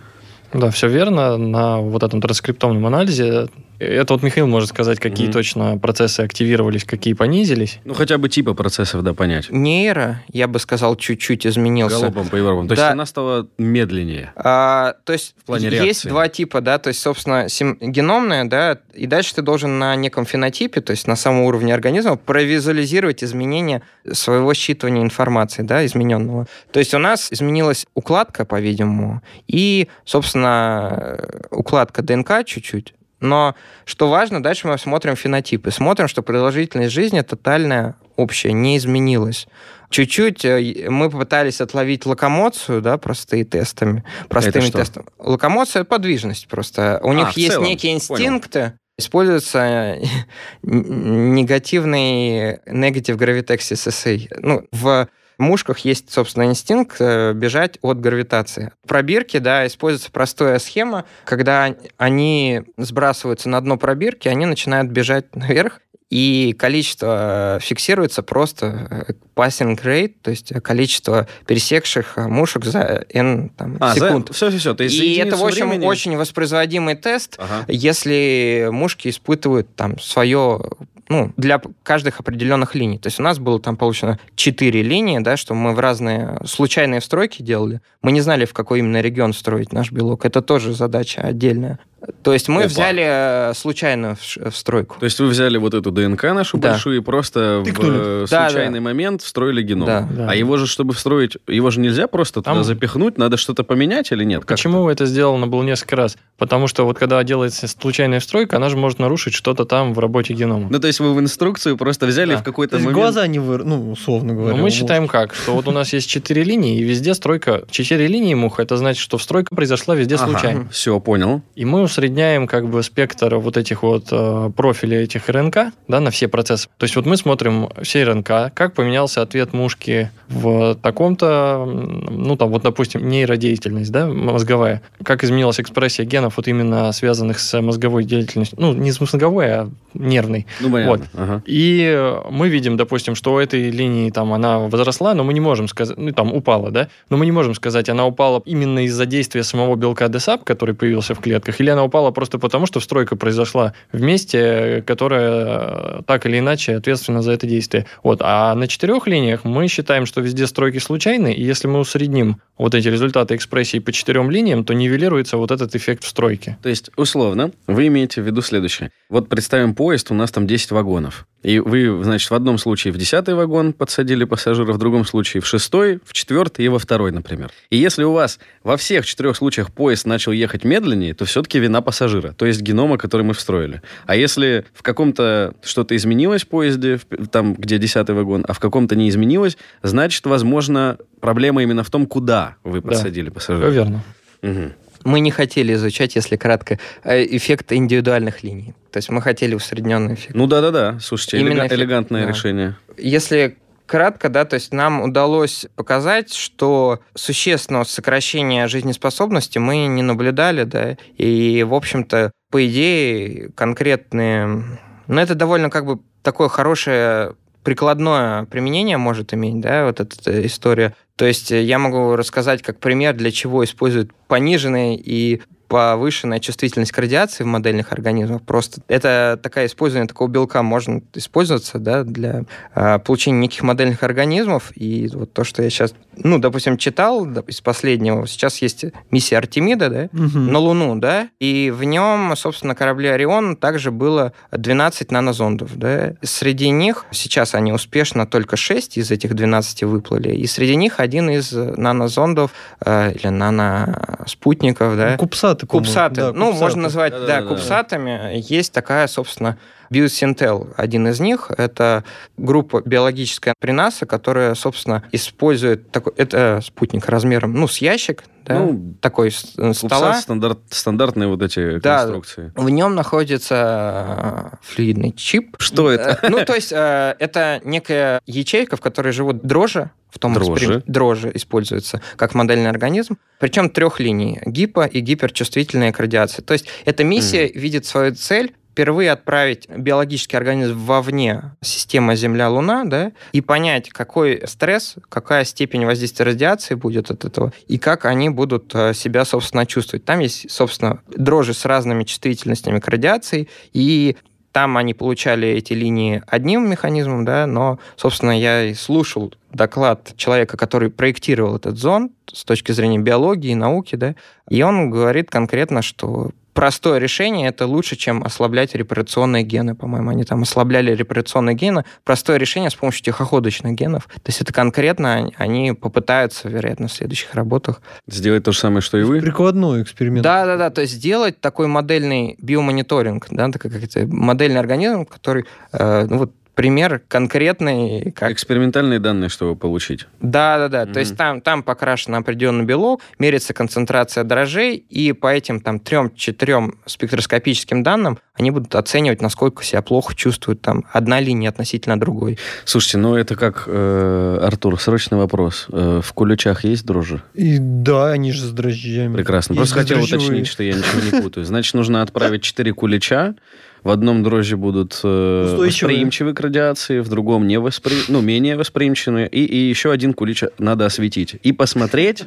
да? 0.51 0.59
Да, 0.59 0.69
все 0.69 0.87
верно. 0.87 1.37
На 1.37 1.77
вот 1.79 2.03
этом 2.03 2.21
транскриптомном 2.21 2.85
анализе 2.85 3.47
Это 3.83 4.13
вот 4.13 4.23
Михаил 4.23 4.47
может 4.47 4.69
сказать, 4.69 4.99
какие 4.99 5.27
Мгм. 5.27 5.33
точно 5.33 5.77
процессы 5.77 6.21
активировались, 6.21 6.83
какие 6.85 7.13
понизились. 7.13 7.79
Ну, 7.85 7.93
хотя 7.93 8.17
бы 8.17 8.29
типа 8.29 8.53
процессов, 8.53 9.03
да, 9.03 9.13
понять. 9.13 9.49
Нейро, 9.49 10.21
я 10.31 10.47
бы 10.47 10.59
сказал, 10.59 10.95
чуть-чуть 10.95 11.45
изменился. 11.45 11.99
Галопом 11.99 12.29
по 12.29 12.35
Европам. 12.35 12.67
То 12.67 12.73
есть 12.73 12.81
Да. 12.81 12.91
она 12.91 13.05
стала 13.05 13.47
медленнее. 13.57 14.31
А, 14.35 14.95
то 15.03 15.13
есть 15.13 15.35
В 15.41 15.45
плане 15.45 15.65
есть 15.69 15.83
реакции. 15.83 16.09
два 16.09 16.27
типа, 16.29 16.61
да, 16.61 16.77
то 16.79 16.87
есть, 16.89 16.99
собственно, 17.01 17.49
сим- 17.49 17.77
геномная, 17.81 18.45
да, 18.45 18.77
и 18.93 19.07
дальше 19.07 19.35
ты 19.35 19.41
должен 19.41 19.79
на 19.79 19.95
неком 19.95 20.25
фенотипе, 20.25 20.81
то 20.81 20.91
есть 20.91 21.07
на 21.07 21.15
самом 21.15 21.41
уровне 21.43 21.73
организма, 21.73 22.15
провизуализировать 22.17 23.23
изменения 23.23 23.81
своего 24.11 24.51
считывания 24.53 25.01
информации, 25.01 25.63
да, 25.63 25.85
измененного. 25.85 26.47
То 26.71 26.79
есть 26.79 26.93
у 26.93 26.97
нас 26.99 27.31
изменилась 27.31 27.85
укладка, 27.95 28.45
по-видимому, 28.45 29.21
и, 29.47 29.87
собственно, 30.05 31.17
э, 31.19 31.41
укладка 31.51 32.01
ДНК 32.01 32.43
чуть-чуть, 32.45 32.93
но 33.23 33.55
что 33.85 34.09
важно, 34.09 34.43
дальше 34.43 34.67
мы 34.67 34.77
смотрим 34.77 35.15
фенотипы. 35.15 35.71
Смотрим, 35.71 36.07
что 36.07 36.21
продолжительность 36.21 36.93
жизни 36.93 37.21
тотальная, 37.21 37.95
общая, 38.15 38.53
не 38.53 38.77
изменилась. 38.77 39.47
Чуть-чуть 39.89 40.43
э, 40.45 40.87
мы 40.89 41.09
попытались 41.09 41.61
отловить 41.61 42.05
локомоцию, 42.05 42.81
да, 42.81 42.97
простые 42.97 43.45
тестами, 43.45 44.03
простыми 44.27 44.65
что? 44.65 44.79
тестами. 44.79 45.05
Локомоция— 45.19 45.83
подвижность 45.85 46.47
просто. 46.47 46.99
У 47.03 47.11
А, 47.11 47.13
них 47.13 47.31
есть 47.37 47.51
целом, 47.53 47.65
некие 47.67 47.99
понял. 47.99 48.17
инстинкты, 48.23 48.73
используется 48.97 49.59
н- 50.63 51.33
негативный 51.35 52.57
negative 52.67 53.17
gravitaxis 53.17 53.87
assay. 53.87 54.27
Ну, 54.39 54.65
в 54.71 55.07
мушках 55.37 55.79
есть, 55.79 56.11
собственно, 56.11 56.45
инстинкт 56.45 56.97
э, 56.99 57.33
бежать 57.33 57.77
от 57.81 57.99
гравитации. 57.99 58.71
В 58.83 58.87
пробирке, 58.87 59.39
да, 59.39 59.65
используется 59.67 60.11
простая 60.11 60.59
схема, 60.59 61.05
когда 61.25 61.75
они 61.97 62.61
сбрасываются 62.77 63.49
на 63.49 63.59
дно 63.61 63.77
пробирки, 63.77 64.27
они 64.27 64.45
начинают 64.45 64.89
бежать 64.91 65.35
наверх, 65.35 65.79
и 66.09 66.53
количество 66.59 67.57
э, 67.57 67.59
фиксируется 67.59 68.21
просто 68.21 69.05
э, 69.07 69.13
passing 69.35 69.81
rate, 69.83 70.13
то 70.21 70.29
есть 70.29 70.53
количество 70.61 71.27
пересекших 71.47 72.17
мушек 72.17 72.65
за 72.65 73.03
n 73.09 73.49
там, 73.49 73.77
А, 73.79 73.95
секунд. 73.95 74.29
все, 74.31 74.49
все, 74.51 74.59
все. 74.59 74.73
То 74.75 74.83
есть 74.83 74.95
за 74.95 75.03
И 75.03 75.15
это, 75.15 75.37
в 75.37 75.43
общем, 75.43 75.69
времени- 75.69 75.87
очень 75.87 76.15
воспроизводимый 76.15 76.93
тест, 76.95 77.35
Ага. 77.39 77.65
если 77.67 78.69
мушки 78.71 79.07
испытывают 79.07 79.75
там 79.75 79.97
свое 79.99 80.61
ну, 81.09 81.33
для 81.37 81.61
каждых 81.83 82.19
определенных 82.19 82.75
линий. 82.75 82.97
То 82.97 83.07
есть 83.07 83.19
у 83.19 83.23
нас 83.23 83.39
было 83.39 83.59
там 83.59 83.77
получено 83.77 84.19
четыре 84.35 84.83
линии, 84.83 85.19
да, 85.19 85.37
что 85.37 85.53
мы 85.53 85.73
в 85.73 85.79
разные 85.79 86.39
случайные 86.45 87.01
встройки 87.01 87.41
делали. 87.41 87.81
Мы 88.01 88.11
не 88.11 88.21
знали, 88.21 88.45
в 88.45 88.53
какой 88.53 88.79
именно 88.79 89.01
регион 89.01 89.33
строить 89.33 89.73
наш 89.73 89.91
белок. 89.91 90.25
Это 90.25 90.41
тоже 90.41 90.73
задача 90.73 91.21
отдельная. 91.21 91.79
То 92.21 92.33
есть 92.33 92.47
мы 92.49 92.61
Опа. 92.61 92.67
взяли 92.67 93.03
э, 93.05 93.53
случайную 93.53 94.13
вш- 94.15 94.49
встройку. 94.49 94.97
То 94.99 95.05
есть 95.05 95.19
вы 95.19 95.27
взяли 95.27 95.57
вот 95.57 95.73
эту 95.73 95.91
ДНК 95.91 96.23
нашу 96.33 96.57
Да. 96.57 96.71
большую 96.71 96.97
и 96.97 97.01
просто 97.01 97.59
в 97.61 97.65
Тыкнули. 97.65 98.23
э, 98.23 98.25
Да, 98.29 98.49
случайный 98.49 98.79
момент 98.79 99.21
встроили 99.21 99.61
геном. 99.61 99.85
Да. 99.85 100.07
Да. 100.11 100.27
А 100.29 100.35
его 100.35 100.57
же, 100.57 100.67
чтобы 100.67 100.93
встроить, 100.93 101.37
его 101.47 101.69
же 101.71 101.79
нельзя 101.79 102.07
просто 102.07 102.41
Там- 102.41 102.55
туда 102.55 102.63
запихнуть, 102.63 103.17
надо 103.17 103.37
что-то 103.37 103.63
поменять 103.63 104.11
или 104.11 104.23
нет? 104.23 104.45
Почему 104.45 104.89
это 104.89 105.05
сделано 105.05 105.47
было 105.47 105.63
несколько 105.63 105.95
раз? 105.95 106.17
Потому 106.37 106.67
что 106.67 106.85
вот 106.85 106.97
когда 106.97 107.23
делается 107.23 107.67
случайная 107.67 108.19
встройка, 108.19 108.57
она 108.57 108.69
же 108.69 108.77
может 108.77 108.99
нарушить 108.99 109.33
что-то 109.33 109.65
там 109.65 109.93
в 109.93 109.99
работе 109.99 110.33
генома. 110.33 110.67
Ну, 110.69 110.79
то 110.79 110.87
есть 110.87 110.99
вы 110.99 111.13
в 111.13 111.19
инструкцию 111.19 111.77
просто 111.77 112.05
взяли 112.05 112.33
Да. 112.33 112.37
в 112.39 112.43
какой-то 112.43 112.71
То 112.71 112.77
есть 112.77 112.85
момент... 112.85 113.01
глаза 113.01 113.27
не 113.27 113.39
выр... 113.39 113.63
Ну, 113.63 113.91
условно 113.91 114.33
говоря. 114.33 114.57
Но 114.57 114.63
мы 114.63 114.69
считаем 114.71 115.07
как, 115.07 115.33
что 115.33 115.53
вот 115.53 115.67
у 115.67 115.71
нас 115.71 115.93
есть 115.93 116.09
четыре 116.09 116.43
линии, 116.43 116.79
и 116.79 116.83
везде 116.83 117.13
стройка... 117.13 117.63
Четыре 117.69 118.07
линии 118.07 118.33
мух, 118.33 118.59
это 118.59 118.77
значит, 118.77 119.01
что 119.01 119.17
встройка 119.17 119.55
произошла 119.55 119.95
везде 119.95 120.17
случайно. 120.17 120.67
Все, 120.69 120.99
понял. 120.99 121.41
И 121.55 121.65
мы 121.65 121.81
усредняем 121.93 122.47
как 122.47 122.67
бы 122.67 122.81
спектр 122.81 123.35
вот 123.35 123.55
этих 123.55 123.83
вот 123.83 124.07
э, 124.11 124.51
профилей 124.55 125.03
этих 125.03 125.29
РНК, 125.29 125.57
да, 125.87 125.99
на 125.99 126.09
все 126.09 126.27
процессы. 126.27 126.67
То 126.77 126.85
есть 126.85 126.95
вот 126.95 127.05
мы 127.05 127.17
смотрим 127.17 127.69
все 127.83 128.03
РНК, 128.03 128.53
как 128.53 128.73
поменялся 128.73 129.21
ответ 129.21 129.53
мушки 129.53 130.09
в 130.27 130.75
таком-то, 130.81 131.65
ну 131.65 132.35
там 132.35 132.49
вот, 132.49 132.63
допустим, 132.63 133.07
нейродеятельность, 133.07 133.91
да, 133.91 134.07
мозговая, 134.07 134.81
как 135.03 135.23
изменилась 135.23 135.59
экспрессия 135.59 136.05
генов 136.05 136.37
вот 136.37 136.47
именно 136.47 136.91
связанных 136.93 137.39
с 137.39 137.61
мозговой 137.61 138.05
деятельностью, 138.05 138.57
ну 138.59 138.73
не 138.73 138.91
с 138.91 138.99
мозговой, 138.99 139.51
а 139.51 139.69
нервной. 139.93 140.47
Ну, 140.59 140.71
понятно. 140.71 141.05
Ага. 141.13 141.43
И 141.45 142.11
мы 142.31 142.49
видим, 142.49 142.75
допустим, 142.75 143.13
что 143.13 143.33
у 143.33 143.37
этой 143.37 143.69
линии 143.69 144.09
там 144.09 144.33
она 144.33 144.59
возросла, 144.59 145.13
но 145.13 145.23
мы 145.23 145.33
не 145.33 145.41
можем 145.41 145.67
сказать, 145.67 145.97
ну 145.97 146.11
там 146.11 146.33
упала, 146.33 146.71
да, 146.71 146.87
но 147.09 147.17
мы 147.17 147.25
не 147.25 147.31
можем 147.31 147.53
сказать, 147.53 147.87
она 147.89 148.07
упала 148.07 148.41
именно 148.45 148.85
из-за 148.85 149.05
действия 149.05 149.43
самого 149.43 149.75
белка 149.75 150.05
DSAP, 150.05 150.41
который 150.43 150.73
появился 150.73 151.13
в 151.13 151.19
клетках, 151.19 151.59
или 151.61 151.69
она 151.69 151.82
упала 151.83 152.11
просто 152.11 152.39
потому, 152.39 152.65
что 152.65 152.79
встройка 152.79 153.15
произошла 153.15 153.73
в 153.91 154.01
месте, 154.01 154.83
э, 154.87 156.01
так 156.05 156.25
или 156.25 156.39
иначе 156.39 156.75
ответственно 156.75 157.21
за 157.21 157.31
это 157.31 157.47
действие. 157.47 157.85
Вот. 158.03 158.19
А 158.21 158.53
на 158.55 158.67
четырех 158.67 159.07
линиях 159.07 159.43
мы 159.43 159.67
считаем, 159.67 160.05
что 160.05 160.21
везде 160.21 160.47
стройки 160.47 160.79
случайны, 160.79 161.33
и 161.33 161.43
если 161.43 161.67
мы 161.67 161.79
усредним 161.79 162.41
вот 162.57 162.75
эти 162.75 162.87
результаты 162.87 163.35
экспрессии 163.35 163.79
по 163.79 163.91
четырем 163.91 164.29
линиям, 164.29 164.63
то 164.63 164.73
нивелируется 164.73 165.37
вот 165.37 165.51
этот 165.51 165.75
эффект 165.75 166.03
встройки. 166.03 166.57
То 166.61 166.69
есть, 166.69 166.89
условно, 166.95 167.51
вы 167.67 167.87
имеете 167.87 168.21
в 168.21 168.25
виду 168.25 168.41
следующее. 168.41 168.91
Вот 169.09 169.29
представим 169.29 169.75
поезд, 169.75 170.11
у 170.11 170.13
нас 170.13 170.31
там 170.31 170.47
10 170.47 170.71
вагонов. 170.71 171.27
И 171.43 171.59
вы, 171.59 172.03
значит, 172.03 172.31
в 172.31 172.33
одном 172.33 172.57
случае 172.57 172.93
в 172.93 172.97
10 172.97 173.27
вагон 173.29 173.73
подсадили 173.73 174.23
пассажира, 174.23 174.71
в 174.73 174.77
другом 174.77 175.05
случае 175.05 175.41
в 175.41 175.45
шестой, 175.45 175.99
в 176.05 176.13
четвертый 176.13 176.65
и 176.65 176.69
во 176.69 176.79
второй, 176.79 177.11
например. 177.11 177.51
И 177.69 177.77
если 177.77 178.03
у 178.03 178.13
вас 178.13 178.39
во 178.63 178.77
всех 178.77 179.05
четырех 179.05 179.35
случаях 179.35 179.71
поезд 179.71 180.05
начал 180.05 180.31
ехать 180.31 180.63
медленнее, 180.63 181.13
то 181.13 181.25
все-таки 181.25 181.59
вина 181.59 181.81
пассажира, 181.81 182.31
то 182.31 182.45
есть 182.45 182.61
генома, 182.61 182.97
который 182.97 183.23
мы 183.23 183.33
встроили. 183.33 183.81
А 184.05 184.15
если 184.15 184.65
в 184.73 184.81
каком-то 184.83 185.53
что-то 185.63 185.95
изменилось 185.95 186.43
в 186.43 186.47
поезде, 186.47 186.99
там, 187.31 187.53
где 187.55 187.77
10 187.77 188.09
вагон, 188.09 188.45
а 188.47 188.53
в 188.53 188.59
каком-то 188.59 188.95
не 188.95 189.09
изменилось, 189.09 189.57
значит, 189.81 190.25
возможно, 190.25 190.97
проблема 191.19 191.61
именно 191.61 191.83
в 191.83 191.89
том, 191.89 192.05
куда 192.05 192.55
вы 192.63 192.79
Да. 192.81 192.87
подсадили 192.89 193.25
Все 193.25 193.33
пассажира. 193.33 193.67
верно. 193.69 194.03
Мгм. 194.41 194.73
Мы 195.03 195.19
не 195.19 195.31
хотели 195.31 195.73
изучать, 195.73 196.15
если 196.15 196.35
кратко, 196.35 196.79
э, 197.03 197.23
эффект 197.25 197.71
индивидуальных 197.71 198.43
линий. 198.43 198.73
То 198.91 198.97
есть 198.97 199.09
мы 199.09 199.21
хотели 199.21 199.55
усредненный 199.55 200.13
эффект. 200.15 200.35
Ну 200.35 200.47
да-да-да, 200.47 200.99
слушайте, 200.99 201.39
Именно 201.39 201.53
элега- 201.53 201.67
эффект, 201.67 201.73
элегантное 201.79 202.23
да. 202.23 202.29
решение. 202.29 202.77
Если 202.97 203.57
кратко, 203.85 204.29
да, 204.29 204.45
то 204.45 204.55
есть 204.55 204.73
нам 204.73 205.01
удалось 205.01 205.65
показать, 205.75 206.33
что 206.33 207.01
существенного 207.15 207.83
сокращения 207.83 208.67
жизнеспособности 208.67 209.57
мы 209.57 209.87
не 209.87 210.01
наблюдали, 210.01 210.63
да, 210.63 210.97
и, 211.17 211.63
в 211.63 211.73
общем-то, 211.73 212.31
по 212.49 212.65
идее, 212.65 213.49
конкретные... 213.55 214.63
Ну, 215.07 215.19
это 215.19 215.35
довольно 215.35 215.69
как 215.69 215.85
бы 215.85 215.99
такое 216.21 216.47
хорошее 216.47 217.35
прикладное 217.63 218.45
применение 218.45 218.97
может 218.97 219.33
иметь, 219.33 219.59
да, 219.59 219.85
вот 219.85 219.99
эта 219.99 220.45
история. 220.45 220.95
То 221.15 221.25
есть 221.25 221.51
э, 221.51 221.63
я 221.63 221.79
могу 221.79 222.15
рассказать 222.15 222.61
как 222.61 222.79
пример, 222.79 223.15
для 223.15 223.31
чего 223.31 223.63
используют 223.63 224.11
пониженные 224.27 224.97
и 224.97 225.41
повышенная 225.73 226.39
чувствительность 226.39 226.91
к 226.91 226.97
радиации 226.99 227.43
в 227.43 227.47
модельных 227.47 227.91
организмах. 227.91 228.43
Просто 228.43 228.81
это 228.87 229.39
такая 229.41 229.65
использование 229.65 230.07
такого 230.07 230.27
белка 230.27 230.61
может 230.61 231.17
использоваться 231.17 231.79
да, 231.79 232.03
для 232.03 232.43
э, 232.75 232.99
получения 232.99 233.39
неких 233.39 233.63
модельных 233.63 234.03
организмов. 234.03 234.71
И 234.75 235.09
вот 235.11 235.33
то, 235.33 235.43
что 235.43 235.63
я 235.63 235.71
сейчас, 235.71 235.95
ну, 236.15 236.37
допустим, 236.37 236.77
читал 236.77 237.25
из 237.47 237.59
последнего, 237.61 238.27
сейчас 238.27 238.61
есть 238.61 238.85
миссия 239.09 239.37
Артемида, 239.39 239.89
да, 239.89 240.09
Мгм. 240.11 240.51
на 240.51 240.59
Луну, 240.59 240.95
да, 240.97 241.29
и 241.39 241.73
в 241.75 241.83
нем, 241.85 242.35
собственно, 242.35 242.75
корабле 242.75 243.11
Орион 243.13 243.55
также 243.55 243.89
было 243.89 244.33
12 244.51 245.09
нанозондов, 245.11 245.75
да. 245.75 246.13
Среди 246.21 246.69
них, 246.69 247.05
сейчас 247.09 247.55
они 247.55 247.73
успешно, 247.73 248.27
только 248.27 248.57
6 248.57 248.99
из 248.99 249.09
этих 249.09 249.33
12 249.33 249.81
выплыли, 249.85 250.35
и 250.35 250.45
среди 250.45 250.75
них 250.75 250.99
один 250.99 251.31
из 251.31 251.51
нанозондов 251.51 252.51
э, 252.85 253.13
или 253.15 253.29
наноспутников, 253.29 254.95
да, 254.97 255.17
Кубсаты, 255.17 255.62
по-моему. 255.65 255.85
Кубсаты. 255.85 256.15
Да, 256.15 256.31
ну, 256.33 256.45
кубсаты. 256.47 256.63
можно 256.63 256.81
назвать, 256.83 257.11
да, 257.13 257.19
Да-да-да-да. 257.19 257.47
кубсатами. 257.47 258.31
Есть 258.33 258.73
такая, 258.73 259.07
собственно, 259.07 259.57
Биосинтел, 259.89 260.69
один 260.75 261.07
из 261.07 261.19
них. 261.19 261.51
Это 261.57 262.03
группа 262.37 262.81
биологическая 262.83 263.53
принаса, 263.59 264.05
которая, 264.05 264.55
собственно, 264.55 265.03
использует 265.11 265.91
такой... 265.91 266.13
Это 266.17 266.61
спутник 266.63 267.07
размером, 267.07 267.53
ну, 267.53 267.67
с 267.67 267.77
ящик, 267.77 268.23
да, 268.45 268.59
Ну, 268.59 268.95
такой 269.01 269.29
э, 269.57 269.73
стола. 269.73 270.15
стандарт, 270.15 270.59
стандартные 270.69 271.27
вот 271.27 271.41
эти 271.41 271.79
Да. 271.79 271.99
конструкции. 271.99 272.51
В 272.55 272.69
нем 272.69 272.95
находится 272.95 274.51
э, 274.53 274.55
флюидный 274.61 275.11
чип. 275.11 275.55
Что 275.59 275.89
это? 275.91 276.19
Э, 276.21 276.29
Ну, 276.29 276.43
то 276.45 276.53
есть 276.55 276.71
э, 276.71 277.15
это 277.19 277.61
некая 277.63 278.21
ячейка, 278.25 278.75
в 278.77 278.81
которой 278.81 279.11
живут 279.13 279.41
дрожжи, 279.43 279.91
в 280.09 280.19
том 280.19 280.33
Дрожжи. 280.33 280.51
эксперим- 280.53 280.83
дрожжи 280.87 281.31
используются 281.33 282.01
как 282.17 282.33
модельный 282.35 282.69
организм, 282.69 283.17
причем 283.39 283.69
трех 283.69 283.99
линий, 283.99 284.39
гипо 284.45 284.85
и 284.85 284.99
гиперчувствительная 284.99 285.91
к 285.91 285.99
радиации. 285.99 286.41
То 286.41 286.53
есть 286.53 286.67
эта 286.85 287.03
миссия 287.03 287.47
видит 287.47 287.85
свою 287.85 288.13
цель 288.13 288.53
впервые 288.73 289.11
отправить 289.11 289.69
биологический 289.69 290.35
организм 290.35 290.79
вовне 290.79 291.55
системы 291.61 292.15
Земля-Луна, 292.15 292.85
да, 292.85 293.11
и 293.31 293.39
понять, 293.39 293.89
какой 293.89 294.41
стресс, 294.47 294.95
какая 295.09 295.43
степень 295.45 295.85
воздействия 295.85 296.25
радиации 296.25 296.73
будет 296.73 297.11
от 297.11 297.23
этого, 297.23 297.53
и 297.67 297.77
как 297.77 298.05
они 298.05 298.29
будут 298.29 298.73
э, 298.73 298.95
себя, 298.95 299.25
собственно, 299.25 299.67
чувствовать. 299.67 300.05
Там 300.05 300.19
есть, 300.19 300.49
собственно, 300.49 301.01
дрожжи 301.07 301.53
с 301.53 301.65
разными 301.65 302.03
чувствительностями 302.03 302.79
к 302.79 302.87
радиации, 302.87 303.47
и 303.73 304.17
там 304.51 304.75
они 304.77 304.95
получали 304.95 305.47
эти 305.49 305.73
линии 305.73 306.23
одним 306.25 306.67
механизмом, 306.67 307.25
да, 307.25 307.45
но, 307.45 307.77
собственно, 307.95 308.31
я 308.31 308.63
и 308.63 308.73
слушал 308.73 309.33
доклад 309.51 310.13
человека, 310.17 310.57
который 310.57 310.89
проектировал 310.89 311.57
этот 311.57 311.77
зонд 311.77 312.11
с 312.31 312.43
точки 312.43 312.71
зрения 312.71 312.97
биологии, 312.97 313.53
науки, 313.53 313.95
да, 313.95 314.15
и 314.49 314.63
он 314.63 314.89
говорит 314.89 315.29
конкретно, 315.29 315.83
что 315.83 316.31
простое 316.53 316.99
решение 316.99 317.49
это 317.49 317.67
лучше, 317.67 317.95
чем 317.95 318.23
ослаблять 318.23 318.75
репарационные 318.75 319.43
гены, 319.43 319.75
по-моему. 319.75 320.09
Они 320.09 320.23
там 320.23 320.43
ослабляли 320.43 320.95
репарационные 320.95 321.55
гены. 321.55 321.85
Простое 322.03 322.37
решение 322.37 322.69
с 322.69 322.75
помощью 322.75 323.03
тихоходочных 323.03 323.73
генов. 323.73 324.07
То 324.07 324.27
есть 324.27 324.41
это 324.41 324.53
конкретно 324.53 325.31
они 325.37 325.73
попытаются, 325.73 326.49
вероятно, 326.49 326.87
в 326.87 326.93
следующих 326.93 327.33
работах. 327.33 327.81
Сделать 328.07 328.43
то 328.43 328.51
же 328.51 328.59
самое, 328.59 328.81
что 328.81 328.97
и 328.97 329.03
вы? 329.03 329.21
Прикладной 329.21 329.83
эксперимент. 329.83 330.23
Да-да-да, 330.23 330.69
то 330.69 330.81
есть 330.81 330.93
сделать 330.93 331.39
такой 331.39 331.67
модельный 331.67 332.35
биомониторинг, 332.39 333.27
да, 333.31 333.49
такой 333.49 333.71
как 333.71 333.83
модельный 334.07 334.59
организм, 334.59 335.05
который, 335.05 335.45
э, 335.71 336.05
ну 336.09 336.17
вот 336.19 336.31
пример 336.55 337.01
конкретный. 337.07 338.11
Как... 338.11 338.31
Экспериментальные 338.31 338.99
данные, 338.99 339.29
чтобы 339.29 339.55
получить. 339.55 340.07
Да, 340.21 340.57
да, 340.57 340.67
да. 340.69 340.83
Mm-hmm. 340.83 340.93
То 340.93 340.99
есть 340.99 341.17
там, 341.17 341.41
там 341.41 341.63
покрашен 341.63 342.15
определенный 342.15 342.65
белок, 342.65 343.01
меряется 343.19 343.53
концентрация 343.53 344.23
дрожжей, 344.23 344.75
и 344.75 345.13
по 345.13 345.33
этим 345.33 345.61
там 345.61 345.79
трем-четырем 345.79 346.79
спектроскопическим 346.85 347.83
данным 347.83 348.19
они 348.35 348.51
будут 348.51 348.73
оценивать, 348.75 349.21
насколько 349.21 349.63
себя 349.63 349.81
плохо 349.81 350.15
чувствует 350.15 350.61
там 350.61 350.85
одна 350.91 351.19
линия 351.19 351.49
относительно 351.49 351.99
другой. 351.99 352.39
Слушайте, 352.65 352.97
ну 352.97 353.15
это 353.15 353.35
как, 353.35 353.65
э, 353.67 354.39
Артур, 354.41 354.79
срочный 354.79 355.17
вопрос. 355.17 355.67
Э, 355.71 356.01
в 356.03 356.13
куличах 356.13 356.63
есть 356.63 356.85
дрожжи? 356.85 357.21
И, 357.35 357.57
да, 357.59 358.11
они 358.11 358.31
же 358.31 358.45
с 358.45 358.51
дрожжами. 358.51 359.15
Прекрасно. 359.15 359.55
Просто 359.55 359.75
хотел 359.75 360.01
уточнить, 360.01 360.47
что 360.47 360.63
я 360.63 360.73
ничего 360.73 361.01
не 361.17 361.21
путаю. 361.21 361.45
Значит, 361.45 361.75
нужно 361.75 362.01
отправить 362.01 362.41
4 362.41 362.73
кулича, 362.73 363.35
в 363.83 363.89
одном 363.89 364.23
дрожжи 364.23 364.57
будут 364.57 364.99
э, 365.03 365.55
восприимчивы 365.57 366.33
к 366.33 366.39
радиации, 366.39 366.99
в 366.99 367.09
другом 367.09 367.47
не 367.47 367.59
воспри... 367.59 367.95
ну, 368.07 368.21
менее 368.21 368.55
восприимчивые. 368.55 369.27
И, 369.27 369.43
и 369.43 369.69
еще 369.69 369.91
один 369.91 370.13
кулич 370.13 370.43
надо 370.57 370.85
осветить. 370.85 371.35
И 371.43 371.51
посмотреть, 371.51 372.23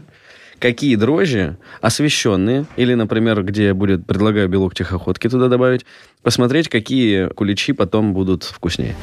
какие 0.58 0.96
дрожжи 0.96 1.56
освещенные, 1.80 2.66
или, 2.76 2.94
например, 2.94 3.42
где 3.42 3.72
будет, 3.72 4.06
предлагаю 4.06 4.48
белок 4.48 4.74
тихоходки 4.74 5.28
туда 5.28 5.48
добавить, 5.48 5.86
посмотреть, 6.22 6.68
какие 6.68 7.28
куличи 7.28 7.72
потом 7.72 8.12
будут 8.12 8.44
вкуснее. 8.44 8.94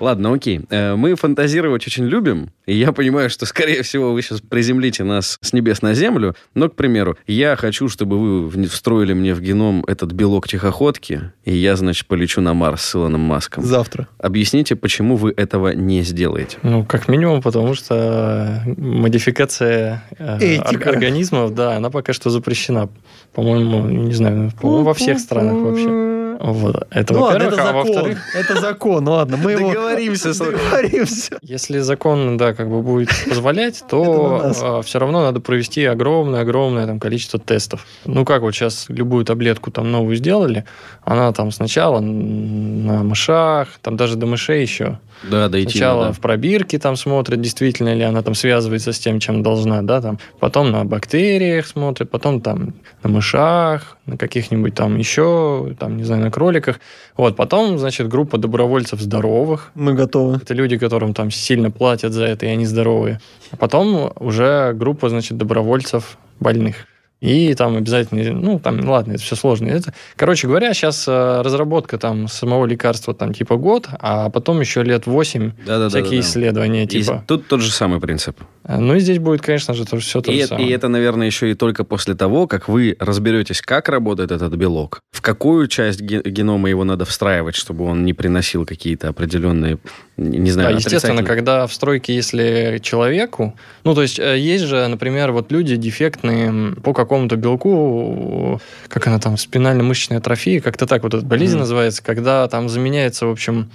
Ладно, 0.00 0.32
окей. 0.32 0.60
Э, 0.70 0.94
мы 0.94 1.14
фантазировать 1.14 1.86
очень 1.86 2.04
любим, 2.04 2.50
и 2.66 2.74
я 2.74 2.92
понимаю, 2.92 3.30
что, 3.30 3.46
скорее 3.46 3.82
всего, 3.82 4.12
вы 4.12 4.22
сейчас 4.22 4.40
приземлите 4.40 5.04
нас 5.04 5.38
с 5.40 5.52
небес 5.52 5.82
на 5.82 5.94
землю, 5.94 6.34
но, 6.54 6.68
к 6.68 6.76
примеру, 6.76 7.16
я 7.26 7.56
хочу, 7.56 7.88
чтобы 7.88 8.18
вы 8.18 8.66
встроили 8.66 9.12
мне 9.12 9.34
в 9.34 9.40
геном 9.40 9.84
этот 9.86 10.12
белок 10.12 10.48
тихоходки, 10.48 11.32
и 11.44 11.54
я, 11.54 11.76
значит, 11.76 12.06
полечу 12.06 12.40
на 12.40 12.54
Марс 12.54 12.82
с 12.82 12.94
Илоном 12.94 13.22
Маском. 13.22 13.64
Завтра. 13.64 14.08
Объясните, 14.18 14.76
почему 14.76 15.16
вы 15.16 15.32
этого 15.36 15.70
не 15.70 16.02
сделаете? 16.02 16.58
Ну, 16.62 16.84
как 16.84 17.08
минимум, 17.08 17.42
потому 17.42 17.74
что 17.74 18.62
модификация 18.76 20.04
э, 20.18 20.56
организмов, 20.58 21.54
да, 21.54 21.76
она 21.76 21.90
пока 21.90 22.12
что 22.12 22.30
запрещена. 22.30 22.88
По-моему, 23.32 23.86
не 23.88 24.12
знаю, 24.12 24.52
по-моему, 24.60 24.84
во 24.84 24.94
всех 24.94 25.18
странах 25.18 25.54
вообще. 25.54 26.17
Вот. 26.38 26.86
Это, 26.90 27.14
ну 27.14 27.22
ладно, 27.22 27.42
это 27.42 27.62
а 27.62 27.84
закон. 27.84 28.16
Это 28.34 28.60
закон, 28.60 29.04
ну 29.04 29.10
ладно, 29.12 29.36
мы 29.36 29.52
его... 29.52 29.70
Договоримся. 29.70 30.38
Договоримся. 30.38 31.36
Если 31.42 31.80
закон, 31.80 32.36
да, 32.36 32.54
как 32.54 32.70
бы 32.70 32.80
будет 32.80 33.10
позволять, 33.28 33.82
то 33.88 34.52
а, 34.62 34.82
все 34.82 35.00
равно 35.00 35.22
надо 35.22 35.40
провести 35.40 35.84
огромное-огромное 35.84 36.86
там 36.86 37.00
количество 37.00 37.40
тестов. 37.40 37.84
Ну, 38.04 38.24
как 38.24 38.42
вот 38.42 38.54
сейчас 38.54 38.86
любую 38.88 39.24
таблетку 39.24 39.72
там 39.72 39.90
новую 39.90 40.14
сделали, 40.14 40.64
она 41.04 41.32
там 41.32 41.50
сначала 41.50 41.98
на 41.98 43.02
мышах, 43.02 43.68
там 43.82 43.96
даже 43.96 44.14
до 44.16 44.26
мышей 44.26 44.62
еще. 44.62 45.00
Да, 45.24 45.48
дойти 45.48 45.72
Сначала 45.72 46.12
в 46.12 46.20
пробирке 46.20 46.78
там 46.78 46.94
смотрят, 46.94 47.40
действительно 47.40 47.92
ли 47.92 48.02
она 48.02 48.22
там 48.22 48.36
связывается 48.36 48.92
с 48.92 48.98
тем, 49.00 49.18
чем 49.18 49.42
должна, 49.42 49.82
да, 49.82 50.00
там. 50.00 50.20
Потом 50.38 50.70
на 50.70 50.84
бактериях 50.84 51.66
смотрят, 51.66 52.08
потом 52.10 52.40
там 52.40 52.74
на 53.02 53.10
мышах, 53.10 53.97
на 54.08 54.16
каких-нибудь 54.16 54.74
там 54.74 54.98
еще, 54.98 55.74
там, 55.78 55.96
не 55.96 56.04
знаю, 56.04 56.22
на 56.22 56.30
кроликах. 56.30 56.80
Вот, 57.16 57.36
потом, 57.36 57.78
значит, 57.78 58.08
группа 58.08 58.38
добровольцев 58.38 59.00
здоровых. 59.00 59.70
Мы 59.74 59.94
готовы. 59.94 60.36
Это 60.36 60.54
люди, 60.54 60.78
которым 60.78 61.14
там 61.14 61.30
сильно 61.30 61.70
платят 61.70 62.12
за 62.12 62.24
это, 62.24 62.46
и 62.46 62.48
они 62.48 62.66
здоровые. 62.66 63.20
А 63.50 63.56
потом 63.56 64.12
уже 64.16 64.72
группа, 64.74 65.08
значит, 65.08 65.36
добровольцев 65.36 66.18
больных. 66.40 66.86
И 67.20 67.52
там 67.54 67.76
обязательно, 67.76 68.32
ну, 68.32 68.60
там, 68.60 68.88
ладно, 68.88 69.14
это 69.14 69.22
все 69.22 69.34
сложно. 69.34 69.66
Это, 69.66 69.92
короче 70.14 70.46
говоря, 70.46 70.72
сейчас 70.72 71.04
э, 71.08 71.42
разработка 71.42 71.98
там 71.98 72.28
самого 72.28 72.64
лекарства 72.64 73.12
там 73.12 73.34
типа 73.34 73.56
год, 73.56 73.88
а 73.98 74.30
потом 74.30 74.60
еще 74.60 74.84
лет 74.84 75.06
8 75.06 75.52
да, 75.66 75.78
да, 75.78 75.88
всякие 75.88 76.10
да, 76.10 76.16
да, 76.16 76.20
исследования 76.20 76.84
да. 76.84 76.90
типа. 76.90 77.22
И 77.24 77.26
тут 77.26 77.48
тот 77.48 77.60
же 77.60 77.72
самый 77.72 78.00
принцип. 78.00 78.38
Э, 78.64 78.78
ну 78.78 78.94
и 78.94 79.00
здесь 79.00 79.18
будет, 79.18 79.42
конечно 79.42 79.74
же, 79.74 79.84
тоже 79.84 80.04
все 80.04 80.20
то 80.20 80.30
и 80.30 80.42
же 80.42 80.46
самое. 80.46 80.68
И 80.68 80.72
это, 80.72 80.86
наверное, 80.86 81.26
еще 81.26 81.50
и 81.50 81.54
только 81.54 81.82
после 81.82 82.14
того, 82.14 82.46
как 82.46 82.68
вы 82.68 82.96
разберетесь, 83.00 83.62
как 83.62 83.88
работает 83.88 84.30
этот 84.30 84.54
белок, 84.54 85.00
в 85.10 85.20
какую 85.20 85.66
часть 85.66 86.00
генома 86.00 86.68
его 86.68 86.84
надо 86.84 87.04
встраивать, 87.04 87.56
чтобы 87.56 87.84
он 87.84 88.04
не 88.04 88.14
приносил 88.14 88.64
какие-то 88.64 89.08
определенные, 89.08 89.78
не 90.16 90.50
знаю, 90.52 90.70
да, 90.70 90.76
естественно, 90.76 91.24
когда 91.24 91.66
в 91.66 91.72
стройке, 91.72 92.14
если 92.14 92.78
человеку, 92.80 93.56
ну 93.82 93.94
то 93.94 94.02
есть 94.02 94.20
э, 94.20 94.38
есть 94.38 94.64
же, 94.64 94.86
например, 94.86 95.32
вот 95.32 95.50
люди 95.50 95.74
дефектные 95.74 96.74
по 96.76 96.92
какому-то 97.08 97.36
белку, 97.36 98.60
как 98.88 99.06
она 99.06 99.18
там, 99.18 99.36
спинально-мышечная 99.36 100.18
атрофия, 100.18 100.60
как-то 100.60 100.86
так 100.86 101.02
вот 101.02 101.14
эта 101.14 101.24
болезнь 101.24 101.56
mm-hmm. 101.56 101.60
называется, 101.60 102.02
когда 102.04 102.46
там 102.48 102.68
заменяется, 102.68 103.26
в 103.26 103.30
общем, 103.30 103.70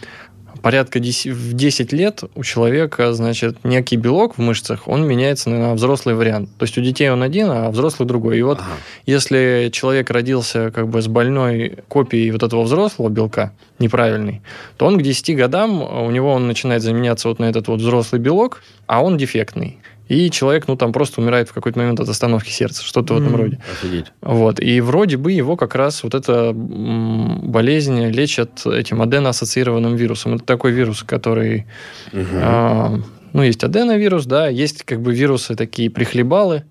порядка 0.61 0.99
10, 0.99 1.33
в 1.33 1.53
10 1.53 1.93
лет 1.93 2.23
у 2.35 2.43
человека, 2.43 3.13
значит, 3.13 3.63
некий 3.63 3.97
белок 3.97 4.37
в 4.37 4.41
мышцах, 4.41 4.87
он 4.87 5.05
меняется 5.05 5.49
на 5.49 5.73
взрослый 5.73 6.15
вариант. 6.15 6.49
То 6.57 6.63
есть 6.63 6.77
у 6.77 6.81
детей 6.81 7.09
он 7.09 7.23
один, 7.23 7.49
а 7.49 7.69
взрослый 7.69 8.07
другой. 8.07 8.37
И 8.37 8.41
вот 8.43 8.59
ага. 8.59 8.67
если 9.05 9.69
человек 9.73 10.09
родился 10.09 10.71
как 10.71 10.87
бы 10.87 11.01
с 11.01 11.07
больной 11.07 11.79
копией 11.87 12.31
вот 12.31 12.43
этого 12.43 12.63
взрослого 12.63 13.09
белка, 13.09 13.51
неправильный, 13.79 14.41
то 14.77 14.85
он 14.85 14.97
к 14.97 15.01
10 15.01 15.35
годам, 15.35 15.81
у 15.81 16.09
него 16.11 16.31
он 16.31 16.47
начинает 16.47 16.81
заменяться 16.81 17.27
вот 17.27 17.39
на 17.39 17.45
этот 17.45 17.67
вот 17.67 17.79
взрослый 17.81 18.21
белок, 18.21 18.63
а 18.85 19.03
он 19.03 19.17
дефектный 19.17 19.79
и 20.07 20.29
человек, 20.29 20.67
ну, 20.67 20.75
там 20.75 20.91
просто 20.91 21.21
умирает 21.21 21.49
в 21.49 21.53
какой-то 21.53 21.79
момент 21.79 21.99
от 21.99 22.09
остановки 22.09 22.49
сердца, 22.49 22.83
что-то 22.83 23.13
mm, 23.13 23.17
в 23.17 23.21
этом 23.21 23.35
роде. 23.35 23.59
Офигеть. 23.71 24.05
Вот, 24.21 24.59
и 24.59 24.81
вроде 24.81 25.17
бы 25.17 25.31
его 25.31 25.55
как 25.55 25.75
раз 25.75 26.03
вот 26.03 26.13
эта 26.13 26.51
болезнь 26.53 28.05
лечат 28.07 28.65
этим 28.65 29.01
аденоассоциированным 29.01 29.95
вирусом. 29.95 30.35
Это 30.35 30.43
такой 30.43 30.71
вирус, 30.71 31.03
который... 31.03 31.65
Угу. 32.11 32.25
А, 32.33 32.99
ну, 33.31 33.43
есть 33.43 33.63
аденовирус, 33.63 34.25
да, 34.25 34.47
есть 34.47 34.83
как 34.83 35.01
бы 35.01 35.13
вирусы 35.13 35.55
такие 35.55 35.89
прихлебалы, 35.89 36.65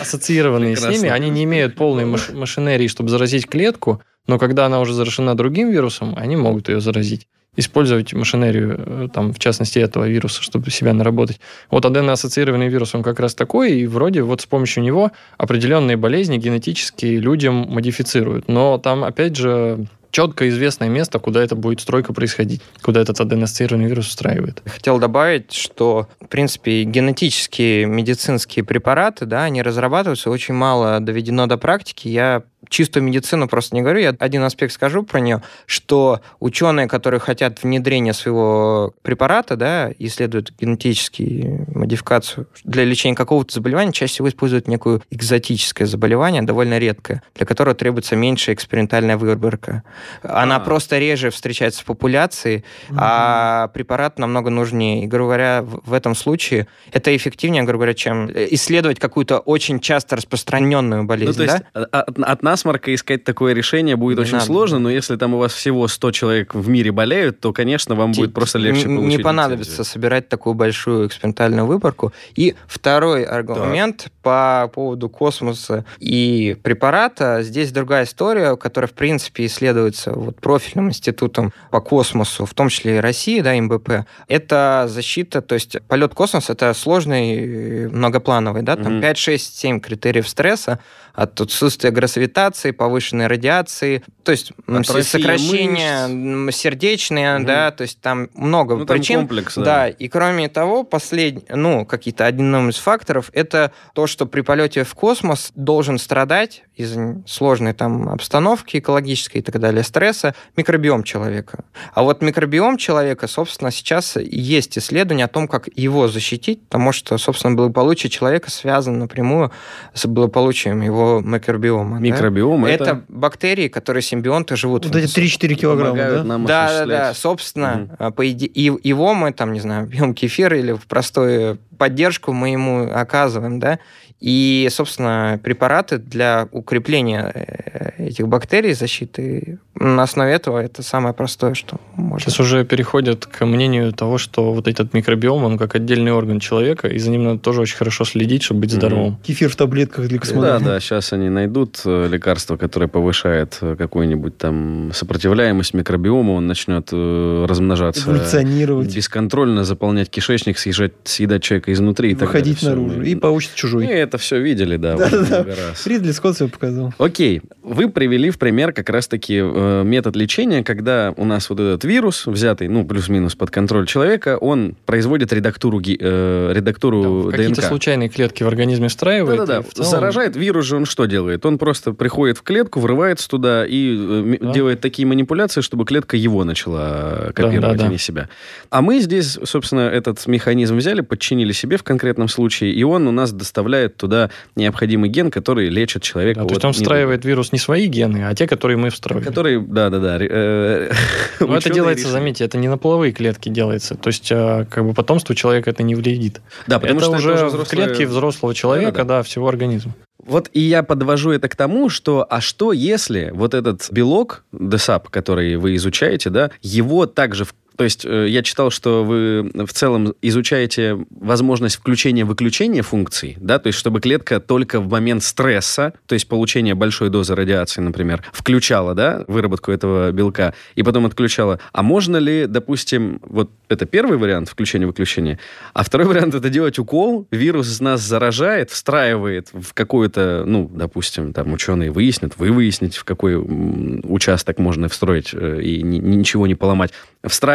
ассоциированные 0.00 0.76
с 0.76 0.86
ними. 0.86 1.08
Они 1.08 1.30
не 1.30 1.44
имеют 1.44 1.74
полной 1.76 2.04
машинерии, 2.04 2.88
чтобы 2.88 3.08
заразить 3.08 3.46
клетку, 3.46 4.02
но 4.26 4.38
когда 4.38 4.66
она 4.66 4.80
уже 4.80 4.94
заражена 4.94 5.34
другим 5.34 5.70
вирусом, 5.70 6.14
они 6.16 6.36
могут 6.36 6.68
ее 6.68 6.80
заразить 6.80 7.26
использовать 7.56 8.12
машинерию, 8.12 8.80
э, 8.86 9.08
там, 9.12 9.32
в 9.32 9.38
частности, 9.38 9.78
этого 9.78 10.08
вируса, 10.08 10.42
чтобы 10.42 10.70
себя 10.70 10.92
наработать. 10.92 11.40
Вот 11.70 11.84
аденоассоциированный 11.84 12.68
вирус, 12.68 12.94
он 12.94 13.02
как 13.02 13.20
раз 13.20 13.34
такой, 13.34 13.80
и 13.80 13.86
вроде 13.86 14.22
вот 14.22 14.40
с 14.40 14.46
помощью 14.46 14.82
него 14.82 15.12
определенные 15.38 15.96
болезни 15.96 16.36
генетически 16.38 17.06
людям 17.06 17.66
модифицируют. 17.68 18.48
Но 18.48 18.78
там, 18.78 19.04
опять 19.04 19.36
же, 19.36 19.86
четко 20.14 20.48
известное 20.48 20.88
место, 20.88 21.18
куда 21.18 21.42
это 21.42 21.56
будет 21.56 21.80
стройка 21.80 22.12
происходить, 22.12 22.62
куда 22.82 23.00
этот 23.00 23.20
аденоассоциированный 23.20 23.88
вирус 23.88 24.06
устраивает. 24.06 24.62
Хотел 24.64 24.98
добавить, 24.98 25.52
что, 25.52 26.08
в 26.20 26.28
принципе, 26.28 26.84
генетические 26.84 27.86
медицинские 27.86 28.64
препараты, 28.64 29.26
да, 29.26 29.42
они 29.42 29.60
разрабатываются, 29.60 30.30
очень 30.30 30.54
мало 30.54 31.00
доведено 31.00 31.48
до 31.48 31.58
практики. 31.58 32.06
Я 32.06 32.44
чистую 32.68 33.02
медицину 33.02 33.48
просто 33.48 33.74
не 33.74 33.82
говорю, 33.82 34.00
я 34.00 34.14
один 34.18 34.42
аспект 34.42 34.72
скажу 34.72 35.02
про 35.02 35.20
нее, 35.20 35.42
что 35.66 36.20
ученые, 36.40 36.88
которые 36.88 37.20
хотят 37.20 37.62
внедрения 37.62 38.12
своего 38.12 38.94
препарата, 39.02 39.56
да, 39.56 39.92
исследуют 39.98 40.52
генетические 40.58 41.66
модификацию 41.74 42.46
для 42.64 42.84
лечения 42.84 43.14
какого-то 43.14 43.54
заболевания, 43.54 43.92
чаще 43.92 44.14
всего 44.14 44.28
используют 44.28 44.68
некую 44.68 45.02
экзотическое 45.10 45.86
заболевание, 45.86 46.42
довольно 46.42 46.78
редкое, 46.78 47.22
для 47.34 47.46
которого 47.46 47.74
требуется 47.74 48.16
меньше 48.16 48.52
экспериментальная 48.52 49.16
выборка. 49.16 49.82
Она 50.22 50.56
А. 50.56 50.60
просто 50.60 50.98
реже 50.98 51.30
встречается 51.30 51.82
в 51.82 51.84
популяции, 51.84 52.64
а 52.96 53.68
препарат 53.68 54.18
намного 54.18 54.50
нужнее. 54.50 55.04
И, 55.04 55.06
грубо 55.06 55.24
говоря, 55.28 55.62
в 55.64 55.92
этом 55.92 56.14
случае 56.14 56.66
это 56.92 57.14
эффективнее, 57.16 57.62
грубо 57.62 57.78
говоря, 57.84 57.94
чем 57.94 58.28
э, 58.28 58.48
исследовать 58.50 58.98
какую-то 58.98 59.38
очень 59.38 59.80
часто 59.80 60.16
распространенную 60.16 61.04
болезнь, 61.04 61.40
Ну, 61.40 61.46
то 61.46 61.52
есть 61.52 61.64
да? 61.74 61.84
от, 62.00 62.18
от 62.18 62.42
насморка 62.42 62.94
искать 62.94 63.24
такое 63.24 63.52
решение 63.54 63.96
будет 63.96 64.18
Не 64.18 64.22
очень 64.22 64.32
надо. 64.34 64.46
сложно, 64.46 64.78
но 64.78 64.90
если 64.90 65.16
там 65.16 65.34
у 65.34 65.38
вас 65.38 65.52
всего 65.52 65.88
100 65.88 66.10
человек 66.12 66.54
в 66.54 66.68
мире 66.68 66.92
болеют, 66.92 67.40
то, 67.40 67.52
конечно, 67.52 67.94
вам 67.94 68.12
будет 68.12 68.32
просто 68.34 68.58
легче 68.58 68.86
Н- 68.88 68.96
получить 68.96 69.18
Не 69.18 69.22
понадобится 69.22 69.72
лицензию. 69.72 69.92
собирать 69.92 70.28
такую 70.28 70.54
большую 70.54 71.06
экспериментальную 71.08 71.66
выборку. 71.66 72.12
И 72.36 72.54
второй 72.66 73.24
аргумент 73.24 74.08
по 74.22 74.70
поводу 74.74 75.08
космоса 75.08 75.84
и 75.98 76.56
препарата. 76.62 77.42
Здесь 77.42 77.72
другая 77.72 78.04
история, 78.04 78.56
которая, 78.56 78.88
в 78.88 78.92
принципе, 78.92 79.46
исследуется 79.94 80.12
вот 80.12 80.40
профильным 80.40 80.88
институтом 80.88 81.52
по 81.70 81.80
космосу, 81.80 82.44
в 82.46 82.54
том 82.54 82.68
числе 82.68 82.96
и 82.96 83.00
России, 83.00 83.40
да, 83.40 83.54
МБП. 83.54 84.06
Это 84.28 84.86
защита, 84.88 85.40
то 85.40 85.54
есть 85.54 85.76
полет 85.88 86.14
космос 86.14 86.50
это 86.50 86.72
сложный, 86.74 87.36
э, 87.84 87.88
многоплановый, 87.88 88.62
да, 88.62 88.76
там 88.76 88.94
Мгм. 88.94 89.02
5, 89.02 89.18
6, 89.18 89.58
7 89.58 89.80
критериев 89.80 90.28
стресса 90.28 90.78
от 91.14 91.40
отсутствия 91.40 91.90
гравитации, 91.92 92.72
повышенной 92.72 93.28
радиации, 93.28 94.02
то 94.24 94.32
есть 94.32 94.52
Атрофия 94.66 95.02
сокращение 95.02 96.08
мышц. 96.08 96.58
сердечные, 96.58 97.36
Мгм. 97.38 97.46
да, 97.46 97.70
то 97.70 97.82
есть 97.82 98.00
там 98.00 98.28
много 98.34 98.74
Ну, 98.76 98.84
там 98.84 98.96
причин. 98.96 99.18
комплекс, 99.20 99.54
да. 99.54 99.62
да. 99.64 99.88
и 99.88 100.08
кроме 100.08 100.48
того, 100.48 100.82
последний, 100.82 101.44
ну, 101.48 101.86
какие-то 101.86 102.26
одним 102.26 102.68
из 102.68 102.76
факторов, 102.78 103.30
это 103.32 103.70
то, 103.94 104.06
что 104.08 104.26
при 104.26 104.40
полете 104.40 104.82
в 104.82 104.94
космос 104.94 105.52
должен 105.54 105.98
страдать 105.98 106.64
из-за 106.76 107.22
сложной 107.26 107.72
там 107.72 108.08
обстановки 108.08 108.78
экологической 108.78 109.38
и 109.38 109.42
так 109.42 109.60
далее, 109.60 109.82
стресса, 109.84 110.34
микробиом 110.56 111.04
человека. 111.04 111.64
А 111.92 112.02
вот 112.02 112.22
микробиом 112.22 112.76
человека, 112.76 113.28
собственно, 113.28 113.70
сейчас 113.70 114.16
есть 114.16 114.76
исследования 114.78 115.24
о 115.24 115.28
том, 115.28 115.46
как 115.46 115.68
его 115.76 116.08
защитить, 116.08 116.62
потому 116.62 116.92
что, 116.92 117.16
собственно, 117.18 117.54
благополучие 117.54 118.10
человека 118.10 118.50
связано 118.50 118.98
напрямую 118.98 119.52
с 119.92 120.06
благополучием 120.06 120.80
его 120.80 121.20
микробиома. 121.24 121.98
да. 121.98 122.02
Микробиом 122.02 122.64
это... 122.64 122.84
это, 122.84 123.04
бактерии, 123.08 123.68
которые 123.68 124.02
симбионты 124.02 124.56
живут 124.56 124.84
Вот 124.84 124.94
в 124.94 124.96
эти 124.96 125.18
3-4 125.18 125.54
килограмма, 125.54 125.96
да? 125.96 126.24
нам 126.24 126.44
да, 126.44 126.68
да, 126.80 126.86
да. 126.86 127.14
Собственно, 127.14 127.96
а, 127.98 128.10
по 128.10 128.26
иде- 128.26 128.46
и 128.46 128.62
его 128.82 129.14
мы 129.14 129.32
там, 129.32 129.52
не 129.52 129.60
знаю, 129.60 129.86
пьем 129.90 130.14
кефир 130.14 130.54
или 130.54 130.72
в 130.72 130.86
простую 130.86 131.58
поддержку 131.78 132.32
мы 132.32 132.50
ему 132.50 132.90
оказываем, 132.92 133.60
да. 133.60 133.78
И, 134.20 134.68
собственно, 134.70 135.38
препараты 135.42 135.98
для 135.98 136.48
укрепления 136.50 137.30
э, 137.34 138.06
этих 138.06 138.26
бактерий, 138.26 138.72
защиты, 138.72 139.58
на 139.74 140.04
основе 140.04 140.32
этого 140.32 140.60
это 140.60 140.82
самое 140.82 141.12
простое, 141.14 141.52
что 141.52 141.78
можно. 141.96 142.20
Сейчас 142.20 142.40
уже 142.40 142.64
переходят 142.64 143.26
к 143.26 143.44
мнению 143.44 143.92
того, 143.92 144.16
что 144.16 144.54
вот 144.54 144.66
этот 144.66 144.94
микробиом, 144.94 145.44
он 145.44 145.58
как 145.58 145.74
отдельный 145.74 146.12
орган 146.12 146.40
человека, 146.40 146.88
и 146.88 146.98
за 146.98 147.10
ним 147.10 147.24
надо 147.24 147.40
тоже 147.40 147.60
очень 147.60 147.76
хорошо 147.76 148.04
следить, 148.04 148.44
чтобы 148.44 148.60
быть 148.60 148.70
здоровым. 148.70 149.18
Кефир 149.24 149.50
в 149.50 149.56
таблетках 149.56 150.06
для 150.06 150.16
Да, 150.18 150.20
космонавтов. 150.24 150.66
да, 150.68 150.80
сейчас 150.80 151.12
они 151.12 151.28
найдут 151.28 151.82
э, 151.84 152.08
лекарство, 152.10 152.56
которое 152.56 152.86
повышает 152.88 153.58
э, 153.60 153.76
какую-нибудь 153.76 154.38
там 154.38 154.92
сопротивляемость 154.94 155.74
микробиома, 155.74 156.32
он 156.32 156.46
начнет 156.46 156.88
размножаться. 156.92 158.08
Эволюционировать. 158.08 158.94
Бесконтрольно 158.94 159.64
заполнять 159.64 160.08
кишечник, 160.08 160.56
съезжать, 160.56 160.92
съедать 161.04 161.42
человека 161.64 161.72
изнутри 161.72 162.10
и 162.10 162.14
так 162.14 162.28
Выходить 162.28 162.60
далее. 162.60 162.76
Всё. 162.84 162.86
наружу. 162.92 163.02
И 163.10 163.14
получится 163.14 163.54
Мы 163.56 163.58
чужой. 163.60 163.86
это 163.86 164.18
все 164.18 164.40
видели, 164.40 164.76
да, 164.76 164.96
Да, 164.96 165.08
да, 165.10 165.24
да. 165.44 165.44
раз. 165.44 165.86
Ридли 165.86 166.12
Скотт 166.12 166.36
себе 166.36 166.48
показал. 166.48 166.92
Окей, 166.98 167.42
вы 167.62 167.88
привели 167.88 168.30
в 168.30 168.38
пример 168.38 168.72
как 168.72 168.88
раз-таки 168.90 169.40
э, 169.42 169.82
метод 169.84 170.16
лечения, 170.16 170.62
когда 170.62 171.12
у 171.16 171.24
нас 171.24 171.48
вот 171.50 171.60
этот 171.60 171.84
вирус, 171.84 172.26
взятый, 172.26 172.68
ну, 172.68 172.84
плюс-минус 172.84 173.34
под 173.34 173.50
контроль 173.50 173.86
человека, 173.86 174.36
он 174.38 174.76
производит 174.86 175.32
редактуру, 175.32 175.80
э, 175.80 176.52
редактуру 176.54 177.28
Какие-то 177.30 177.54
ДНК. 177.60 177.64
случайные 177.68 178.08
клетки 178.08 178.42
в 178.42 178.48
организме 178.48 178.88
встраивает. 178.88 179.40
Да-да-да. 179.40 179.62
целом- 179.72 179.90
Заражает 179.90 180.36
вирус 180.36 180.66
же 180.66 180.76
он 180.76 180.84
что 180.86 181.06
делает? 181.06 181.44
Он 181.46 181.58
просто 181.58 181.92
приходит 181.92 182.38
в 182.38 182.42
клетку, 182.42 182.80
врывается 182.80 183.28
туда 183.28 183.64
и 183.66 183.96
э, 183.98 184.36
Да. 184.40 184.52
делает 184.52 184.80
такие 184.80 185.06
манипуляции, 185.06 185.60
чтобы 185.60 185.84
клетка 185.84 186.16
его 186.16 186.44
начала 186.44 187.30
копировать, 187.34 187.60
да, 187.78 187.84
а 187.84 187.86
да. 187.86 187.88
не 187.88 187.98
себя. 187.98 188.28
А 188.70 188.82
мы 188.82 189.00
здесь, 189.00 189.38
собственно, 189.44 189.80
этот 189.80 190.26
механизм 190.26 190.76
взяли, 190.76 191.00
подчинили 191.00 191.52
себе 191.54 191.76
в 191.76 191.82
конкретном 191.82 192.28
случае, 192.28 192.72
и 192.72 192.82
он 192.84 193.06
у 193.06 193.12
нас 193.12 193.32
доставляет 193.32 193.96
туда 193.96 194.30
необходимый 194.56 195.08
ген, 195.08 195.30
который 195.30 195.68
лечит 195.68 196.02
человека. 196.02 196.40
Да, 196.40 196.46
то 196.46 196.54
есть 196.54 196.64
он 196.64 196.72
встраивает 196.72 197.24
вирус 197.24 197.52
не 197.52 197.58
свои 197.58 197.86
гены, 197.86 198.24
а 198.28 198.34
те, 198.34 198.46
которые 198.46 198.76
мы 198.76 198.90
встроили. 198.90 199.20
недуга. 199.20 199.30
Который, 199.30 199.60
да-да-да. 199.60 200.18
э, 200.20 200.90
Но 201.40 201.46
это 201.46 201.56
ученые 201.56 201.74
делается, 201.74 202.04
решили. 202.04 202.12
заметьте, 202.12 202.44
это 202.44 202.58
не 202.58 202.68
на 202.68 202.76
половые 202.78 203.12
клетки 203.12 203.48
делается. 203.48 203.94
То 203.94 204.08
есть, 204.08 204.30
э, 204.30 204.66
как 204.70 204.84
бы 204.84 204.92
потомству 204.92 205.34
человека 205.34 205.70
это 205.70 205.82
не 205.82 205.94
вредит. 205.94 206.40
Да, 206.66 206.78
потому 206.78 206.98
это 206.98 207.08
что 207.08 207.16
уже 207.16 207.32
это 207.32 207.46
в 207.46 207.48
взрослые- 207.54 207.84
клетке 207.86 208.06
взрослого 208.06 208.54
человека, 208.54 208.92
Да-да-да. 208.92 209.16
да, 209.18 209.22
всего 209.22 209.48
организма. 209.48 209.94
Вот 210.18 210.48
и 210.54 210.60
я 210.60 210.82
подвожу 210.82 211.32
это 211.32 211.48
к 211.48 211.56
тому, 211.56 211.90
что 211.90 212.26
а 212.28 212.40
что 212.40 212.72
если 212.72 213.30
вот 213.34 213.52
этот 213.52 213.88
белок 213.90 214.42
DSAP, 214.54 215.04
который 215.10 215.56
вы 215.56 215.76
изучаете, 215.76 216.30
да, 216.30 216.50
его 216.62 217.04
также 217.06 217.44
в 217.44 217.54
то 217.76 217.84
есть 217.84 218.04
э, 218.04 218.26
я 218.28 218.42
читал, 218.42 218.70
что 218.70 219.04
вы 219.04 219.50
в 219.54 219.72
целом 219.72 220.14
изучаете 220.22 220.98
возможность 221.10 221.76
включения-выключения 221.76 222.82
функций, 222.82 223.36
да, 223.40 223.58
то 223.58 223.66
есть 223.68 223.78
чтобы 223.78 224.00
клетка 224.00 224.40
только 224.40 224.80
в 224.80 224.88
момент 224.88 225.22
стресса, 225.22 225.92
то 226.06 226.14
есть 226.14 226.28
получения 226.28 226.74
большой 226.74 227.10
дозы 227.10 227.34
радиации, 227.34 227.80
например, 227.80 228.22
включала, 228.32 228.94
да, 228.94 229.24
выработку 229.26 229.72
этого 229.72 230.12
белка 230.12 230.54
и 230.76 230.82
потом 230.82 231.06
отключала. 231.06 231.58
А 231.72 231.82
можно 231.82 232.16
ли, 232.16 232.46
допустим, 232.46 233.20
вот 233.22 233.50
это 233.68 233.86
первый 233.86 234.18
вариант 234.18 234.48
включения-выключения, 234.48 235.38
а 235.72 235.82
второй 235.82 236.06
вариант 236.06 236.34
это 236.34 236.50
делать 236.50 236.78
укол, 236.78 237.26
вирус 237.30 237.80
нас 237.80 238.00
заражает, 238.00 238.70
встраивает 238.70 239.48
в 239.52 239.74
какую-то, 239.74 240.44
ну, 240.46 240.70
допустим, 240.72 241.32
там 241.32 241.52
ученые 241.52 241.90
выяснят, 241.90 242.34
вы 242.36 242.52
выясните, 242.52 243.00
в 243.00 243.04
какой 243.04 243.36
участок 243.36 244.58
можно 244.58 244.88
встроить 244.88 245.30
э, 245.32 245.60
и 245.60 245.82
ни- 245.82 245.98
ничего 245.98 246.46
не 246.46 246.54
поломать. 246.54 246.92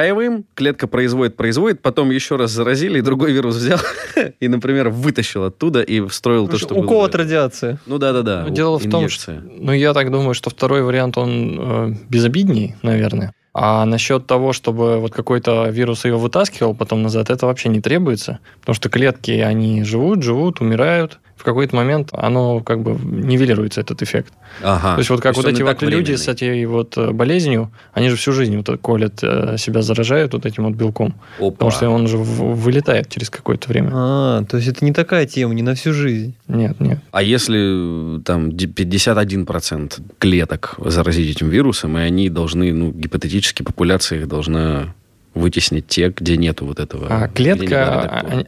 Встраиваем, 0.10 0.45
клетка 0.55 0.88
производит, 0.88 1.36
производит, 1.36 1.82
потом 1.82 2.10
еще 2.10 2.36
раз 2.36 2.49
заразили, 2.49 2.97
и 2.97 3.01
другой 3.01 3.32
вирус 3.32 3.55
взял 3.55 3.80
и, 4.39 4.47
например, 4.47 4.89
вытащил 4.89 5.43
оттуда 5.43 5.84
и 5.84 6.01
встроил 6.01 6.47
то, 6.47 6.57
что 6.57 6.74
было 6.74 6.84
Укол 6.84 7.01
до 7.01 7.05
от 7.05 7.16
радиации. 7.16 7.78
Ну 7.86 7.99
да-да-да. 7.99 8.43
Но 8.47 8.49
дело 8.49 8.80
в 8.80 8.89
том, 8.89 9.01
инъекция. 9.01 9.39
что, 9.39 9.51
ну, 9.55 9.72
я 9.72 9.93
так 9.93 10.12
думаю, 10.12 10.34
что 10.34 10.49
второй 10.49 10.82
вариант, 10.82 11.20
он 11.20 11.60
э, 11.60 11.93
безобидней, 12.10 12.76
наверное. 12.82 13.36
А 13.53 13.86
насчет 13.86 14.26
того, 14.26 14.51
чтобы 14.51 14.99
вот 14.99 15.14
какой-то 15.14 15.70
вирус 15.70 16.05
ее 16.05 16.18
вытаскивал 16.18 16.74
потом 16.74 17.03
назад, 17.03 17.30
это 17.30 17.45
вообще 17.45 17.70
не 17.70 17.82
требуется. 17.82 18.39
Потому 18.62 18.76
что 18.76 18.89
клетки, 18.89 19.32
они 19.32 19.84
живут, 19.84 20.24
живут, 20.24 20.60
умирают. 20.60 21.20
В 21.40 21.44
какой-то 21.46 21.74
момент 21.74 22.10
оно 22.12 22.60
как 22.60 22.82
бы 22.82 22.98
нивелируется, 23.02 23.80
этот 23.80 24.02
эффект. 24.02 24.34
Ага. 24.62 24.96
То 24.96 25.00
есть 25.00 25.10
вот 25.10 25.22
как 25.22 25.36
То 25.36 25.42
вот 25.42 25.48
есть 25.48 25.58
эти 25.58 25.64
вот 25.64 25.82
люди 25.84 26.14
с 26.16 26.28
этой 26.28 26.66
вот 26.66 26.98
э, 26.98 27.12
болезнью, 27.12 27.72
они 27.94 28.10
же 28.10 28.18
всю 28.18 28.34
жизнь 28.34 28.58
вот 28.58 28.70
колят, 28.82 29.20
э, 29.24 29.56
себя 29.58 29.82
заражают 29.82 30.34
вот 30.34 30.46
этим 30.46 30.66
вот 30.66 30.74
белком. 30.76 31.16
Опа. 31.38 31.52
Потому 31.52 31.72
что 31.72 31.90
он 31.92 32.08
же 32.10 32.18
вылетает 32.18 33.08
через 33.10 33.30
какое-то 33.30 33.70
время. 33.70 33.90
А, 33.94 34.44
то 34.44 34.58
есть 34.58 34.68
это 34.68 34.84
не 34.84 34.92
такая 34.92 35.26
тема, 35.26 35.54
не 35.54 35.62
на 35.62 35.76
всю 35.76 35.94
жизнь. 35.94 36.36
Нет, 36.50 36.78
нет. 36.82 37.00
А 37.12 37.24
если 37.24 38.18
э, 38.18 38.22
там 38.24 38.52
ди- 38.52 38.68
51% 38.68 39.94
клеток 40.20 40.76
заразить 40.86 41.38
этим 41.38 41.48
вирусом, 41.48 41.98
и 41.98 42.02
они 42.02 42.30
должны, 42.30 42.74
ну, 42.74 42.92
гипотетически 42.92 43.64
популяция 43.64 44.20
их 44.20 44.28
должна 44.28 44.94
вытеснить 45.34 45.88
те, 45.88 46.10
где 46.10 46.38
нету 46.38 46.66
вот 46.66 46.80
этого. 46.80 47.08
А 47.10 47.28
клетка, 47.30 48.10
они- 48.32 48.46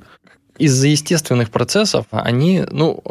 из-за 0.66 0.88
естественных 0.88 1.50
процессов, 1.50 2.06
они, 2.12 2.64
ну, 2.72 3.02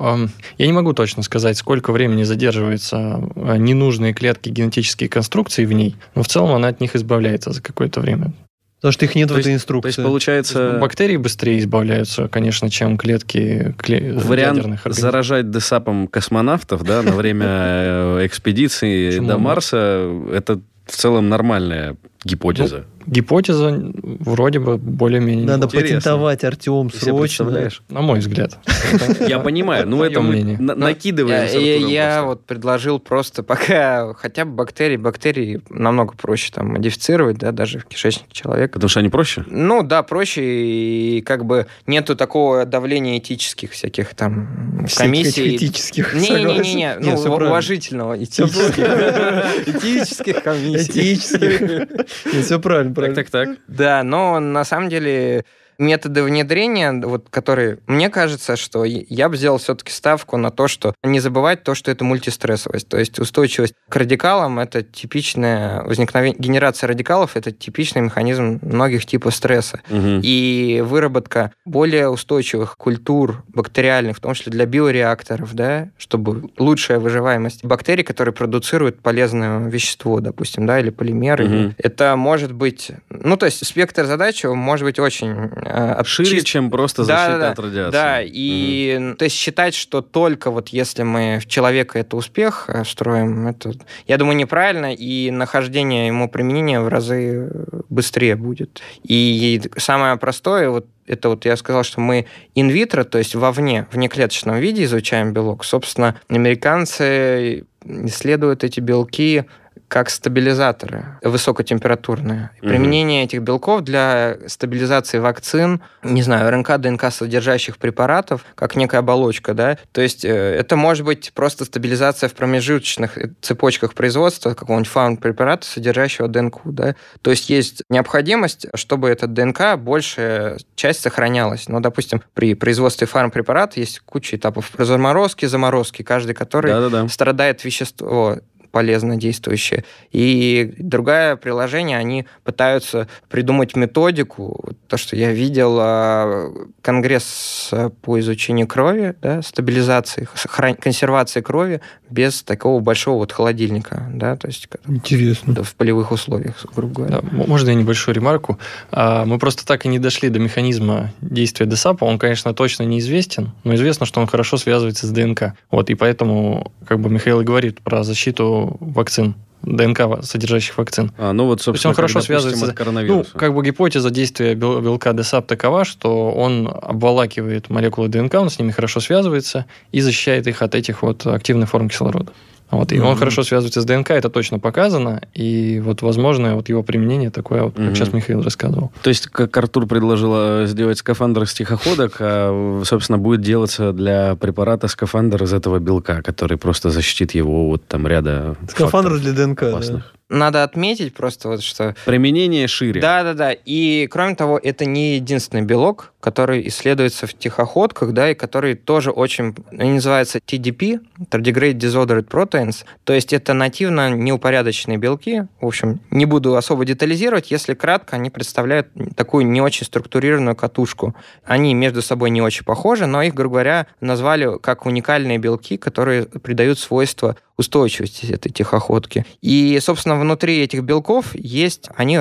я 0.59 0.66
не 0.66 0.72
могу 0.72 0.92
точно 0.92 1.22
сказать, 1.22 1.57
сколько 1.59 1.92
времени 1.92 2.22
задерживаются 2.24 3.20
э, 3.36 3.57
ненужные 3.59 4.12
клетки 4.14 4.48
генетические 4.51 5.09
конструкции 5.09 5.64
в 5.64 5.72
ней, 5.72 5.96
но 6.14 6.22
в 6.22 6.28
целом 6.28 6.53
она 6.53 6.68
от 6.68 6.80
них 6.80 6.94
избавляется 6.96 7.53
за 7.53 7.62
какое-то 7.62 8.01
время. 8.01 8.32
Потому 8.76 8.92
что 8.92 9.05
их 9.05 9.14
нет 9.14 9.28
То 9.28 9.34
в 9.34 9.36
этой 9.38 9.53
есть- 9.53 9.66
То 9.66 9.74
инструкции. 9.74 9.88
есть, 9.88 9.96
То 9.96 10.03
есть 10.03 10.09
получается, 10.09 10.78
бактерии 10.80 11.16
быстрее 11.18 11.59
избавляются, 11.59 12.28
конечно, 12.28 12.70
чем 12.70 12.96
клетки 12.96 13.74
кле- 13.78 14.14
вариант 14.18 14.57
ядерных 14.57 14.86
организмов. 14.86 14.96
заражать 15.12 15.51
десапом 15.51 16.07
космонавтов, 16.07 16.82
да, 16.84 17.03
на 17.03 17.12
время 17.12 17.46
э, 17.46 18.26
экспедиции 18.26 19.18
до 19.18 19.36
Марса, 19.36 20.11
это 20.32 20.61
в 20.86 20.96
целом 20.96 21.28
нормальная 21.28 21.96
Гипотеза. 22.23 22.85
Гипотеза 23.07 23.93
вроде 24.21 24.59
бы 24.59 24.77
более-менее... 24.77 25.47
Надо 25.47 25.64
Интересно. 25.64 25.97
патентовать, 25.97 26.45
Артем, 26.45 26.91
срочно. 26.91 27.18
представляешь? 27.18 27.83
На 27.89 28.03
мой 28.03 28.18
взгляд. 28.18 28.59
Я 29.27 29.39
понимаю, 29.39 29.89
ну 29.89 30.03
это 30.05 30.21
мы 30.21 30.57
Ну, 30.59 30.75
накидываем. 30.75 31.89
Я, 31.89 32.23
вот 32.25 32.45
предложил 32.45 32.99
просто 32.99 33.43
пока 33.43 34.12
хотя 34.14 34.45
бы 34.45 34.53
бактерии, 34.53 34.99
бактерии 34.99 35.62
намного 35.71 36.14
проще 36.14 36.53
там 36.53 36.68
модифицировать, 36.68 37.39
да, 37.39 37.53
даже 37.53 37.79
в 37.79 37.87
кишечнике 37.87 38.33
человека. 38.33 38.75
Потому 38.75 38.91
что 38.91 39.01
они 39.01 39.09
проще? 39.09 39.45
Ну 39.49 39.83
да, 39.83 40.03
проще 40.03 40.43
и 40.45 41.23
как 41.23 41.47
бы 41.47 41.68
нету 41.87 42.16
такого 42.16 42.66
давления 42.66 43.18
этических 43.18 43.73
всяких 43.73 44.14
там 44.14 44.87
комиссий. 44.95 45.57
этических, 45.57 46.12
Не-не-не, 46.14 46.97
ну, 47.01 47.14
уважительного 47.14 48.23
этических. 48.23 48.79
Этических 49.66 50.43
комиссий. 50.43 51.14
Этических. 51.14 51.89
Все 52.42 52.58
правильно, 52.58 52.90
Так, 52.90 52.94
правильно. 52.94 53.14
так, 53.16 53.30
так. 53.30 53.48
Да, 53.68 54.02
но 54.02 54.40
на 54.40 54.64
самом 54.64 54.88
деле 54.88 55.44
методы 55.81 56.22
внедрения, 56.22 56.93
вот, 56.93 57.28
которые, 57.31 57.78
мне 57.87 58.11
кажется, 58.11 58.57
что 58.57 58.85
я 58.85 59.28
бы 59.28 59.37
сделал 59.37 59.59
все-таки 59.59 59.91
ставку 59.91 60.37
на 60.37 60.51
то, 60.51 60.68
что 60.68 60.95
не 61.03 61.18
забывать 61.20 61.62
то, 61.62 61.74
что 61.74 61.91
это 61.91 62.05
мультистрессовость. 62.05 62.89
То 62.89 62.99
есть 62.99 63.18
устойчивость 63.18 63.74
к 63.89 63.97
радикалам– 63.97 64.59
это 64.61 64.83
типичная 64.83 65.83
возникновение, 65.83 66.39
генерация 66.39 66.87
радикалов– 66.87 67.33
это 67.37 67.51
типичный 67.51 68.03
механизм 68.03 68.61
многих 68.62 69.07
типов 69.07 69.35
стресса. 69.35 69.81
Мгм. 69.89 70.20
И 70.22 70.83
выработка 70.85 71.53
более 71.64 72.09
устойчивых 72.09 72.76
культур 72.76 73.43
бактериальных, 73.49 74.18
в 74.18 74.20
том 74.20 74.35
числе 74.35 74.53
для 74.53 74.66
биореакторов, 74.66 75.55
да, 75.55 75.89
чтобы 75.97 76.51
лучшая 76.59 76.99
выживаемость 76.99 77.64
бактерий, 77.64 78.05
которые 78.05 78.35
продуцируют 78.35 79.01
полезное 79.01 79.68
вещество, 79.68 80.20
допустим, 80.20 80.66
да, 80.66 80.78
или 80.78 80.91
полимеры. 80.91 81.49
Мгм. 81.49 81.74
Это 81.78 82.16
может 82.16 82.53
быть... 82.53 82.91
Ну, 83.09 83.37
то 83.37 83.47
есть 83.47 83.64
спектр 83.66 84.05
задач 84.05 84.45
может 84.45 84.85
быть 84.85 84.99
очень... 84.99 85.51
от 85.71 86.07
Шире, 86.07 86.39
чист- 86.39 86.47
чем 86.47 86.71
просто 86.71 87.05
защита 87.05 87.33
да, 87.33 87.39
да. 87.39 87.51
от 87.51 87.59
радиации. 87.59 87.93
Да, 87.93 88.18
и 88.23 89.14
то 89.18 89.25
есть 89.25 89.37
считать, 89.37 89.75
что 89.75 90.03
только 90.03 90.51
вот 90.51 90.68
если 90.68 91.03
мы 91.03 91.39
в 91.41 91.47
человека 91.47 91.99
это 91.99 92.16
успех 92.16 92.64
э, 92.68 92.85
встроим, 92.85 93.49
это, 93.49 93.73
я 94.07 94.16
думаю, 94.16 94.37
неправильно, 94.37 94.95
и 94.95 95.31
нахождение 95.31 96.07
ему 96.07 96.29
применения 96.29 96.81
в 96.81 96.89
разы 96.89 97.51
быстрее 97.89 98.37
будет. 98.37 98.81
И 99.03 99.61
самое 99.77 100.16
простое, 100.16 100.71
вот 100.71 100.87
это 101.07 101.29
вот 101.29 101.45
я 101.45 101.57
сказал, 101.57 101.83
что 101.83 102.01
мы 102.01 102.27
инвитро, 102.55 103.05
то 103.05 103.18
есть 103.18 103.35
вовне, 103.35 103.87
в 103.91 103.99
неклеточном 103.99 104.59
виде 104.59 104.85
изучаем 104.85 105.33
белок. 105.33 105.64
Собственно, 105.64 106.16
американцы 106.29 107.64
исследуют 107.85 108.64
эти 108.64 108.81
белки 108.81 109.45
как 109.91 110.09
стабилизаторы 110.09 111.18
высокотемпературные. 111.20 112.51
Мгм. 112.62 112.70
Применение 112.70 113.24
этих 113.24 113.43
белков 113.43 113.82
для 113.82 114.38
стабилизации 114.47 115.18
вакцин, 115.18 115.82
не 116.05 116.22
знаю, 116.22 116.49
РНК, 116.49 116.78
ДНК 116.78 117.11
содержащих 117.11 117.76
препаратов, 117.76 118.45
как 118.55 118.76
некая 118.76 118.99
оболочка, 118.99 119.53
да. 119.53 119.78
То 119.91 120.01
есть 120.01 120.24
э, 120.24 120.28
это 120.28 120.76
может 120.76 121.05
быть 121.05 121.32
просто 121.34 121.64
стабилизация 121.64 122.28
в 122.28 122.34
промежуточных 122.34 123.18
э, 123.18 123.32
цепочках 123.41 123.95
производства 123.95 124.55
какого-нибудь 124.55 124.88
фарм-препарата, 124.88 125.66
содержащего 125.66 126.28
ДНК, 126.28 126.61
да. 126.66 126.95
То 127.20 127.32
есть 127.32 127.51
есть 127.51 127.82
необходимость, 127.91 128.66
чтобы 128.74 129.09
этот 129.09 129.32
ДНК 129.32 129.76
большая 129.76 130.59
часть 130.76 131.01
сохранялась. 131.01 131.68
Но, 131.68 131.80
допустим, 131.80 132.22
при 132.34 132.55
производстве 132.55 133.09
фарм-препарата 133.09 133.80
есть 133.80 133.99
куча 134.07 134.36
этапов 134.36 134.70
заморозки, 134.78 135.47
заморозки, 135.47 136.05
каждый 136.05 136.36
который 136.36 136.70
Да-да-да. 136.70 137.09
страдает 137.09 137.64
вещество 137.64 138.38
полезно 138.71 139.16
действующее. 139.16 139.85
И 140.12 140.75
другое 140.79 141.37
приложение, 141.37 141.99
они 141.99 142.27
пытаются 142.45 143.09
придумать 143.29 143.77
методику. 143.77 144.73
То, 144.89 144.97
что 144.97 145.16
я 145.16 145.33
видел, 145.33 145.77
а, 145.81 146.53
конгресс 146.83 147.71
по 148.03 148.18
изучению 148.21 148.66
крови, 148.66 149.14
да, 149.23 149.43
стабилизации, 149.43 150.29
сохран- 150.35 150.77
консервации 150.81 151.41
крови 151.41 151.81
без 152.11 152.43
такого 152.43 152.81
большого 152.81 153.18
вот 153.18 153.33
холодильника, 153.33 154.07
да, 154.12 154.37
то 154.37 154.49
есть 154.49 154.68
Интересно. 154.87 155.55
да, 155.55 155.62
в 155.62 155.75
полевых 155.75 156.11
условиях, 156.12 156.64
грубо 156.75 156.95
говоря. 156.95 157.21
Да, 157.21 157.29
можно 157.47 157.71
я 157.71 157.75
небольшую 157.75 158.14
ремарку? 158.14 158.59
А, 158.91 159.25
Мы 159.25 159.39
просто 159.39 159.64
так 159.66 159.85
и 159.87 159.89
не 159.89 159.99
дошли 159.99 160.29
до 160.29 160.39
механизма 160.39 161.12
действия 161.21 161.66
ДСАПа. 161.66 162.05
Он, 162.05 162.18
конечно, 162.18 162.53
точно 162.55 162.83
неизвестен, 162.85 163.53
но 163.64 163.75
известно, 163.75 164.07
что 164.07 164.21
он 164.21 164.27
хорошо 164.27 164.57
связывается 164.57 165.07
с 165.07 165.11
ДНК. 165.11 165.55
Вот, 165.71 165.91
и 165.91 165.95
поэтому, 165.95 166.73
как 166.87 167.01
бы 167.01 167.11
Михаил 167.11 167.41
и 167.41 167.45
говорит 167.45 167.81
про 167.81 168.03
защиту 168.03 168.59
вакцин, 168.80 169.34
ДНК, 169.62 170.22
содержащих 170.24 170.78
вакцин. 170.78 171.12
А, 171.18 171.32
ну 171.32 171.44
вот, 171.46 171.61
собственно, 171.61 171.90
он 171.90 171.94
хорошо 171.96 172.20
как, 172.20 172.28
допустим, 172.28 172.50
связывается- 172.50 172.70
от 172.70 172.76
коронавируса. 172.76 173.30
Ну, 173.34 173.38
как 173.40 173.54
бы 173.54 173.62
гипотеза 173.62 174.11
действия 174.11 174.54
бел- 174.54 174.80
белка 174.80 175.12
ДСАП 175.12 175.46
такова, 175.46 175.84
что 175.84 176.30
он 176.32 176.66
обволакивает 176.68 177.68
молекулы 177.70 178.08
ДНК, 178.08 178.34
он 178.34 178.48
с 178.50 178.58
ними 178.58 178.70
хорошо 178.70 179.00
связывается 179.00 179.66
и 179.92 180.00
защищает 180.00 180.46
их 180.46 180.62
от 180.62 180.74
этих 180.74 181.02
вот 181.02 181.26
активных 181.26 181.68
форм 181.68 181.88
кислорода. 181.90 182.32
Вот, 182.71 182.93
и 182.93 183.01
он 183.01 183.09
Мгм. 183.11 183.16
хорошо 183.18 183.43
связывается 183.43 183.81
с 183.81 183.85
ДНК, 183.85 184.11
это 184.12 184.31
точно 184.31 184.59
показано, 184.61 185.23
и 185.35 185.81
вот 185.85 186.03
возможно 186.03 186.55
вот 186.55 186.68
его 186.68 186.83
применение 186.83 187.31
такое, 187.31 187.64
вот, 187.64 187.75
как 187.75 187.83
Мгм. 187.85 187.95
сейчас 187.97 188.12
Михаил 188.12 188.43
рассказывал. 188.43 188.93
То 189.03 189.09
есть, 189.11 189.27
как 189.27 189.57
Артур 189.57 189.87
предложил 189.87 190.66
сделать 190.66 190.99
скафандр 190.99 191.43
из 191.43 191.53
тихоходок, 191.53 192.16
а, 192.21 192.83
собственно, 192.85 193.18
будет 193.18 193.41
делаться 193.41 193.93
для 193.93 194.37
препарата 194.37 194.87
скафандр 194.89 195.43
из 195.43 195.53
этого 195.53 195.79
белка, 195.81 196.23
который 196.23 196.59
просто 196.59 196.91
защитит 196.91 197.33
его 197.35 197.68
от 197.71 197.87
там 197.89 198.07
ряда 198.07 198.57
Скафандр 198.71 199.18
для 199.18 199.33
ДНК. 199.33 199.61
да. 199.62 200.03
Надо 200.31 200.62
отметить 200.62 201.12
просто 201.12 201.49
вот, 201.49 201.61
что 201.61 201.97
Применение 202.07 202.68
шире. 202.68 203.01
Да, 203.01 203.24
да, 203.24 203.35
да. 203.35 203.53
И 203.53 204.07
кроме 204.07 204.37
того, 204.37 204.61
это 204.62 204.85
не 204.85 205.16
единственный 205.16 205.62
белок, 205.62 206.12
который 206.20 206.66
исследуется 206.68 207.26
в 207.26 207.35
тихоходках, 207.35 208.12
да, 208.12 208.31
и 208.31 208.35
который 208.35 208.76
тоже 208.76 209.11
очень 209.11 209.57
они 209.72 209.95
называются 209.95 210.39
TDP, 210.39 211.01
Tardigrade 211.31 211.74
Disordered 211.74 212.28
Proteins. 212.28 212.85
То 213.03 213.12
есть 213.12 213.33
это 213.33 213.55
нативно 213.55 214.11
неупорядоченные 214.11 214.99
белки. 214.99 215.47
В 215.61 215.66
общем, 215.66 216.01
не 216.11 216.26
буду 216.26 216.55
особо 216.55 216.85
детализировать. 216.85 217.51
Если 217.51 217.74
кратко, 217.74 218.14
они 218.14 218.31
представляют 218.31 218.89
такую 219.16 219.47
не 219.47 219.61
очень 219.61 219.85
структурированную 219.85 220.55
катушку. 220.55 221.16
Они 221.45 221.74
между 221.74 222.03
собой 222.03 222.31
не 222.31 222.41
очень 222.41 222.64
похожи, 222.64 223.07
но 223.07 223.22
их, 223.22 223.35
грубо 223.35 223.55
говоря, 223.55 223.87
назвали 224.01 224.59
как 224.59 224.87
уникальные 224.87 225.39
белки, 225.39 225.76
которые 225.76 226.26
придают 226.26 226.78
свойства 226.78 227.37
устойчивости 227.61 228.26
этой 228.32 228.50
тихоходки. 228.50 229.24
И, 229.40 229.78
собственно, 229.80 230.18
внутри 230.18 230.61
этих 230.61 230.82
белков 230.82 231.34
есть, 231.34 231.88
они 231.94 232.18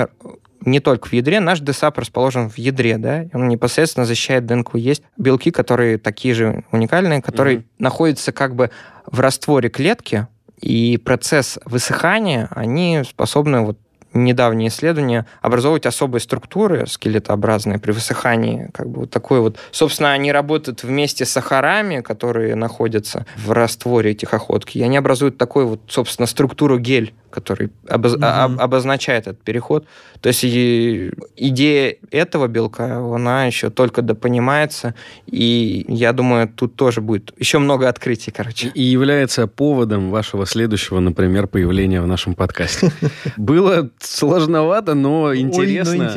не 0.61 0.79
только 0.81 1.07
в 1.07 1.13
ядре, 1.13 1.39
наш 1.39 1.61
ДСАП 1.61 1.99
расположен 1.99 2.49
в 2.49 2.57
ядре, 2.57 2.97
да, 2.97 3.25
он 3.33 3.47
непосредственно 3.47 4.05
защищает 4.05 4.45
ДНК. 4.45 4.75
Есть 4.75 5.03
белки, 5.17 5.51
которые 5.51 5.97
такие 5.97 6.33
же 6.33 6.63
уникальные, 6.71 7.21
которые 7.21 7.59
Мгм. 7.59 7.65
находятся 7.79 8.31
как 8.33 8.55
бы 8.55 8.69
в 9.05 9.19
растворе 9.21 9.69
клетки, 9.69 10.27
и 10.59 10.97
процесс 10.97 11.57
высыхания, 11.63 12.49
они 12.51 13.03
способны 13.09 13.61
вот 13.61 13.77
недавние 14.13 14.69
исследования 14.69 15.25
образовывать 15.41 15.85
особые 15.85 16.21
структуры 16.21 16.85
скелетообразные 16.87 17.79
при 17.79 17.91
высыхании. 17.91 18.69
Как 18.73 18.89
бы 18.89 19.01
вот 19.01 19.09
такой 19.09 19.39
вот. 19.39 19.57
Собственно, 19.71 20.11
они 20.11 20.31
работают 20.31 20.83
вместе 20.83 21.25
с 21.25 21.31
сахарами, 21.31 22.01
которые 22.01 22.55
находятся 22.55 23.25
в 23.37 23.51
растворе 23.51 24.13
тихоходки, 24.13 24.77
и 24.77 24.81
они 24.81 24.97
образуют 24.97 25.37
такой 25.37 25.65
вот, 25.65 25.81
собственно, 25.87 26.25
структуру 26.25 26.79
гель, 26.79 27.13
который 27.29 27.69
обоз- 27.87 28.17
а- 28.21 28.45
об- 28.45 28.59
обозначает 28.59 29.27
этот 29.27 29.41
переход. 29.41 29.85
То 30.21 30.27
есть 30.27 30.43
и 30.43 31.11
идея 31.37 31.95
этого 32.11 32.47
белка, 32.47 32.97
она 32.97 33.45
еще 33.45 33.69
только 33.69 34.01
допонимается, 34.01 34.95
и 35.27 35.85
я 35.87 36.13
думаю, 36.13 36.49
тут 36.49 36.75
тоже 36.75 37.01
будет 37.01 37.33
еще 37.37 37.59
много 37.59 37.87
открытий, 37.87 38.31
короче. 38.31 38.71
И 38.73 38.81
является 38.81 39.47
поводом 39.47 40.09
вашего 40.11 40.45
следующего, 40.45 40.99
например, 40.99 41.47
появления 41.47 42.01
в 42.01 42.07
нашем 42.07 42.35
подкасте. 42.35 42.91
Было 43.37 43.89
сложновато, 43.99 44.93
но 44.93 45.33
интересно. 45.35 46.11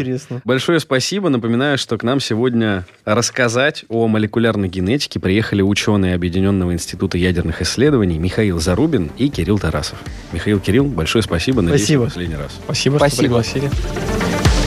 Большое 0.44 0.80
спасибо. 0.80 1.28
Напоминаю, 1.28 1.78
что 1.78 1.96
к 1.98 2.02
нам 2.02 2.20
сегодня 2.20 2.84
рассказать 3.04 3.84
о 3.88 4.08
молекулярной 4.08 4.68
генетике 4.68 5.20
приехали 5.20 5.62
ученые 5.62 6.14
Объединенного 6.14 6.72
института 6.72 7.18
ядерных 7.18 7.62
исследований 7.62 8.18
Михаил 8.18 8.58
Зарубин 8.60 9.10
и 9.18 9.28
Кирилл 9.28 9.58
Тарасов. 9.58 9.98
Михаил, 10.32 10.60
Кирилл, 10.60 10.84
большое 11.02 11.22
спасибо. 11.22 11.62
Надеюсь, 11.62 11.82
Спасибо. 11.82 12.02
в 12.02 12.04
последний 12.06 12.36
раз. 12.36 12.52
Спасибо, 12.64 12.96
Спасибо. 12.96 13.10
что 13.10 13.22
пригласили. 13.22 14.61